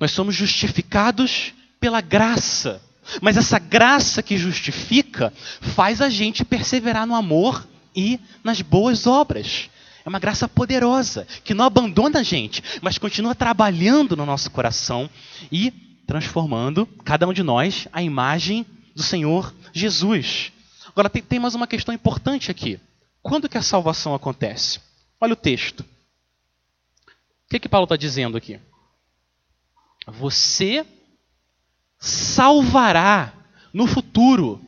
Nós 0.00 0.10
somos 0.10 0.34
justificados 0.34 1.54
pela 1.80 2.00
graça. 2.00 2.82
Mas 3.22 3.36
essa 3.36 3.58
graça 3.58 4.22
que 4.22 4.36
justifica 4.36 5.32
faz 5.60 6.02
a 6.02 6.08
gente 6.10 6.44
perseverar 6.44 7.06
no 7.06 7.14
amor 7.14 7.66
e 7.94 8.18
nas 8.42 8.60
boas 8.60 9.06
obras. 9.06 9.70
É 10.04 10.08
uma 10.08 10.18
graça 10.18 10.48
poderosa 10.48 11.26
que 11.44 11.54
não 11.54 11.64
abandona 11.64 12.18
a 12.18 12.22
gente, 12.24 12.62
mas 12.82 12.98
continua 12.98 13.34
trabalhando 13.34 14.16
no 14.16 14.26
nosso 14.26 14.50
coração 14.50 15.08
e 15.52 15.70
transformando 16.04 16.84
cada 17.04 17.28
um 17.28 17.32
de 17.32 17.42
nós 17.42 17.86
a 17.92 18.02
imagem 18.02 18.66
do 18.94 19.02
Senhor 19.02 19.54
Jesus. 19.72 20.52
Agora 20.88 21.08
tem, 21.08 21.22
tem 21.22 21.38
mais 21.38 21.54
uma 21.54 21.66
questão 21.66 21.94
importante 21.94 22.50
aqui. 22.50 22.78
Quando 23.24 23.48
que 23.48 23.56
a 23.56 23.62
salvação 23.62 24.14
acontece? 24.14 24.80
Olha 25.18 25.32
o 25.32 25.36
texto. 25.36 25.80
O 25.80 25.84
que, 27.48 27.58
que 27.58 27.70
Paulo 27.70 27.86
está 27.86 27.96
dizendo 27.96 28.36
aqui? 28.36 28.60
Você 30.06 30.84
salvará 31.98 33.32
no 33.72 33.86
futuro. 33.86 34.60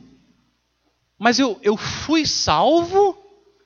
Mas 1.19 1.37
eu, 1.37 1.59
eu 1.61 1.77
fui 1.77 2.25
salvo 2.25 3.15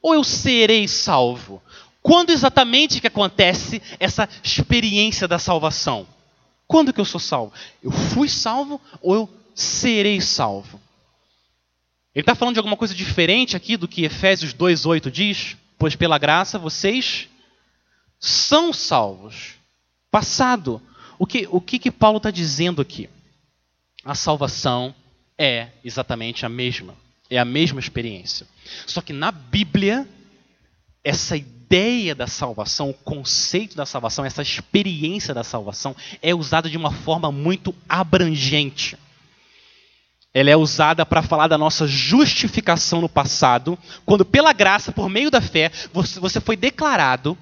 ou 0.02 0.14
eu 0.14 0.26
serei 0.26 0.90
salvo? 0.90 1.64
Quando 2.02 2.32
exatamente 2.32 3.00
que 3.00 3.08
acontece 3.08 3.82
essa 3.98 4.28
experiência 4.44 5.26
da 5.26 5.40
salvação? 5.40 6.06
Quando 6.68 6.92
que 6.92 7.00
eu 7.00 7.06
sou 7.06 7.20
salvo? 7.20 7.54
Eu 7.82 7.92
fui 7.92 8.28
salvo 8.28 8.82
ou 9.02 9.16
eu 9.16 9.30
serei 9.56 10.20
salvo? 10.20 10.82
Ele 12.14 12.24
está 12.24 12.36
falando 12.36 12.56
de 12.56 12.60
alguma 12.60 12.76
coisa 12.76 12.94
diferente 12.94 13.56
aqui 13.56 13.78
do 13.78 13.88
que 13.88 14.04
Efésios 14.04 14.54
2,8 14.54 15.10
diz? 15.10 15.58
Pois 15.78 15.96
pela 15.96 16.18
graça 16.18 16.60
vocês 16.60 17.30
são 18.20 18.74
salvos. 18.74 19.56
Passado. 20.12 20.82
O 21.18 21.26
que, 21.26 21.48
o 21.50 21.62
que, 21.62 21.80
que 21.80 21.92
Paulo 21.92 22.18
está 22.18 22.30
dizendo 22.30 22.82
aqui? 22.82 23.10
A 24.04 24.14
salvação 24.14 24.94
é 25.38 25.70
exatamente 25.84 26.46
a 26.46 26.50
mesma. 26.50 26.96
É 27.30 27.40
a 27.40 27.46
mesma 27.46 27.80
experiência. 27.80 28.46
Só 28.86 29.02
que 29.02 29.14
na 29.14 29.32
Bíblia, 29.32 30.08
essa 31.04 31.38
ideia 31.38 32.14
da 32.14 32.28
salvação, 32.28 32.90
o 32.90 32.94
conceito 32.94 33.76
da 33.76 33.86
salvação, 33.86 34.26
essa 34.26 34.42
experiência 34.42 35.34
da 35.34 35.44
salvação 35.44 35.96
é 36.22 36.36
usada 36.36 36.70
de 36.70 36.76
uma 36.76 36.92
forma 36.92 37.32
muito 37.32 37.74
abrangente. 37.88 38.98
Ela 40.34 40.50
é 40.50 40.56
usada 40.56 41.06
para 41.06 41.22
falar 41.22 41.48
da 41.48 41.58
nossa 41.58 41.86
justificação 41.88 43.02
no 43.02 43.10
passado, 43.10 43.78
quando 44.06 44.24
pela 44.24 44.54
graça, 44.54 44.92
por 44.92 45.10
meio 45.10 45.30
da 45.30 45.42
fé, 45.42 45.72
você 45.94 46.40
foi 46.40 46.56
declarado 46.56 47.38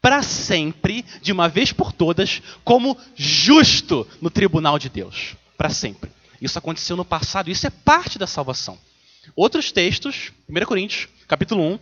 para 0.00 0.20
sempre, 0.22 1.04
de 1.22 1.30
uma 1.30 1.48
vez 1.48 1.72
por 1.72 1.92
todas, 1.92 2.42
como 2.64 2.98
justo 3.14 4.06
no 4.20 4.28
tribunal 4.28 4.76
de 4.76 4.88
Deus. 4.88 5.36
Para 5.56 5.70
sempre. 5.70 6.10
Isso 6.40 6.58
aconteceu 6.58 6.96
no 6.96 7.04
passado, 7.04 7.48
isso 7.48 7.64
é 7.68 7.70
parte 7.70 8.18
da 8.18 8.26
salvação. 8.26 8.76
Outros 9.36 9.70
textos, 9.70 10.32
1 10.48 10.64
Coríntios, 10.64 11.08
capítulo 11.28 11.62
1, 11.74 11.78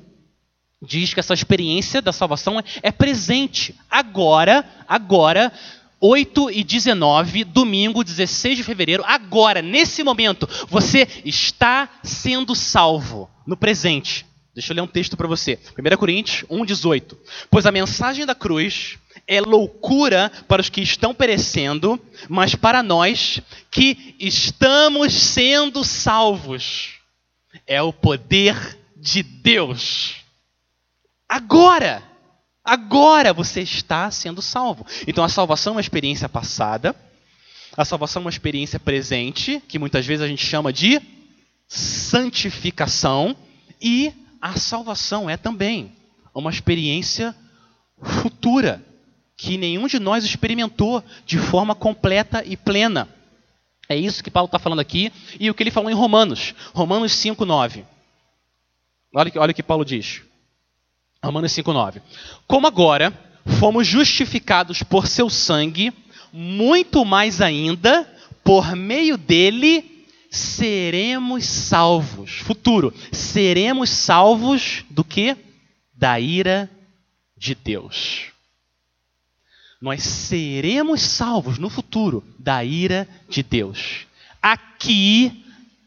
diz 0.83 1.15
que 1.15 1.21
essa 1.21 1.33
experiência 1.33 2.03
da 2.03 2.13
salvação 2.13 2.63
é 2.83 2.93
presente. 2.93 3.75
Agora, 3.91 4.65
agora, 4.87 5.51
8 6.01 6.51
e 6.51 6.65
19, 6.65 7.45
domingo, 7.45 8.03
16 8.03 8.57
de 8.57 8.65
fevereiro, 8.65 9.05
agora, 9.07 9.61
nesse 9.61 10.03
momento, 10.03 10.49
você 10.69 11.07
está 11.25 11.89
sendo 12.03 12.55
salvo 12.55 13.31
no 13.47 13.57
presente. 13.57 14.25
Deixa 14.55 14.73
eu 14.73 14.77
ler 14.77 14.83
um 14.83 14.87
texto 14.87 15.17
para 15.17 15.29
você. 15.29 15.59
1 15.79 15.97
Coríntios 15.97 16.45
1, 16.49 16.65
18. 16.65 17.19
Pois 17.51 17.67
a 17.67 17.73
mensagem 17.73 18.27
da 18.27 18.35
cruz 18.35 18.99
é 19.27 19.41
loucura 19.41 20.31
para 20.49 20.61
os 20.61 20.69
que 20.69 20.81
estão 20.81 21.15
perecendo, 21.15 22.01
mas 22.29 22.55
para 22.55 22.83
nós 22.83 23.41
que 23.71 24.17
estamos 24.19 25.13
sendo 25.13 25.85
salvos 25.85 26.95
é 27.67 27.81
o 27.81 27.93
poder 27.93 28.79
de 28.97 29.23
Deus. 29.23 30.17
Agora, 31.29 32.03
agora 32.65 33.33
você 33.33 33.61
está 33.61 34.11
sendo 34.11 34.43
salvo. 34.43 34.87
Então 35.07 35.25
a 35.25 35.29
salvação 35.29 35.73
é 35.73 35.77
uma 35.77 35.81
experiência 35.81 36.29
passada, 36.29 36.95
a 37.77 37.85
salvação 37.85 38.21
é 38.21 38.25
uma 38.25 38.31
experiência 38.31 38.81
presente, 38.81 39.63
que 39.69 39.79
muitas 39.79 40.07
vezes 40.07 40.25
a 40.25 40.29
gente 40.29 40.45
chama 40.45 40.73
de 40.73 41.01
santificação, 41.69 43.37
e 43.81 44.13
a 44.41 44.57
salvação 44.57 45.31
é 45.31 45.37
também 45.37 45.93
uma 46.35 46.51
experiência 46.51 47.35
futura, 48.03 48.85
que 49.37 49.57
nenhum 49.57 49.87
de 49.87 49.99
nós 49.99 50.25
experimentou 50.25 51.03
de 51.25 51.39
forma 51.39 51.75
completa 51.75 52.45
e 52.45 52.57
plena. 52.57 53.09
É 53.89 53.97
isso 53.97 54.23
que 54.23 54.31
Paulo 54.31 54.47
está 54.47 54.59
falando 54.59 54.81
aqui 54.81 55.13
e 55.39 55.51
o 55.51 55.55
que 55.55 55.63
ele 55.63 55.71
falou 55.71 55.91
em 55.91 55.95
Romanos, 55.95 56.55
Romanos 56.73 57.13
5, 57.13 57.45
9. 57.45 57.85
Olha, 59.15 59.33
olha 59.37 59.51
o 59.51 59.55
que 59.55 59.63
Paulo 59.63 59.85
diz. 59.85 60.23
Romanos 61.23 61.53
5, 61.53 61.73
9. 61.73 62.03
Como 62.47 62.67
agora 62.67 63.13
fomos 63.59 63.87
justificados 63.87 64.83
por 64.83 65.07
seu 65.07 65.29
sangue, 65.29 65.93
muito 66.33 67.05
mais 67.05 67.41
ainda, 67.41 68.09
por 68.43 68.75
meio 68.75 69.19
dele, 69.19 70.07
seremos 70.31 71.45
salvos. 71.45 72.39
Futuro, 72.39 72.95
seremos 73.13 73.91
salvos 73.91 74.85
do 74.91 75.05
que? 75.05 75.37
Da 75.95 76.19
ira 76.19 76.71
de 77.37 77.55
Deus 77.55 78.31
nós 79.81 80.03
seremos 80.03 81.01
salvos 81.01 81.59
no 81.59 81.71
futuro 81.71 82.23
da 82.39 82.63
ira 82.63 83.09
de 83.29 83.43
Deus. 83.43 84.07
Aqui 84.43 85.45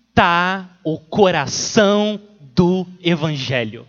está 0.09 0.79
o 0.83 0.97
coração 0.97 2.19
do 2.55 2.87
Evangelho. 3.01 3.85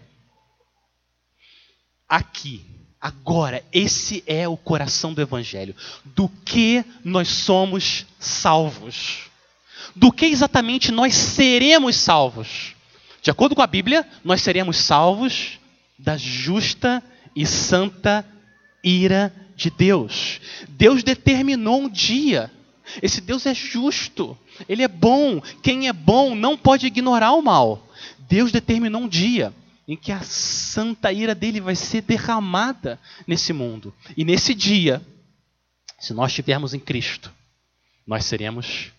Aqui, 2.14 2.64
agora, 3.00 3.64
esse 3.72 4.22
é 4.24 4.46
o 4.46 4.56
coração 4.56 5.12
do 5.12 5.20
Evangelho. 5.20 5.74
Do 6.04 6.28
que 6.28 6.84
nós 7.02 7.26
somos 7.26 8.06
salvos? 8.20 9.22
Do 9.96 10.12
que 10.12 10.26
exatamente 10.26 10.92
nós 10.92 11.12
seremos 11.12 11.96
salvos? 11.96 12.76
De 13.20 13.32
acordo 13.32 13.56
com 13.56 13.62
a 13.62 13.66
Bíblia, 13.66 14.06
nós 14.22 14.42
seremos 14.42 14.76
salvos 14.76 15.58
da 15.98 16.16
justa 16.16 17.02
e 17.34 17.44
santa 17.44 18.24
ira 18.84 19.34
de 19.56 19.68
Deus. 19.70 20.40
Deus 20.68 21.02
determinou 21.02 21.80
um 21.80 21.88
dia. 21.88 22.48
Esse 23.02 23.20
Deus 23.20 23.44
é 23.44 23.52
justo, 23.52 24.38
ele 24.68 24.84
é 24.84 24.88
bom. 24.88 25.40
Quem 25.64 25.88
é 25.88 25.92
bom 25.92 26.36
não 26.36 26.56
pode 26.56 26.86
ignorar 26.86 27.32
o 27.32 27.42
mal. 27.42 27.88
Deus 28.28 28.52
determinou 28.52 29.02
um 29.02 29.08
dia 29.08 29.52
em 29.86 29.96
que 29.96 30.10
a 30.10 30.20
santa 30.20 31.12
ira 31.12 31.34
dele 31.34 31.60
vai 31.60 31.74
ser 31.74 32.02
derramada 32.02 32.98
nesse 33.26 33.52
mundo. 33.52 33.94
E 34.16 34.24
nesse 34.24 34.54
dia, 34.54 35.02
se 35.98 36.12
nós 36.14 36.30
estivermos 36.30 36.74
em 36.74 36.80
Cristo, 36.80 37.32
nós 38.06 38.24
seremos 38.24 38.92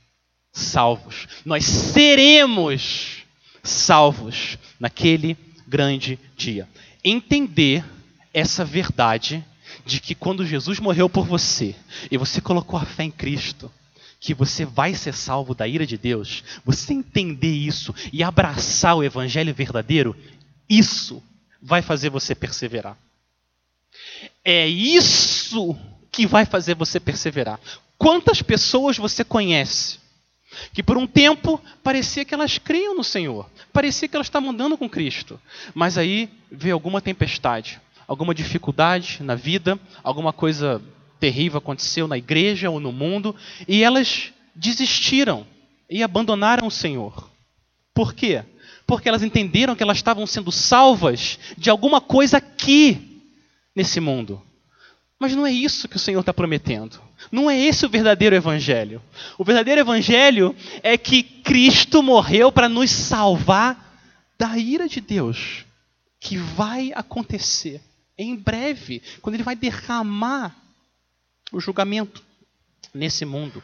salvos. 0.52 1.28
Nós 1.44 1.66
seremos 1.66 3.24
salvos 3.64 4.58
naquele 4.80 5.38
grande 5.68 6.20
dia. 6.38 6.68
Entender 7.04 7.84
essa 8.34 8.64
verdade 8.64 9.44
de 9.86 10.00
que 10.00 10.16
quando 10.16 10.46
Jesus 10.46 10.80
morreu 10.80 11.10
por 11.10 11.26
você 11.26 11.76
e 12.10 12.18
você 12.18 12.42
colocou 12.42 12.80
a 12.80 12.86
fé 12.86 13.04
em 13.04 13.12
Cristo, 13.12 13.72
que 14.20 14.34
você 14.34 14.66
vai 14.66 14.96
ser 14.96 15.14
salvo 15.14 15.54
da 15.54 15.68
ira 15.68 15.86
de 15.86 15.98
Deus, 15.98 16.44
você 16.64 16.94
entender 16.94 17.54
isso 17.54 17.94
e 18.12 18.24
abraçar 18.24 18.96
o 18.96 19.04
evangelho 19.04 19.54
verdadeiro, 19.54 20.16
isso 20.70 21.24
vai 21.62 21.82
fazer 21.82 22.10
você 22.10 22.36
perseverar. 22.36 22.98
É 24.44 24.68
isso 24.68 25.76
que 26.12 26.26
vai 26.26 26.46
fazer 26.46 26.76
você 26.76 27.00
perseverar. 27.00 27.60
Quantas 27.98 28.42
pessoas 28.42 28.98
você 28.98 29.24
conhece 29.24 30.00
que 30.74 30.84
por 30.84 30.98
um 30.98 31.08
tempo 31.08 31.62
parecia 31.84 32.24
que 32.24 32.34
elas 32.34 32.58
criam 32.58 32.96
no 32.96 33.04
Senhor, 33.04 33.50
parecia 33.74 34.08
que 34.08 34.16
elas 34.16 34.28
estavam 34.28 34.52
andando 34.52 34.78
com 34.78 34.90
Cristo, 34.90 35.40
mas 35.74 35.98
aí 35.98 36.30
veio 36.52 36.74
alguma 36.74 37.02
tempestade, 37.02 37.82
alguma 38.08 38.34
dificuldade 38.34 39.22
na 39.22 39.36
vida, 39.36 39.80
alguma 40.04 40.32
coisa 40.32 40.82
terrível 41.20 41.58
aconteceu 41.58 42.08
na 42.08 42.18
igreja 42.18 42.70
ou 42.70 42.80
no 42.80 42.92
mundo, 42.92 43.36
e 43.68 43.84
elas 43.84 44.32
desistiram 44.54 45.46
e 45.90 46.04
abandonaram 46.04 46.68
o 46.68 46.72
Senhor. 46.72 47.30
Por 47.94 48.14
quê? 48.14 48.44
Porque 48.88 49.10
elas 49.10 49.24
entenderam 49.24 49.76
que 49.76 49.84
elas 49.84 49.98
estavam 49.98 50.26
sendo 50.28 50.52
salvas 50.52 51.40
de 51.58 51.70
alguma 51.70 52.00
coisa 52.00 52.38
aqui, 52.38 53.22
nesse 53.76 54.00
mundo. 54.00 54.42
Mas 55.20 55.36
não 55.36 55.46
é 55.46 55.52
isso 55.52 55.88
que 55.88 55.96
o 55.96 56.00
Senhor 56.00 56.20
está 56.20 56.34
prometendo. 56.34 57.02
Não 57.32 57.50
é 57.50 57.58
esse 57.58 57.86
o 57.86 57.90
verdadeiro 57.90 58.36
evangelho. 58.36 59.02
O 59.38 59.44
verdadeiro 59.44 59.82
evangelho 59.82 60.56
é 60.84 60.98
que 60.98 61.24
Cristo 61.24 62.04
morreu 62.04 62.52
para 62.52 62.70
nos 62.70 62.92
salvar 62.92 64.00
da 64.38 64.58
ira 64.58 64.88
de 64.88 65.00
Deus, 65.00 65.66
que 66.20 66.38
vai 66.38 66.92
acontecer 66.94 67.82
em 68.18 68.36
breve, 68.36 69.02
quando 69.22 69.36
ele 69.36 69.44
vai 69.44 69.56
derramar 69.56 70.56
o 71.52 71.60
julgamento 71.60 72.24
nesse 72.94 73.26
mundo. 73.26 73.64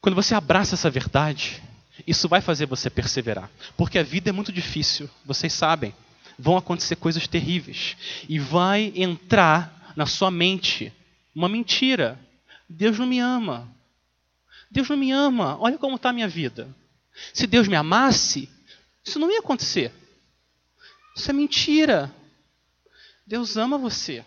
Quando 0.00 0.14
você 0.14 0.34
abraça 0.34 0.74
essa 0.74 0.90
verdade, 0.90 1.62
isso 2.06 2.28
vai 2.28 2.40
fazer 2.40 2.66
você 2.66 2.88
perseverar. 2.88 3.50
Porque 3.76 3.98
a 3.98 4.02
vida 4.02 4.30
é 4.30 4.32
muito 4.32 4.52
difícil, 4.52 5.08
vocês 5.24 5.52
sabem. 5.52 5.94
Vão 6.38 6.56
acontecer 6.56 6.96
coisas 6.96 7.26
terríveis. 7.26 7.96
E 8.28 8.38
vai 8.38 8.92
entrar 8.96 9.92
na 9.96 10.06
sua 10.06 10.30
mente 10.30 10.92
uma 11.34 11.48
mentira. 11.48 12.18
Deus 12.68 12.98
não 12.98 13.06
me 13.06 13.18
ama. 13.18 13.68
Deus 14.70 14.88
não 14.88 14.96
me 14.96 15.10
ama. 15.10 15.58
Olha 15.60 15.78
como 15.78 15.96
está 15.96 16.10
a 16.10 16.12
minha 16.12 16.28
vida. 16.28 16.68
Se 17.34 17.46
Deus 17.46 17.68
me 17.68 17.76
amasse, 17.76 18.48
isso 19.04 19.18
não 19.18 19.30
ia 19.30 19.40
acontecer. 19.40 19.92
Isso 21.16 21.30
é 21.30 21.32
mentira. 21.32 22.14
Deus 23.26 23.56
ama 23.56 23.76
você. 23.76 24.24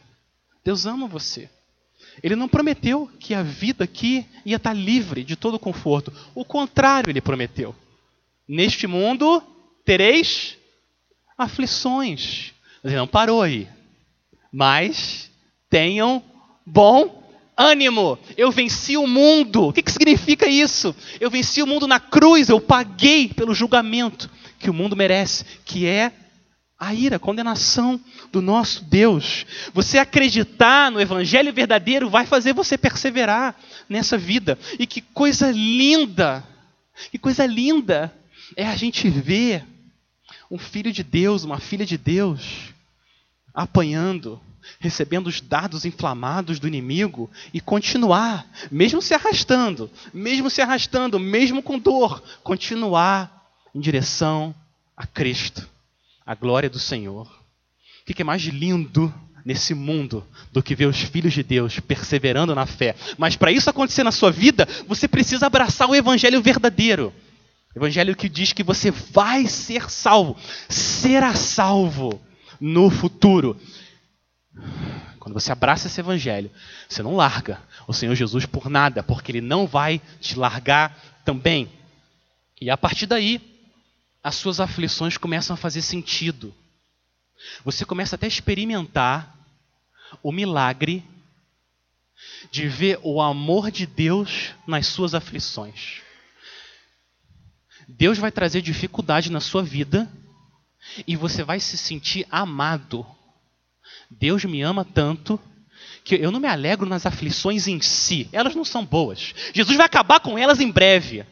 Deus 0.64 0.86
ama 0.86 1.08
você. 1.08 1.50
Ele 2.22 2.36
não 2.36 2.48
prometeu 2.48 3.10
que 3.20 3.34
a 3.34 3.42
vida 3.42 3.84
aqui 3.84 4.26
ia 4.46 4.58
estar 4.58 4.74
livre 4.74 5.24
de 5.24 5.36
todo 5.36 5.58
conforto. 5.58 6.14
O 6.36 6.46
contrário, 6.46 7.10
ele 7.10 7.22
prometeu. 7.22 7.76
Neste 8.48 8.86
mundo 8.86 9.42
tereis 9.86 10.58
aflições. 11.38 12.52
Ele 12.84 12.96
não 12.96 13.08
parou 13.08 13.42
aí. 13.42 13.68
Mas 14.52 15.32
tenham 15.70 16.24
bom 16.66 17.24
ânimo. 17.58 18.20
Eu 18.38 18.52
venci 18.52 18.98
o 18.98 19.08
mundo. 19.08 19.70
O 19.70 19.74
que, 19.74 19.82
que 19.82 19.92
significa 19.92 20.48
isso? 20.48 20.96
Eu 21.20 21.30
venci 21.30 21.62
o 21.62 21.68
mundo 21.68 21.88
na 21.88 22.00
cruz. 22.00 22.50
Eu 22.50 22.60
paguei 22.60 23.30
pelo 23.30 23.56
julgamento 23.56 24.30
que 24.60 24.70
o 24.70 24.74
mundo 24.74 24.96
merece, 24.96 25.46
que 25.66 25.86
é 25.86 26.12
a 26.88 26.94
ira, 26.94 27.16
a 27.16 27.20
condenação 27.20 28.00
do 28.32 28.42
nosso 28.42 28.84
Deus. 28.84 29.46
Você 29.74 29.98
acreditar 29.98 30.92
no 30.92 31.00
Evangelho 31.00 31.54
verdadeiro 31.54 32.10
vai 32.10 32.26
fazer 32.26 32.54
você 32.54 32.78
perseverar 32.78 33.56
nessa 33.88 34.18
vida. 34.18 34.58
E 34.78 34.86
que 34.86 35.02
coisa 35.02 35.52
linda, 35.52 36.44
que 37.12 37.18
coisa 37.18 37.46
linda 37.46 38.14
é 38.56 38.68
a 38.68 38.76
gente 38.76 39.10
ver 39.10 39.66
um 40.52 40.58
filho 40.58 40.92
de 40.92 41.04
Deus, 41.04 41.44
uma 41.44 41.60
filha 41.60 41.86
de 41.86 41.98
Deus, 41.98 42.74
apanhando, 43.54 44.40
recebendo 44.80 45.28
os 45.28 45.40
dardos 45.42 45.86
inflamados 45.86 46.60
do 46.60 46.68
inimigo 46.68 47.30
e 47.54 47.62
continuar, 47.62 48.46
mesmo 48.70 49.02
se 49.02 49.14
arrastando, 49.14 49.90
mesmo 50.14 50.50
se 50.50 50.62
arrastando, 50.62 51.20
mesmo 51.20 51.64
com 51.64 51.80
dor, 51.80 52.22
continuar 52.44 53.48
em 53.74 53.80
direção 53.80 54.54
a 54.96 55.08
Cristo 55.08 55.73
a 56.26 56.36
glória 56.36 56.70
do 56.70 56.80
Senhor. 56.80 57.28
O 57.28 58.14
que 58.14 58.22
é 58.22 58.26
mais 58.26 58.42
lindo 58.44 59.14
nesse 59.46 59.74
mundo 59.74 60.26
do 60.52 60.64
que 60.64 60.76
ver 60.76 60.86
os 60.86 61.02
filhos 61.02 61.34
de 61.34 61.44
Deus 61.44 61.80
perseverando 61.80 62.56
na 62.56 62.66
fé? 62.66 62.96
Mas 63.18 63.36
para 63.36 63.52
isso 63.52 63.70
acontecer 63.70 64.04
na 64.04 64.12
sua 64.12 64.32
vida, 64.32 64.68
você 64.88 65.08
precisa 65.08 65.48
abraçar 65.48 65.90
o 65.90 65.96
evangelho 65.96 66.42
verdadeiro. 66.42 67.14
Evangelho 67.76 68.16
que 68.16 68.30
diz 68.30 68.54
que 68.54 68.64
você 68.64 68.92
vai 68.92 69.48
ser 69.48 69.90
salvo, 69.90 70.38
será 70.70 71.34
salvo 71.34 72.22
no 72.60 72.90
futuro. 72.90 73.60
Quando 75.20 75.34
você 75.34 75.52
abraça 75.52 75.88
esse 75.88 76.00
evangelho, 76.00 76.52
você 76.88 77.02
não 77.02 77.16
larga 77.16 77.62
o 77.88 77.94
Senhor 77.94 78.14
Jesus 78.14 78.46
por 78.46 78.70
nada, 78.70 79.02
porque 79.02 79.32
ele 79.32 79.42
não 79.42 79.66
vai 79.66 80.02
te 80.20 80.38
largar 80.38 80.96
também. 81.26 81.70
E 82.62 82.70
a 82.70 82.78
partir 82.78 83.08
daí, 83.08 83.42
as 84.24 84.36
suas 84.36 84.60
aflições 84.60 85.18
começam 85.18 85.54
a 85.54 85.58
fazer 85.58 85.82
sentido. 85.82 86.56
Você 87.66 87.84
começa 87.84 88.16
até 88.16 88.26
a 88.26 88.30
experimentar 88.30 89.38
o 90.22 90.32
milagre 90.32 91.04
de 92.50 92.68
ver 92.68 93.00
o 93.04 93.22
amor 93.22 93.70
de 93.70 93.86
Deus 93.86 94.54
nas 94.66 94.88
suas 94.88 95.14
aflições. 95.14 96.02
Deus 97.88 98.18
vai 98.18 98.32
trazer 98.32 98.62
dificuldade 98.62 99.30
na 99.30 99.42
sua 99.42 99.62
vida 99.62 100.10
e 101.06 101.18
você 101.18 101.44
vai 101.44 101.60
se 101.60 101.78
sentir 101.78 102.26
amado. 102.32 103.06
Deus 104.10 104.46
me 104.46 104.62
ama 104.62 104.86
tanto 104.86 105.38
que 106.06 106.16
eu 106.16 106.32
não 106.32 106.40
me 106.40 106.48
alegro 106.48 106.88
nas 106.88 107.06
aflições 107.06 107.68
em 107.68 107.82
si, 107.82 108.30
elas 108.32 108.56
não 108.56 108.64
são 108.64 108.86
boas. 108.86 109.34
Jesus 109.54 109.76
vai 109.76 109.86
acabar 109.86 110.22
com 110.22 110.38
elas 110.38 110.62
em 110.62 110.72
breve 110.72 111.26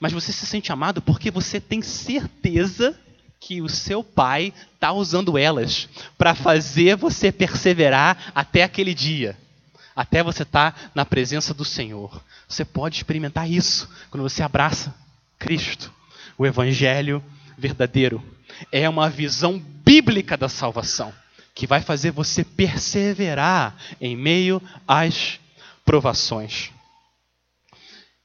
mas 0.00 0.12
você 0.12 0.32
se 0.32 0.46
sente 0.46 0.72
amado 0.72 1.02
porque 1.02 1.30
você 1.30 1.60
tem 1.60 1.82
certeza 1.82 2.98
que 3.40 3.62
o 3.62 3.68
seu 3.68 4.02
pai 4.02 4.52
está 4.74 4.92
usando 4.92 5.38
elas 5.38 5.88
para 6.16 6.34
fazer 6.34 6.96
você 6.96 7.30
perseverar 7.30 8.32
até 8.34 8.62
aquele 8.62 8.94
dia, 8.94 9.36
até 9.94 10.22
você 10.22 10.42
estar 10.42 10.72
tá 10.72 10.90
na 10.94 11.04
presença 11.04 11.54
do 11.54 11.64
Senhor. 11.64 12.22
Você 12.48 12.64
pode 12.64 12.96
experimentar 12.96 13.50
isso 13.50 13.88
quando 14.10 14.22
você 14.22 14.42
abraça 14.42 14.94
Cristo, 15.38 15.92
o 16.36 16.46
Evangelho 16.46 17.22
verdadeiro. 17.56 18.22
É 18.72 18.88
uma 18.88 19.08
visão 19.08 19.58
bíblica 19.58 20.36
da 20.36 20.48
salvação 20.48 21.12
que 21.54 21.66
vai 21.66 21.80
fazer 21.80 22.10
você 22.12 22.44
perseverar 22.44 23.76
em 24.00 24.16
meio 24.16 24.62
às 24.86 25.40
provações. 25.84 26.70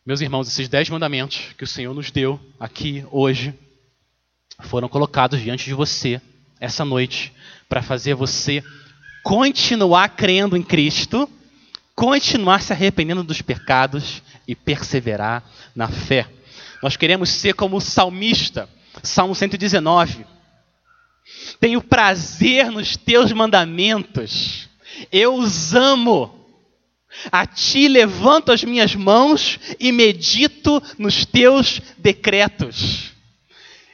Meus 0.05 0.19
irmãos, 0.19 0.49
esses 0.49 0.67
dez 0.67 0.89
mandamentos 0.89 1.53
que 1.57 1.63
o 1.63 1.67
Senhor 1.67 1.93
nos 1.93 2.11
deu 2.11 2.37
aqui 2.59 3.05
hoje 3.09 3.57
foram 4.63 4.89
colocados 4.89 5.39
diante 5.39 5.63
de 5.63 5.73
você 5.73 6.19
essa 6.59 6.83
noite 6.83 7.31
para 7.69 7.81
fazer 7.81 8.13
você 8.13 8.61
continuar 9.23 10.09
crendo 10.09 10.57
em 10.57 10.61
Cristo, 10.61 11.29
continuar 11.95 12.61
se 12.61 12.73
arrependendo 12.73 13.23
dos 13.23 13.41
pecados 13.41 14.21
e 14.45 14.53
perseverar 14.53 15.41
na 15.73 15.87
fé. 15.87 16.27
Nós 16.81 16.97
queremos 16.97 17.29
ser 17.29 17.53
como 17.53 17.77
o 17.77 17.81
salmista, 17.81 18.67
Salmo 19.01 19.33
119. 19.33 20.25
Tenho 21.61 21.81
prazer 21.81 22.69
nos 22.69 22.97
teus 22.97 23.31
mandamentos, 23.31 24.67
eu 25.09 25.35
os 25.35 25.73
amo. 25.73 26.42
A 27.31 27.45
ti 27.45 27.87
levanto 27.87 28.51
as 28.51 28.63
minhas 28.63 28.95
mãos 28.95 29.59
e 29.79 29.91
medito 29.91 30.81
nos 30.97 31.25
teus 31.25 31.81
decretos. 31.97 33.11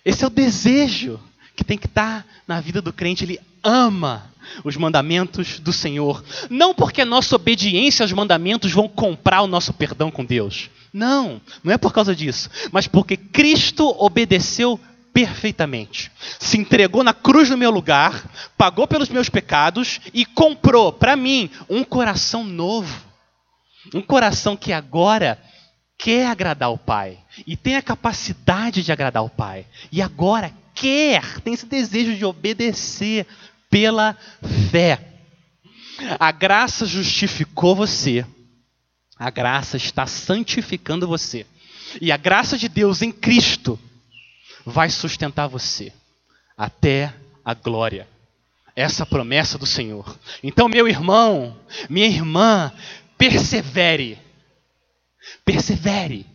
Esse 0.03 0.23
é 0.23 0.27
o 0.27 0.31
desejo 0.31 1.19
que 1.55 1.63
tem 1.63 1.77
que 1.77 1.87
estar 1.87 2.25
na 2.47 2.61
vida 2.61 2.81
do 2.81 2.93
crente. 2.93 3.23
Ele 3.23 3.39
ama 3.63 4.31
os 4.63 4.75
mandamentos 4.75 5.59
do 5.59 5.73
Senhor. 5.73 6.23
Não 6.49 6.73
porque 6.73 7.01
a 7.01 7.05
nossa 7.05 7.35
obediência 7.35 8.03
aos 8.03 8.13
mandamentos 8.13 8.71
vão 8.71 8.87
comprar 8.87 9.41
o 9.41 9.47
nosso 9.47 9.73
perdão 9.73 10.09
com 10.09 10.25
Deus. 10.25 10.69
Não, 10.91 11.41
não 11.63 11.73
é 11.73 11.77
por 11.77 11.93
causa 11.93 12.15
disso. 12.15 12.49
Mas 12.71 12.87
porque 12.87 13.15
Cristo 13.15 13.95
obedeceu 13.99 14.79
perfeitamente. 15.13 16.11
Se 16.39 16.57
entregou 16.57 17.03
na 17.03 17.13
cruz 17.13 17.49
no 17.49 17.57
meu 17.57 17.71
lugar, 17.71 18.23
pagou 18.57 18.87
pelos 18.87 19.09
meus 19.09 19.29
pecados 19.29 19.99
e 20.13 20.25
comprou 20.25 20.93
para 20.93 21.15
mim 21.15 21.49
um 21.69 21.83
coração 21.83 22.43
novo. 22.43 23.08
Um 23.93 24.01
coração 24.01 24.55
que 24.55 24.71
agora 24.71 25.41
quer 25.97 26.27
agradar 26.27 26.71
o 26.71 26.77
Pai 26.77 27.19
e 27.45 27.57
tem 27.57 27.75
a 27.75 27.81
capacidade 27.81 28.83
de 28.83 28.91
agradar 28.91 29.23
o 29.23 29.29
Pai 29.29 29.65
e 29.91 30.01
agora 30.01 30.53
quer, 30.73 31.41
tem 31.41 31.53
esse 31.53 31.65
desejo 31.65 32.15
de 32.15 32.23
obedecer 32.23 33.27
pela 33.69 34.15
fé. 34.71 34.99
A 36.17 36.31
graça 36.31 36.85
justificou 36.85 37.75
você, 37.75 38.25
a 39.17 39.29
graça 39.29 39.75
está 39.75 40.05
santificando 40.07 41.05
você, 41.05 41.45
e 41.99 42.11
a 42.11 42.17
graça 42.17 42.57
de 42.57 42.69
Deus 42.69 43.01
em 43.01 43.11
Cristo 43.11 43.77
vai 44.65 44.89
sustentar 44.89 45.47
você 45.47 45.91
até 46.57 47.13
a 47.43 47.53
glória. 47.53 48.07
Essa 48.75 49.05
promessa 49.05 49.57
do 49.57 49.65
Senhor. 49.65 50.17
Então, 50.41 50.69
meu 50.69 50.87
irmão, 50.87 51.57
minha 51.89 52.07
irmã, 52.07 52.71
persevere. 53.19 54.17
Persevere. 55.43 56.25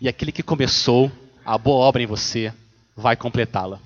E 0.00 0.08
aquele 0.08 0.30
que 0.30 0.42
começou 0.42 1.10
a 1.44 1.56
boa 1.56 1.86
obra 1.86 2.02
em 2.02 2.06
você 2.06 2.52
vai 2.94 3.16
completá-la 3.16 3.80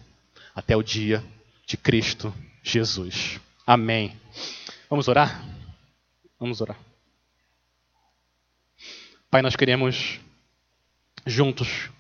até 0.55 0.77
o 0.77 0.83
dia 0.83 1.25
de 1.65 1.77
Cristo 1.77 2.35
Jesus. 2.63 3.41
Amém. 3.65 4.19
Vamos 4.91 5.07
orar? 5.07 5.43
Vamos 6.39 6.61
orar. 6.61 6.77
Pai, 9.31 9.41
nós 9.41 9.57
queremos 9.57 10.21
juntos, 11.25 11.91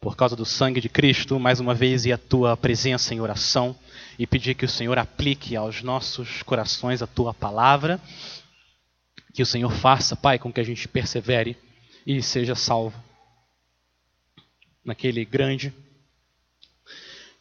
por 0.00 0.16
causa 0.16 0.36
do 0.36 0.44
sangue 0.44 0.80
de 0.80 0.88
Cristo, 0.88 1.40
mais 1.40 1.60
uma 1.60 1.74
vez 1.74 2.04
e 2.04 2.12
a 2.12 2.18
tua 2.18 2.56
presença 2.56 3.14
em 3.14 3.20
oração 3.20 3.74
e 4.18 4.26
pedir 4.26 4.54
que 4.54 4.64
o 4.64 4.68
Senhor 4.68 4.98
aplique 4.98 5.56
aos 5.56 5.82
nossos 5.82 6.42
corações 6.42 7.02
a 7.02 7.06
tua 7.06 7.34
palavra 7.34 8.00
que 9.34 9.42
o 9.42 9.46
Senhor 9.46 9.72
faça, 9.72 10.14
Pai, 10.14 10.38
com 10.38 10.52
que 10.52 10.60
a 10.60 10.64
gente 10.64 10.86
persevere 10.86 11.56
e 12.06 12.22
seja 12.22 12.54
salvo. 12.54 12.96
Naquele 14.84 15.24
grande, 15.24 15.74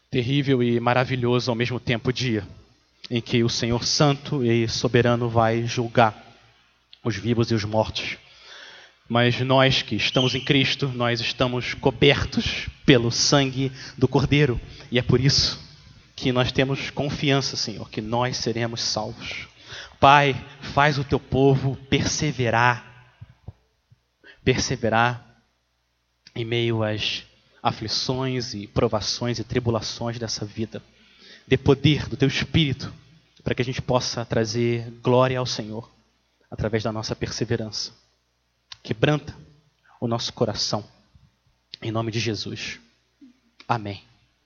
terrível 0.09 0.63
e 0.63 0.79
maravilhoso 0.79 1.51
ao 1.51 1.55
mesmo 1.55 1.79
tempo 1.79 2.11
dia 2.11 2.47
em 3.11 3.21
que 3.21 3.43
o 3.43 3.49
Senhor 3.49 3.83
Santo 3.83 4.43
e 4.43 4.67
Soberano 4.67 5.29
vai 5.29 5.67
julgar 5.67 6.19
os 7.03 7.15
vivos 7.15 7.51
e 7.51 7.53
os 7.53 7.65
mortos 7.65 8.17
Mas 9.09 9.39
nós 9.41 9.81
que 9.81 9.95
estamos 9.95 10.33
em 10.33 10.43
Cristo, 10.43 10.87
nós 10.87 11.19
estamos 11.19 11.73
cobertos 11.73 12.69
pelo 12.85 13.11
sangue 13.11 13.71
do 13.97 14.07
Cordeiro. 14.07 14.59
E 14.89 14.97
é 14.97 15.01
por 15.01 15.19
isso 15.19 15.59
que 16.15 16.31
nós 16.31 16.51
temos 16.51 16.89
confiança, 16.89 17.55
Senhor, 17.55 17.89
que 17.89 18.01
nós 18.01 18.37
seremos 18.37 18.81
salvos. 18.81 19.47
Pai, 20.03 20.35
faz 20.73 20.99
o 20.99 21.03
teu 21.05 21.17
povo 21.17 21.77
perseverar, 21.89 23.15
perseverar 24.43 25.41
em 26.35 26.43
meio 26.43 26.83
às 26.83 27.23
aflições 27.63 28.53
e 28.53 28.67
provações 28.67 29.39
e 29.39 29.45
tribulações 29.45 30.19
dessa 30.19 30.43
vida. 30.43 30.83
Dê 31.47 31.55
poder 31.55 32.09
do 32.09 32.17
teu 32.17 32.27
espírito 32.27 32.93
para 33.45 33.55
que 33.55 33.61
a 33.61 33.65
gente 33.65 33.81
possa 33.81 34.25
trazer 34.25 34.91
glória 35.01 35.39
ao 35.39 35.45
Senhor 35.45 35.89
através 36.51 36.83
da 36.83 36.91
nossa 36.91 37.15
perseverança. 37.15 37.93
Quebranta 38.83 39.33
o 40.01 40.07
nosso 40.07 40.33
coração. 40.33 40.83
Em 41.81 41.93
nome 41.93 42.11
de 42.11 42.19
Jesus. 42.19 42.77
Amém. 43.65 44.03